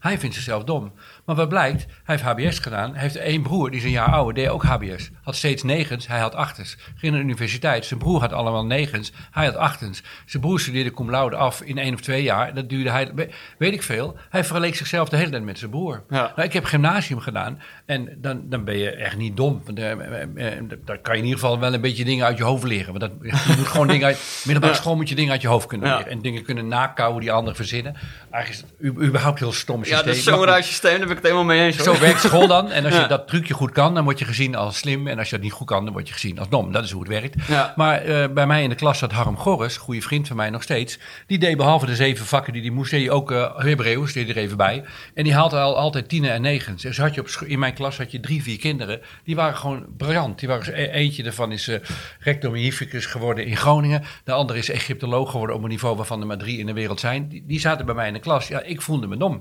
Hij 0.00 0.18
vindt 0.18 0.34
zichzelf 0.34 0.64
dom. 0.64 0.92
Maar 1.24 1.36
wat 1.36 1.48
blijkt, 1.48 1.86
hij 2.04 2.16
heeft 2.16 2.22
HBS 2.22 2.58
gedaan. 2.58 2.92
Hij 2.92 3.02
heeft 3.02 3.16
één 3.16 3.42
broer, 3.42 3.70
die 3.70 3.78
is 3.78 3.84
een 3.84 3.90
jaar 3.90 4.10
ouder, 4.12 4.34
deed 4.34 4.48
ook 4.48 4.62
HBS. 4.62 5.10
Had 5.22 5.36
steeds 5.36 5.62
negens, 5.62 6.06
hij 6.06 6.18
had 6.20 6.34
achtens. 6.34 6.76
Ging 6.96 7.12
naar 7.12 7.20
de 7.20 7.26
universiteit, 7.26 7.84
zijn 7.86 8.00
broer 8.00 8.20
had 8.20 8.32
allemaal 8.32 8.66
negens, 8.66 9.12
hij 9.30 9.44
had 9.44 9.56
achtens. 9.56 10.02
Zijn 10.26 10.42
broer 10.42 10.60
studeerde 10.60 10.90
cum 10.90 11.10
laude 11.10 11.36
af 11.36 11.60
in 11.62 11.78
één 11.78 11.94
of 11.94 12.00
twee 12.00 12.22
jaar. 12.22 12.54
Dat 12.54 12.68
duurde 12.68 12.90
hij, 12.90 13.10
we- 13.14 13.28
weet 13.58 13.72
ik 13.72 13.82
veel. 13.82 14.16
Hij 14.30 14.44
vergeleek 14.44 14.74
zichzelf 14.76 15.08
de 15.08 15.16
hele 15.16 15.30
tijd 15.30 15.42
met 15.42 15.58
zijn 15.58 15.70
broer. 15.70 16.02
Ja. 16.08 16.32
Nou, 16.36 16.42
ik 16.42 16.52
heb 16.52 16.64
gymnasium 16.64 17.20
gedaan 17.20 17.60
en 17.86 18.18
dan, 18.20 18.42
dan 18.48 18.64
ben 18.64 18.76
je 18.78 18.90
echt 18.90 19.16
niet 19.16 19.36
dom. 19.36 19.62
Want, 19.64 19.78
eh, 19.78 19.90
eh, 19.92 20.22
eh, 20.56 20.62
daar 20.84 20.98
kan 20.98 21.12
je 21.14 21.18
in 21.20 21.26
ieder 21.26 21.40
geval 21.40 21.58
wel 21.58 21.74
een 21.74 21.80
beetje 21.80 22.04
dingen 22.04 22.24
uit 22.26 22.38
je 22.38 22.44
hoofd 22.44 22.64
leren. 22.64 22.98
Want 22.98 23.00
dat, 23.00 23.12
je 23.22 23.54
moet 23.56 23.66
gewoon 23.66 23.86
dingen 23.86 24.06
uit, 24.06 24.18
middelbare 24.46 24.74
school 24.74 24.96
moet 24.96 25.08
je 25.08 25.14
dingen 25.14 25.32
uit 25.32 25.42
je 25.42 25.48
hoofd 25.48 25.66
kunnen 25.66 25.88
Ja. 25.88 25.96
leren. 25.96 26.12
En 26.12 26.18
dingen 26.22 26.42
kunnen 26.42 26.68
nakouwen 26.68 27.20
die 27.20 27.32
anderen 27.32 27.56
verzinnen. 27.56 27.94
Eigenlijk 28.30 28.66
is 28.78 28.86
het 28.88 29.06
überhaupt 29.08 29.38
heel 29.38 29.52
stom 29.52 29.84
Ja, 29.88 29.96
dat 29.96 30.06
is 30.06 30.14
Maar 30.14 30.22
zo'n 30.34 30.34
goed. 30.42 30.52
raar 30.52 30.62
systeem, 30.64 30.90
daar 30.90 31.00
ben 31.00 31.08
ik 31.08 31.14
het 31.16 31.22
helemaal 31.22 31.44
mee 31.44 31.60
eens. 31.64 31.76
hoor. 31.76 31.94
Zo 31.94 32.00
werkt 32.00 32.20
school 32.20 32.46
dan. 32.46 32.70
En 32.70 32.84
als 32.84 32.94
je 32.94 33.00
Ja. 33.00 33.06
dat 33.06 33.28
trucje 33.28 33.54
goed 33.54 33.70
kan, 33.72 33.94
dan 33.94 34.04
word 34.04 34.18
je 34.18 34.24
gezien 34.24 34.54
als 34.54 34.76
slim. 34.78 35.06
En 35.06 35.18
als 35.18 35.28
je 35.28 35.34
dat 35.34 35.44
niet 35.44 35.52
goed 35.52 35.66
kan, 35.66 35.84
dan 35.84 35.92
word 35.92 36.06
je 36.08 36.12
gezien 36.14 36.38
als 36.38 36.48
dom. 36.48 36.72
Dat 36.72 36.84
is 36.84 36.90
hoe 36.90 37.00
het 37.02 37.10
werkt. 37.10 37.34
Ja. 37.48 37.72
Maar 37.76 38.02
eh, 38.02 38.28
bij 38.34 38.46
mij 38.46 38.62
in 38.62 38.68
de 38.68 38.74
klas 38.74 38.98
zat 38.98 39.12
Harm 39.12 39.36
Gorres, 39.36 39.76
goede 39.76 40.00
vriend 40.02 40.26
van 40.26 40.36
mij 40.36 40.50
nog 40.50 40.62
steeds. 40.62 40.98
Die 41.26 41.38
deed 41.38 41.56
behalve 41.56 41.86
de 41.86 41.94
zeven 41.96 42.26
vakken 42.26 42.52
die 42.52 42.62
hij 42.62 42.70
moest, 42.70 42.90
deed 42.90 43.00
hij 43.00 43.10
ook 43.10 43.30
uh, 43.30 43.58
Hebreeuws, 43.58 44.12
deed 44.12 44.26
hij 44.26 44.34
er 44.36 44.42
even 44.42 44.56
bij. 44.56 44.84
En 45.14 45.24
die 45.24 45.34
haalde 45.34 45.58
al 45.58 45.76
altijd 45.76 46.08
tienen 46.08 46.30
en 46.32 46.42
negens. 46.42 46.82
Dus 46.82 46.98
had 46.98 47.14
je 47.14 47.20
op 47.20 47.28
in 47.46 47.58
mijn 47.58 47.74
klas 47.74 47.96
had 47.98 48.10
je 48.12 48.20
drie, 48.20 48.42
vier 48.42 48.58
kinderen. 48.58 49.00
Die 49.24 49.36
waren 49.36 49.56
gewoon 49.56 49.86
briljant. 49.96 50.38
Die 50.38 50.48
waren, 50.48 50.80
e- 50.80 50.86
eentje 50.90 51.22
daarvan 51.22 51.52
is 51.52 51.68
eh 51.68 51.78
rector 52.20 52.50
magnificus 52.50 53.06
geworden 53.06 53.46
in 53.46 53.56
Groningen. 53.56 54.02
De 54.24 54.32
andere 54.32 54.58
is 54.58 54.68
Egyptoloog 54.70 55.30
geworden 55.30 55.56
op 55.56 55.62
een 55.62 55.68
niveau 55.68 55.96
waarvan 55.96 56.20
er 56.20 56.26
maar 56.26 56.38
drie 56.38 56.58
in 56.58 56.66
de 56.66 56.72
wereld 56.72 57.00
zijn. 57.00 57.28
Die, 57.28 57.44
die 57.46 57.60
zaten 57.60 57.86
bij 57.86 57.94
mij 57.94 58.06
in 58.06 58.12
de 58.12 58.18
klas. 58.20 58.48
Ja, 58.48 58.62
ik 58.62 58.82
voelde 58.82 59.06
me 59.06 59.16
dom. 59.16 59.40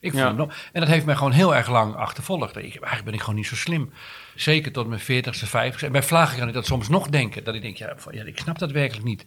Ik 0.00 0.12
Ja. 0.12 0.32
dom. 0.32 0.50
En 0.72 0.80
dat 0.80 0.88
heeft 0.90 1.04
mij 1.06 1.16
gewoon 1.16 1.32
heel 1.32 1.54
erg 1.54 1.68
lang 1.68 1.94
achtervolgd. 1.94 2.56
Ik, 2.56 2.62
eigenlijk 2.62 3.04
ben 3.04 3.14
ik 3.14 3.20
gewoon 3.20 3.34
niet 3.34 3.46
zo 3.46 3.56
slim. 3.56 3.92
Zeker 4.34 4.72
tot 4.72 4.86
mijn 4.88 5.00
40ste, 5.00 5.46
50ste. 5.46 5.86
En 5.86 5.92
bij 5.92 6.02
vlagen 6.02 6.38
kan 6.38 6.48
ik 6.48 6.54
dat 6.54 6.66
soms 6.66 6.88
nog 6.88 7.08
denken. 7.08 7.44
Dat 7.44 7.54
ik 7.54 7.62
denk, 7.62 7.76
ja, 7.76 7.94
ik 8.24 8.38
snap 8.38 8.58
dat 8.58 8.70
werkelijk 8.70 9.06
niet. 9.06 9.24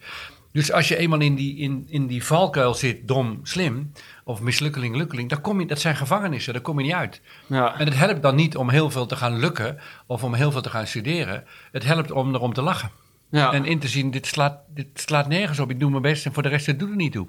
Dus 0.52 0.72
als 0.72 0.88
je 0.88 0.96
eenmaal 0.96 1.20
in 1.20 1.34
die, 1.34 1.56
in, 1.56 1.84
in 1.88 2.06
die 2.06 2.24
valkuil 2.24 2.74
zit, 2.74 3.08
dom, 3.08 3.40
slim, 3.42 3.92
of 4.24 4.40
mislukkeling, 4.40 4.96
lukkeling, 4.96 5.28
dan 5.28 5.40
kom 5.40 5.60
je, 5.60 5.66
dat 5.66 5.80
zijn 5.80 5.96
gevangenissen, 5.96 6.52
daar 6.52 6.62
kom 6.62 6.78
je 6.78 6.84
niet 6.84 6.94
uit. 6.94 7.20
Ja. 7.46 7.78
En 7.78 7.84
het 7.86 7.96
helpt 7.96 8.22
dan 8.22 8.34
niet 8.34 8.56
om 8.56 8.70
heel 8.70 8.90
veel 8.90 9.06
te 9.06 9.16
gaan 9.16 9.38
lukken 9.38 9.78
of 10.06 10.24
om 10.24 10.34
heel 10.34 10.50
veel 10.52 10.60
te 10.62 10.70
gaan 10.70 10.86
studeren. 10.86 11.44
Het 11.72 11.84
helpt 11.84 12.10
om 12.10 12.34
erom 12.34 12.52
te 12.52 12.62
lachen. 12.62 12.90
Ja. 13.30 13.52
En 13.52 13.64
in 13.64 13.78
te 13.78 13.88
zien, 13.88 14.10
dit 14.10 14.26
slaat, 14.26 14.58
dit 14.68 14.86
slaat 14.94 15.28
nergens 15.28 15.58
op. 15.58 15.70
Ik 15.70 15.80
doe 15.80 15.90
mijn 15.90 16.02
best 16.02 16.26
en 16.26 16.32
voor 16.32 16.42
de 16.42 16.48
rest, 16.48 16.66
het 16.66 16.78
doet 16.78 16.90
er 16.90 16.96
niet 16.96 17.12
toe. 17.12 17.28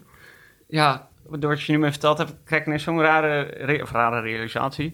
ja, 0.67 1.07
door 1.39 1.49
wat 1.49 1.61
je 1.63 1.71
nu 1.71 1.77
me 1.77 1.89
verteld 1.91 2.17
hebt, 2.17 2.33
krijg 2.45 2.61
ik 2.61 2.67
ineens 2.67 2.83
zo'n 2.83 3.01
rare, 3.01 3.79
of 3.81 3.91
rare 3.91 4.19
realisatie. 4.21 4.93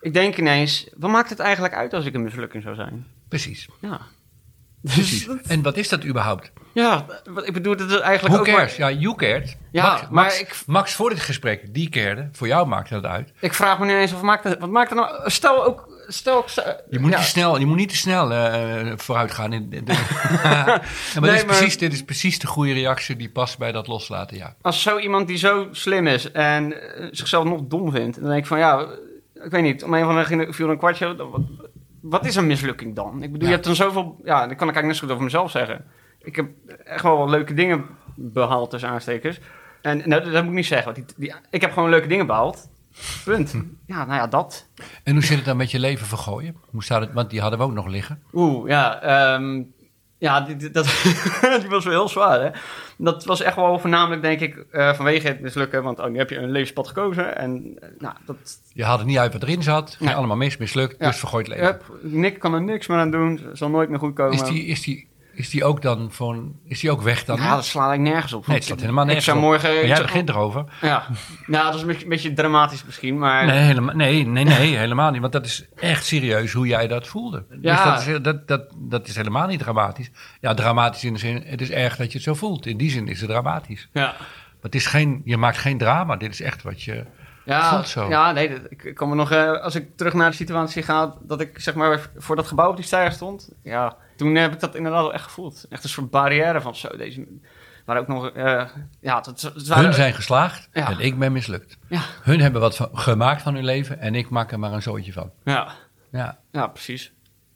Ik 0.00 0.12
denk 0.14 0.36
ineens, 0.36 0.88
wat 0.96 1.10
maakt 1.10 1.30
het 1.30 1.38
eigenlijk 1.38 1.74
uit 1.74 1.92
als 1.94 2.04
ik 2.04 2.14
een 2.14 2.22
mislukking 2.22 2.62
zou 2.62 2.74
zijn? 2.74 3.06
Precies. 3.28 3.68
Ja. 3.80 4.00
Precies. 4.82 5.26
Dus, 5.26 5.40
En 5.42 5.62
wat 5.62 5.76
is 5.76 5.88
dat 5.88 6.04
überhaupt? 6.04 6.52
ja, 6.72 7.06
wat 7.30 7.46
ik 7.46 7.52
bedoel, 7.52 7.76
dat 7.76 7.90
is 7.90 7.98
eigenlijk 8.00 8.34
Who 8.34 8.40
ook 8.40 8.46
maar- 8.46 8.56
cares? 8.56 8.76
Ja, 8.76 8.90
you 8.90 9.14
cared. 9.16 9.56
Ja, 9.70 9.86
Max, 9.90 10.00
maar 10.02 10.10
Max, 10.10 10.40
ik- 10.40 10.62
Max 10.66 10.94
voor 10.94 11.10
dit 11.10 11.20
gesprek, 11.20 11.74
die 11.74 11.88
cared. 11.88 12.36
Voor 12.36 12.46
jou 12.46 12.66
maakte 12.66 12.94
dat 12.94 13.04
uit. 13.04 13.32
Ik 13.40 13.54
vraag 13.54 13.78
me 13.78 13.86
nu 13.86 13.94
eens, 13.96 14.12
of 14.12 14.22
maakt 14.22 14.44
het, 14.44 14.58
wat 14.58 14.70
maakt 14.70 14.90
het 14.90 14.98
nou... 14.98 15.30
Stel 15.30 15.64
ook... 15.64 15.93
Stel, 16.08 16.38
ik 16.38 16.48
zou- 16.48 16.66
Je 16.90 16.98
moet, 16.98 17.10
ja, 17.10 17.16
niet, 17.16 17.24
te 17.24 17.30
snel, 17.30 17.58
je 17.58 17.66
moet 17.66 17.76
niet 17.76 17.88
te 17.88 17.96
snel 17.96 18.32
eh, 18.32 18.92
vooruit 18.96 19.30
gaan. 19.30 19.52
In, 19.52 19.68
de- 19.70 19.82
maar, 20.44 20.80
dit, 21.20 21.22
is 21.22 21.44
maar- 21.44 21.44
precies, 21.44 21.78
dit 21.78 21.92
is 21.92 22.04
precies 22.04 22.38
de 22.38 22.46
goede 22.46 22.72
reactie 22.72 23.16
die 23.16 23.30
past 23.30 23.58
bij 23.58 23.72
dat 23.72 23.86
loslaten, 23.86 24.36
ja. 24.36 24.54
Als 24.62 24.82
zo 24.82 24.98
iemand 24.98 25.26
die 25.26 25.36
zo 25.36 25.68
slim 25.70 26.06
is 26.06 26.32
en 26.32 26.94
eh, 26.96 27.08
zichzelf 27.10 27.44
nog 27.44 27.60
dom 27.64 27.90
vindt, 27.90 28.20
dan 28.20 28.28
denk 28.28 28.40
ik 28.40 28.46
van 28.46 28.58
ja, 28.58 28.86
ik 29.44 29.50
weet 29.50 29.62
niet, 29.62 29.84
om 29.84 29.94
een 29.94 30.04
van 30.04 30.38
de 30.38 30.52
viel 30.52 30.70
een 30.70 30.78
kwartje. 30.78 31.16
Wat, 31.16 31.40
wat 32.00 32.26
is 32.26 32.36
een 32.36 32.46
mislukking 32.46 32.94
dan? 32.94 33.22
Ik 33.22 33.32
bedoel, 33.32 33.38
Ja. 33.40 33.46
je 33.46 33.52
hebt 33.52 33.64
dan 33.64 33.74
zoveel, 33.74 34.20
ja, 34.24 34.46
dan 34.46 34.56
kan 34.56 34.68
ik 34.68 34.74
eigenlijk 34.74 34.86
net 34.86 34.96
zo 34.96 35.00
goed 35.02 35.10
over 35.10 35.24
mezelf 35.24 35.50
zeggen. 35.50 35.84
Ik 36.22 36.36
heb 36.36 36.48
echt 36.84 37.02
wel 37.02 37.16
wat 37.18 37.28
leuke 37.28 37.54
dingen 37.54 37.84
behaald 38.16 38.70
tussen 38.70 38.88
aanstekers. 38.88 39.38
En 39.82 39.96
nou, 40.04 40.22
dat, 40.22 40.32
dat 40.32 40.42
moet 40.42 40.50
ik 40.50 40.56
niet 40.58 40.66
zeggen, 40.66 40.94
want 40.94 41.06
die, 41.08 41.16
die, 41.28 41.34
ik 41.50 41.60
heb 41.60 41.72
gewoon 41.72 41.90
leuke 41.90 42.06
dingen 42.08 42.26
behaald. 42.26 42.68
Punt. 43.24 43.52
Hm. 43.52 43.62
Ja, 43.86 44.04
nou 44.04 44.14
ja, 44.20 44.26
dat. 44.26 44.66
En 45.02 45.12
hoe 45.12 45.24
zit 45.24 45.36
het 45.36 45.44
dan 45.44 45.56
met 45.56 45.70
je 45.70 45.78
leven 45.78 46.06
vergooien? 46.06 46.56
Hoe 46.70 46.82
staat 46.84 47.00
het? 47.00 47.12
Want 47.12 47.30
die 47.30 47.40
hadden 47.40 47.58
we 47.58 47.64
ook 47.64 47.72
nog 47.72 47.86
liggen. 47.86 48.22
Oeh, 48.32 48.68
ja. 48.68 49.00
ehm, 49.02 49.62
ja, 50.18 50.40
die, 50.40 50.56
die- 50.56 50.70
dat, 50.70 50.84
die 51.60 51.68
was 51.68 51.84
wel 51.84 51.92
heel 51.92 52.08
zwaar, 52.08 52.40
hè. 52.40 52.50
Dat 52.98 53.24
was 53.24 53.40
echt 53.42 53.56
wel 53.56 53.78
voornamelijk, 53.78 54.22
denk 54.22 54.40
ik, 54.40 54.56
eh, 54.70 54.92
vanwege 54.94 55.26
het 55.28 55.40
mislukken. 55.40 55.82
Want 55.82 55.98
oh, 56.00 56.06
nu 56.10 56.18
heb 56.18 56.30
je 56.30 56.36
een 56.36 56.50
levenspad 56.50 56.86
gekozen. 56.88 57.36
En 57.36 57.76
eh, 57.80 57.88
nou, 57.98 58.14
dat... 58.26 58.36
Je 58.72 58.84
haalde 58.84 59.04
niet 59.04 59.18
uit 59.18 59.32
wat 59.32 59.42
erin 59.42 59.62
zat. 59.62 59.90
Ging 59.90 60.08
Nee. 60.08 60.14
allemaal 60.18 60.36
mis, 60.36 60.56
mislukt. 60.56 60.96
Ja. 60.98 61.06
Dus 61.06 61.18
vergooid 61.18 61.48
leven. 61.48 61.64
Hup, 61.64 61.84
Nick 62.02 62.38
kan 62.38 62.54
er 62.54 62.62
niks 62.62 62.86
meer 62.86 62.98
aan 62.98 63.10
doen. 63.10 63.40
Zal 63.52 63.70
nooit 63.70 63.88
meer 63.88 63.98
goed 63.98 64.14
komen. 64.14 64.32
Is 64.34 64.42
die, 64.42 64.64
is, 64.64 64.82
die, 64.82 65.08
is 65.34 65.50
die 65.50 65.64
ook 65.64 65.82
dan 65.82 66.08
van... 66.12 66.56
Is 66.64 66.80
die 66.80 66.90
ook 66.90 67.02
weg 67.02 67.24
dan? 67.24 67.36
Ja, 67.36 67.54
dat 67.54 67.64
slaat 67.64 67.92
ik 67.94 68.00
nergens 68.00 68.32
op. 68.32 68.46
nee, 68.46 68.56
het 68.56 68.64
staat 68.64 68.80
helemaal 68.80 69.02
Ik 69.02 69.06
nergens 69.06 69.26
zou 69.26 69.38
op. 69.38 69.44
morgen... 69.44 69.68
Maar 69.68 69.78
ik 69.80 69.86
jij 69.86 69.96
zou- 69.96 70.06
begint 70.06 70.28
erover. 70.28 70.64
Ja. 70.80 71.06
Nou, 71.46 71.64
dat 71.64 71.74
is 71.74 71.80
een 71.80 71.86
beetje, 71.86 72.02
een 72.02 72.08
beetje 72.08 72.32
dramatisch 72.32 72.84
misschien, 72.84 73.18
maar... 73.18 73.46
Nee, 73.46 73.58
helemaal, 73.58 73.94
nee, 73.94 74.26
nee, 74.26 74.44
nee, 74.44 74.76
helemaal 74.76 75.10
niet. 75.10 75.20
Want 75.20 75.32
dat 75.32 75.44
is 75.46 75.64
echt 75.76 76.04
serieus 76.06 76.52
hoe 76.52 76.66
jij 76.66 76.86
dat 76.86 77.06
voelde. 77.06 77.44
Ja. 77.60 77.74
Dus 77.74 77.84
dat 78.06 78.14
is, 78.16 78.22
dat, 78.22 78.48
dat, 78.48 78.62
dat 78.78 79.08
is 79.08 79.16
helemaal 79.16 79.46
niet 79.46 79.58
dramatisch. 79.60 80.10
Ja, 80.40 80.54
dramatisch 80.54 81.04
in 81.04 81.12
de 81.12 81.18
zin, 81.18 81.42
het 81.46 81.60
is 81.60 81.70
erg 81.70 81.96
dat 81.96 82.06
je 82.06 82.12
het 82.14 82.22
zo 82.26 82.34
voelt. 82.34 82.66
In 82.66 82.76
die 82.76 82.90
zin 82.90 83.08
is 83.08 83.20
het 83.20 83.30
dramatisch. 83.30 83.88
Ja. 83.92 84.02
Maar 84.02 84.72
het 84.72 84.74
is 84.74 84.86
geen, 84.86 85.22
je 85.24 85.36
maakt 85.36 85.58
geen 85.58 85.78
drama. 85.78 86.16
Dit 86.16 86.32
is 86.32 86.40
echt 86.40 86.62
wat 86.62 86.82
je... 86.82 87.04
Ja, 87.44 87.82
zo. 87.82 88.08
ja 88.08 88.32
nee, 88.32 88.48
dat- 88.48 88.70
ik, 88.70 88.94
kan 88.94 89.08
me 89.08 89.14
nog, 89.14 89.30
eh, 89.30 89.60
als 89.62 89.74
ik 89.74 89.96
terug 89.96 90.12
naar 90.12 90.30
de 90.30 90.36
situatie 90.36 90.82
ga, 90.82 91.14
dat 91.22 91.40
ik 91.40 91.58
zeg 91.60 91.74
maar 91.74 92.10
voor 92.16 92.36
dat 92.36 92.46
gebouw 92.46 92.70
op 92.70 92.76
die 92.76 92.84
steiger 92.84 93.12
stond, 93.12 93.48
ja, 93.62 93.96
toen 94.16 94.34
heb 94.34 94.52
ik 94.52 94.60
dat 94.60 94.74
inderdaad 94.74 95.00
wel 95.02 95.12
echt 95.12 95.24
gevoeld. 95.24 95.66
Echt 95.70 95.82
een 95.84 95.88
soort 95.90 96.10
barrière 96.10 96.60
van 96.60 96.76
zo, 96.76 96.88
deze, 96.96 97.26
waren 97.84 98.02
ook 98.02 98.08
nog, 98.08 98.28
eh, 98.30 98.64
ja, 99.00 99.16
het, 99.16 99.26
het 99.42 99.66
waren, 99.68 99.84
Hun 99.84 99.94
zijn 99.94 100.14
geslaagd 100.14 100.68
Ja. 100.72 100.90
en 100.90 100.98
ik 100.98 101.18
ben 101.18 101.32
mislukt. 101.32 101.78
Ja. 101.88 102.00
Hun 102.22 102.40
hebben 102.40 102.60
wat 102.60 102.76
van- 102.76 102.88
gemaakt 102.92 103.42
van 103.42 103.54
hun 103.54 103.64
leven 103.64 104.00
en 104.00 104.14
ik 104.14 104.28
maak 104.30 104.52
er 104.52 104.58
maar 104.58 104.72
een 104.72 104.82
zootje 104.82 105.12
van. 105.12 105.30
Ja, 105.44 105.68
Ja, 106.10 106.38
ja, 106.52 106.66
precies. 106.66 107.12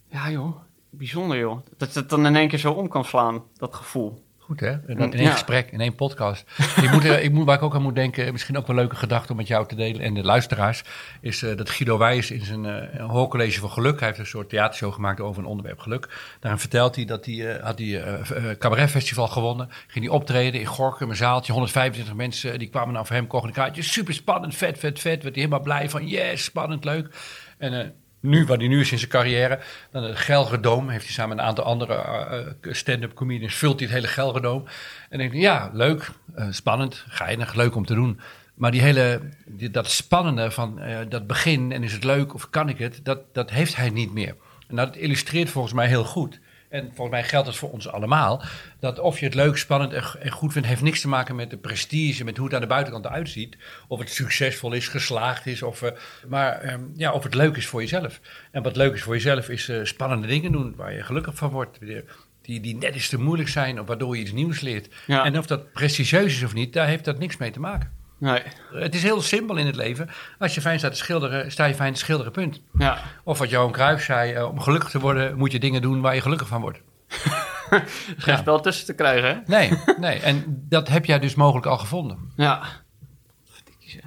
Ja 0.09 0.31
joh, 0.31 0.57
bijzonder 0.90 1.38
joh, 1.38 1.59
dat 1.77 1.94
het 1.94 2.09
dan 2.09 2.27
in 2.27 2.37
één 2.37 2.48
keer 2.48 2.59
zo 2.59 2.72
om 2.72 2.88
kan 2.88 3.05
slaan, 3.05 3.42
dat 3.57 3.74
gevoel. 3.74 4.24
Goed 4.48 4.61
hè? 4.61 4.70
En 4.70 4.96
dan 4.96 5.12
in 5.12 5.12
één 5.12 5.22
Ja. 5.22 5.30
gesprek, 5.32 5.70
in 5.70 5.80
één 5.80 5.94
podcast. 5.94 6.44
ik 6.82 6.90
moet, 6.90 7.04
ik 7.04 7.32
moet, 7.32 7.44
waar 7.46 7.56
ik 7.56 7.62
ook 7.62 7.74
aan 7.74 7.82
moet 7.82 7.94
denken, 7.94 8.32
misschien 8.32 8.56
ook 8.56 8.66
wel 8.66 8.76
een 8.76 8.82
leuke 8.82 8.96
gedachte 8.96 9.30
om 9.30 9.37
met 9.37 9.46
jou 9.46 9.66
te 9.66 9.74
delen 9.74 10.00
en 10.00 10.14
de 10.14 10.22
luisteraars, 10.24 10.82
is 11.20 11.42
eh, 11.42 11.56
dat 11.56 11.70
Guido 11.70 11.98
Wijs 11.98 12.30
in 12.30 12.44
zijn 12.44 12.66
eh, 12.66 13.06
hoorcollege 13.06 13.61
voor 13.61 13.70
geluk, 13.70 13.98
hij 13.98 14.08
heeft 14.08 14.20
een 14.20 14.26
soort 14.26 14.48
theatershow 14.48 14.92
gemaakt 14.92 15.20
over 15.20 15.42
een 15.42 15.48
onderwerp 15.48 15.78
geluk. 15.78 16.08
Daarin 16.40 16.61
vertelt 16.61 16.96
hij 16.96 17.04
dat 17.04 17.26
hij 17.26 17.56
eh, 17.56 17.64
had 17.64 17.80
eh, 17.80 18.30
eh, 18.50 18.58
cabaretfestival 18.58 19.28
gewonnen, 19.28 19.68
ging 19.87 20.04
hij 20.04 20.14
optreden 20.14 20.61
in 20.61 20.66
Gorkum, 20.66 21.11
een 21.11 21.16
zaaltje, 21.16 21.52
125 21.52 22.14
mensen, 22.14 22.58
die 22.58 22.68
kwamen 22.68 22.94
naar 22.94 23.06
voor 23.06 23.16
hem, 23.16 23.26
kochten 23.26 23.48
een 23.48 23.54
kaartje, 23.54 23.82
super 23.82 24.14
spannend, 24.14 24.54
vet, 24.54 24.78
vet, 24.78 25.00
vet, 25.00 25.22
werd 25.22 25.34
hij 25.34 25.44
helemaal 25.44 25.61
blij 25.61 25.90
van, 25.90 26.06
yes, 26.06 26.44
spannend, 26.44 26.84
leuk. 26.84 27.14
En 27.58 27.80
eh, 27.80 27.88
nu, 28.20 28.46
waar 28.46 28.59
hij 28.59 28.68
nu 28.68 28.81
is 28.81 28.92
in 28.92 28.98
zijn 28.98 29.11
carrière, 29.11 29.61
dan 29.90 30.02
het 30.02 30.16
Gelredome, 30.16 30.92
heeft 30.92 31.04
hij 31.04 31.12
samen 31.12 31.37
met 31.37 31.44
een 31.44 31.50
aantal 31.50 31.64
andere 31.64 31.94
eh, 31.94 32.38
eh, 32.38 32.74
stand-up 32.74 33.14
comedians, 33.14 33.54
vult 33.54 33.78
hij 33.78 33.88
het 33.88 33.96
hele 33.96 34.12
Gelredome. 34.12 34.64
En 35.09 35.18
denk 35.18 35.33
ik, 35.33 35.40
ja, 35.40 35.70
leuk, 35.72 36.11
eh, 36.35 36.46
spannend, 36.50 37.04
geinig, 37.09 37.54
leuk 37.54 37.74
om 37.74 37.87
te 37.87 37.94
doen. 37.94 38.20
Maar 38.54 38.70
die 38.70 38.81
hele, 38.81 39.20
dat 39.70 39.90
spannende 39.90 40.50
van 40.50 40.81
dat 41.09 41.26
begin 41.26 41.72
en 41.72 41.83
is 41.83 41.92
het 41.92 42.04
leuk 42.04 42.35
of 42.35 42.50
kan 42.50 42.68
ik 42.68 42.78
het, 42.78 43.00
dat, 43.02 43.35
dat 43.35 43.50
heeft 43.50 43.76
hij 43.76 43.90
niet 43.90 44.12
meer. 44.12 44.35
En 44.68 44.76
dat 44.76 44.96
illustreert 44.96 45.50
volgens 45.50 45.74
mij 45.74 45.87
heel 45.87 46.04
goed. 46.04 46.40
En 46.68 46.85
volgens 46.85 47.11
mij 47.11 47.24
geldt 47.24 47.46
het 47.46 47.57
voor 47.57 47.70
ons 47.70 47.88
allemaal. 47.88 48.42
Dat 48.81 48.98
of 48.98 49.18
je 49.18 49.24
het 49.24 49.35
leuk, 49.35 49.57
spannend 49.57 49.92
en, 49.92 50.31
goed 50.31 50.52
vindt, 50.52 50.68
heeft 50.68 50.83
niks 50.83 51.00
te 51.00 51.09
maken 51.09 51.37
met 51.37 51.50
de 51.50 51.57
prestige, 51.57 52.24
met 52.24 52.37
hoe 52.37 52.46
het 52.46 52.54
aan 52.54 52.61
de 52.61 52.66
buitenkant 52.66 53.04
eruit 53.04 53.28
ziet. 53.28 53.57
Of 53.88 53.98
het 53.98 54.11
succesvol 54.11 54.72
is, 54.72 54.88
geslaagd 54.88 55.46
is. 55.46 55.62
Of, 55.62 55.83
eh, 55.83 55.92
maar 56.28 56.61
ehm, 56.61 56.81
ja, 56.96 57.12
of 57.12 57.22
het 57.22 57.35
leuk 57.35 57.57
is 57.57 57.66
voor 57.66 57.81
jezelf. 57.81 58.20
En 58.50 58.62
wat 58.62 58.76
leuk 58.76 58.94
is 58.94 59.02
voor 59.02 59.14
jezelf 59.14 59.48
is 59.48 59.68
eh, 59.68 59.78
spannende 59.83 60.26
dingen 60.26 60.52
doen 60.52 60.74
waar 60.76 60.92
je 60.92 61.02
gelukkig 61.02 61.35
van 61.35 61.50
wordt. 61.50 61.78
Die, 62.42 62.61
die 62.61 62.76
net 62.76 62.94
iets 62.94 63.09
te 63.09 63.20
moeilijk 63.20 63.48
zijn, 63.48 63.81
of 63.81 63.87
waardoor 63.87 64.16
je 64.16 64.22
iets 64.22 64.33
nieuws 64.33 64.61
leert. 64.61 64.94
Ja. 65.07 65.24
En 65.24 65.38
of 65.38 65.46
dat 65.46 65.72
prestigieus 65.72 66.35
is 66.35 66.42
of 66.42 66.54
niet, 66.54 66.72
daar 66.72 66.87
heeft 66.87 67.04
dat 67.04 67.18
niks 67.18 67.37
mee 67.37 67.50
te 67.50 67.61
maken. 67.61 67.97
Nee. 68.18 68.42
Het 68.72 68.94
is 68.94 69.02
heel 69.02 69.22
simpel 69.22 69.57
in 69.57 69.66
het 69.66 69.76
leven. 69.76 70.11
Als 70.38 70.54
je 70.54 70.61
fijn 70.61 70.78
staat 70.78 70.90
te 70.90 70.96
schilderen, 70.98 71.50
sta 71.52 71.64
je 71.64 71.74
fijn 71.74 71.92
te 71.92 71.98
schilderen, 71.98 72.33
punt. 72.33 72.61
Ja. 72.78 72.98
Of 73.24 73.38
wat 73.38 73.50
Johan 73.50 73.72
Cruijff 73.72 74.04
zei, 74.04 74.33
eh, 74.33 74.48
om 74.48 74.61
gelukkig 74.61 74.90
te 74.90 75.00
worden 75.00 75.37
moet 75.37 75.52
je 75.52 75.59
dingen 75.59 75.83
doen 75.83 76.00
waar 76.00 76.14
je 76.14 76.20
gelukkig 76.20 76.48
van 76.48 76.61
wordt. 76.61 76.81
Geen 78.16 78.38
spel 78.38 78.61
tussen 78.61 78.87
te 78.87 78.94
krijgen, 78.94 79.28
hè? 79.28 79.37
Nee, 79.46 79.72
nee. 80.00 80.18
En 80.20 80.44
dat 80.68 80.88
heb 80.88 81.04
jij 81.04 81.18
dus 81.18 81.35
mogelijk 81.35 81.66
al 81.66 81.78
gevonden. 81.78 82.33
Ja. 82.37 82.61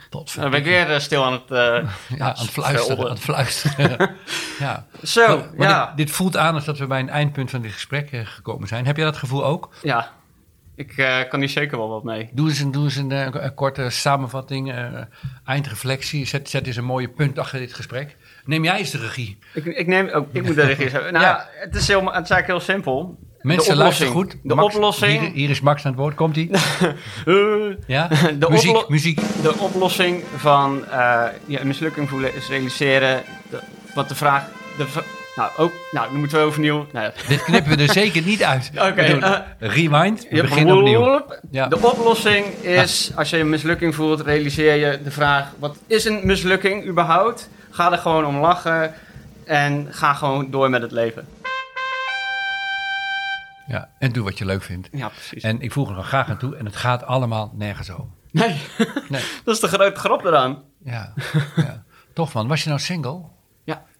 Tot 0.09 0.35
Dan 0.35 0.49
ben 0.49 0.59
ik 0.59 0.65
weer 0.65 0.91
eh, 0.91 0.99
stil 0.99 1.25
aan 1.25 1.33
het... 1.33 1.51
eh, 1.51 1.57
ja, 2.17 2.25
aan 2.25 2.33
het 2.37 2.49
fluisteren. 2.49 3.03
Aan 3.03 3.09
het 3.09 3.19
fluisteren. 3.19 4.09
ja. 4.59 4.85
Zo, 5.03 5.37
Maar- 5.37 5.49
maar 5.57 5.67
ja. 5.69 5.85
dit, 5.85 5.97
dit 5.97 6.11
voelt 6.11 6.37
aan 6.37 6.53
alsof 6.53 6.77
we 6.77 6.87
bij 6.87 6.99
een 6.99 7.09
eindpunt 7.09 7.49
van 7.49 7.61
dit 7.61 7.71
gesprek 7.71 8.09
gekomen 8.23 8.67
zijn. 8.67 8.85
Heb 8.85 8.95
jij 8.97 9.05
dat 9.05 9.17
gevoel 9.17 9.45
ook? 9.45 9.73
Ja. 9.81 10.11
Ik 10.75 10.97
eh, 10.97 11.19
kan 11.29 11.39
hier 11.39 11.49
zeker 11.49 11.77
wel 11.77 11.89
wat 11.89 12.03
mee. 12.03 12.29
Doe 12.33 12.49
eens 12.49 12.59
een, 12.59 12.71
doe 12.71 12.83
eens 12.83 12.95
een, 12.95 13.11
eh, 13.11 13.49
korte 13.55 13.89
samenvatting, 13.89 14.71
eh, 14.71 14.85
eindreflectie. 15.45 16.25
Zet, 16.25 16.49
zet 16.49 16.67
eens 16.67 16.75
een 16.75 16.83
mooie 16.83 17.09
punt 17.09 17.39
achter 17.39 17.59
dit 17.59 17.73
gesprek. 17.73 18.17
Neem 18.45 18.63
jij 18.63 18.77
eens 18.77 18.91
de 18.91 18.97
regie. 18.97 19.37
Ik, 19.53 19.65
ik, 19.65 19.87
neem, 19.87 20.09
ook, 20.09 20.27
ik 20.31 20.43
moet 20.43 20.55
de 20.55 20.61
regie 20.65 20.89
hebben. 20.89 21.13
Nou, 21.13 21.25
Ja. 21.25 21.47
het, 21.53 21.75
is 21.75 21.87
heel, 21.87 21.99
het 21.99 22.23
is 22.23 22.29
eigenlijk 22.29 22.47
heel 22.47 22.59
simpel. 22.59 23.19
Mensen 23.41 23.75
luisteren 23.75 24.11
goed. 24.11 24.35
De 24.43 24.55
Max, 24.55 24.75
oplossing... 24.75 25.19
Hier, 25.19 25.31
hier 25.31 25.49
is 25.49 25.61
Max 25.61 25.85
aan 25.85 25.91
het 25.91 25.99
woord. 25.99 26.15
Komt 26.15 26.35
hij? 26.35 26.49
Ja? 27.87 28.07
De 28.39 28.47
muziek, 28.49 28.89
muziek. 28.89 29.19
de 29.41 29.53
oplossing 29.57 30.23
van 30.35 30.83
je 31.45 31.59
een 31.59 31.67
mislukking 31.67 32.09
voelen 32.09 32.35
is 32.35 32.47
realiseren. 32.47 33.21
De, 33.49 33.59
wat 33.95 34.09
de 34.09 34.15
vraag. 34.15 34.49
De, 34.77 34.87
nou, 35.41 35.51
ook, 35.57 35.73
nou, 35.91 36.09
dan 36.11 36.19
moeten 36.19 36.37
we 36.39 36.43
overnieuw. 36.45 36.85
Nou, 36.91 37.05
ja. 37.05 37.11
Dit 37.27 37.43
knippen 37.43 37.77
we 37.77 37.83
er 37.83 37.93
zeker 37.93 38.21
niet 38.21 38.43
uit. 38.43 38.71
Oké, 38.89 39.01
eh, 39.01 39.39
rewind. 39.59 40.27
We 40.29 40.41
beginnen 40.41 40.77
opnieuw. 40.77 41.25
Ja. 41.51 41.67
De 41.67 41.77
oplossing 41.77 42.45
is, 42.45 43.11
als 43.15 43.29
je 43.29 43.37
een 43.37 43.49
mislukking 43.49 43.95
voelt, 43.95 44.21
realiseer 44.21 44.75
je 44.75 45.03
de 45.03 45.11
vraag: 45.11 45.47
wat 45.59 45.77
is 45.87 46.05
een 46.05 46.19
mislukking 46.23 46.87
überhaupt? 46.87 47.49
Ga 47.69 47.91
er 47.91 47.97
gewoon 47.97 48.25
om 48.25 48.37
lachen 48.37 48.93
en 49.45 49.87
ga 49.91 50.13
gewoon 50.13 50.51
door 50.51 50.69
met 50.69 50.81
het 50.81 50.91
leven. 50.91 51.27
Ja, 53.67 53.89
en 53.99 54.11
doe 54.11 54.23
wat 54.23 54.37
je 54.37 54.45
leuk 54.45 54.63
vindt. 54.63 54.89
Ja, 54.91 55.07
precies. 55.07 55.43
En 55.43 55.61
ik 55.61 55.71
voeg 55.71 55.89
er 55.89 55.95
nog 55.95 56.07
graag 56.07 56.29
aan 56.29 56.37
toe. 56.37 56.55
En 56.55 56.65
het 56.65 56.75
gaat 56.75 57.03
allemaal 57.05 57.51
nergens 57.55 57.91
over. 57.91 58.05
Nee, 58.31 58.55
Nee. 59.09 59.21
dat 59.45 59.55
is 59.55 59.61
de 59.61 59.67
grote 59.67 59.99
grap 59.99 60.25
eraan. 60.25 60.63
Ja, 60.83 61.13
ja. 61.55 61.83
Toch 62.13 62.33
man, 62.33 62.47
was 62.47 62.63
je 62.63 62.69
nou 62.69 62.81
single? 62.81 63.21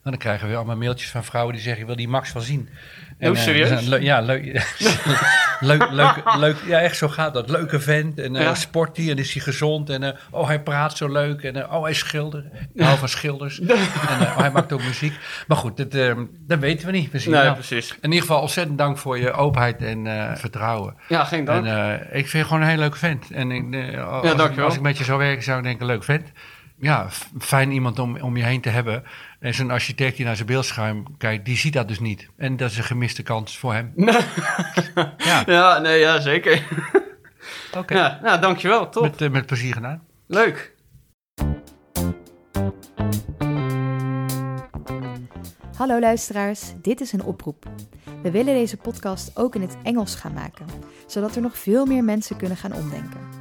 Ja. 0.04 0.10
Nou, 0.10 0.18
dan 0.18 0.18
krijgen 0.18 0.50
we 0.50 0.56
allemaal 0.56 0.78
mailtjes 0.78 1.10
van 1.10 1.24
vrouwen 1.24 1.54
die 1.54 1.64
zeggen, 1.64 1.82
ik 1.82 1.88
wil 1.88 1.96
die 1.96 2.08
Max 2.08 2.34
wel 2.34 2.44
zien. 2.44 2.70
Oh, 3.20 3.28
eh, 3.28 3.36
serieus? 3.36 3.86
dus 3.86 4.02
ja, 4.02 4.20
leuk, 4.22 4.44
leuk, 5.60 5.90
leuk, 5.92 6.24
leuk. 6.38 6.58
Ja, 6.68 6.80
echt 6.80 6.98
zo 6.98 7.08
gaat 7.08 7.34
dat. 7.34 7.50
Leuke 7.50 7.80
vent. 7.80 8.20
En 8.20 8.34
Ja. 8.34 8.56
sport 8.56 8.98
hij 8.98 9.10
en 9.10 9.18
is 9.18 9.34
hij 9.34 9.42
gezond. 9.44 9.90
En 9.90 10.04
eh, 10.04 10.18
oh, 10.30 10.48
hij 10.48 10.62
praat 10.62 10.98
zo 10.98 11.12
leuk. 11.12 11.44
En 11.44 11.72
oh, 11.72 11.82
hij 11.82 11.92
is 11.92 11.98
schilder. 11.98 12.46
Ik 12.74 12.82
hou 12.82 12.98
van 12.98 13.10
schilders. 13.10 13.60
en 13.60 13.70
oh, 14.22 14.38
hij 14.38 14.52
maakt 14.52 14.72
ook 14.74 14.84
muziek. 14.84 15.14
Maar 15.48 15.58
goed, 15.58 15.78
dat, 15.78 15.92
dat 16.48 16.60
weten 16.60 16.86
we 16.86 16.92
niet. 16.92 17.12
We 17.12 17.20
zien 17.20 17.34
Nee, 17.34 17.42
wel. 17.44 17.54
precies. 17.54 17.92
In 18.02 18.10
ieder 18.12 18.22
geval 18.28 18.42
ontzettend 18.42 18.78
dank 18.78 18.98
voor 18.98 19.18
je 19.18 19.32
openheid 19.32 19.82
en 19.82 20.08
vertrouwen. 20.38 20.96
Ja, 21.08 21.24
geen 21.24 21.46
dank. 21.46 21.66
En 21.66 21.96
ik 22.02 22.28
vind 22.28 22.32
je 22.32 22.44
gewoon 22.44 22.62
een 22.62 22.68
heel 22.70 22.78
leuk 22.78 22.96
vent. 22.96 23.32
En 23.32 23.52
als, 24.06 24.32
ik, 24.32 24.38
dankjewel. 24.38 24.66
als 24.66 24.76
ik 24.76 24.82
met 24.82 24.98
je 24.98 25.04
zou 25.04 25.20
werken, 25.20 25.44
zou 25.44 25.58
ik 25.58 25.64
denken, 25.64 25.86
leuk 25.86 26.04
vent. 26.04 26.32
Ja, 26.80 27.08
fijn 27.40 27.72
iemand 27.72 28.00
om, 28.00 28.18
om 28.22 28.38
je 28.38 28.44
heen 28.44 28.62
te 28.62 28.70
hebben. 28.70 29.04
En 29.42 29.54
zo'n 29.54 29.72
architect 29.72 30.16
die 30.16 30.26
naar 30.26 30.36
zijn 30.36 30.48
beeldscherm 30.48 31.18
kijkt, 31.18 31.46
die 31.46 31.58
ziet 31.58 31.74
dat 31.74 31.88
dus 31.88 32.00
niet. 32.00 32.28
En 32.38 32.58
dat 32.58 32.72
is 32.72 32.78
een 32.78 32.84
gemiste 32.84 33.24
kans 33.24 33.58
voor 33.58 33.74
hem. 33.74 33.94
ja, 35.18 35.44
Ja, 35.46 35.80
nee, 35.80 36.00
ja, 36.00 36.20
zeker. 36.20 36.68
oké. 37.78 37.94
Ja, 37.94 38.20
nou, 38.24 38.42
dankjewel. 38.42 38.90
Top. 38.90 39.04
Met, 39.04 39.22
eh, 39.22 39.30
met 39.30 39.46
plezier 39.46 39.74
gedaan. 39.74 40.04
Leuk. 40.28 40.76
Hallo 45.78 46.00
luisteraars, 46.00 46.74
dit 46.82 47.02
is 47.02 47.12
een 47.14 47.24
oproep. 47.24 47.66
We 48.22 48.32
willen 48.32 48.54
deze 48.54 48.78
podcast 48.78 49.32
ook 49.38 49.56
in 49.56 49.62
het 49.62 49.78
Engels 49.84 50.16
gaan 50.16 50.34
maken, 50.34 50.66
zodat 51.08 51.36
er 51.36 51.42
nog 51.42 51.58
veel 51.58 51.86
meer 51.86 52.04
mensen 52.04 52.38
kunnen 52.38 52.58
gaan 52.58 52.74
omdenken. 52.74 53.41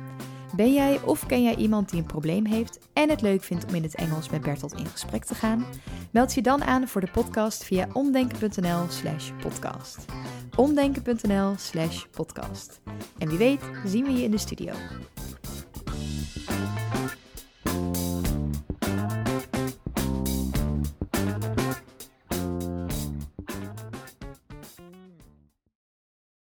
Ben 0.56 0.72
jij 0.72 1.00
of 1.02 1.26
ken 1.26 1.42
jij 1.42 1.56
iemand 1.56 1.90
die 1.90 2.00
een 2.00 2.06
probleem 2.06 2.46
heeft 2.46 2.78
en 2.92 3.08
het 3.08 3.20
leuk 3.20 3.42
vindt 3.42 3.64
om 3.66 3.74
in 3.74 3.82
het 3.82 3.94
Engels 3.94 4.30
met 4.30 4.40
Bertolt 4.40 4.74
in 4.74 4.86
gesprek 4.86 5.24
te 5.24 5.34
gaan? 5.34 5.64
Meld 6.10 6.34
je 6.34 6.42
dan 6.42 6.64
aan 6.64 6.88
voor 6.88 7.00
de 7.00 7.10
podcast 7.12 7.64
via 7.64 7.88
omdenken.nl/slash 7.92 9.30
podcast. 9.42 10.04
Omdenken.nl/slash 10.56 12.04
podcast. 12.10 12.80
En 13.18 13.28
wie 13.28 13.38
weet, 13.38 13.60
zien 13.84 14.04
we 14.04 14.12
je 14.12 14.22
in 14.22 14.30
de 14.30 14.38
studio. 14.38 14.72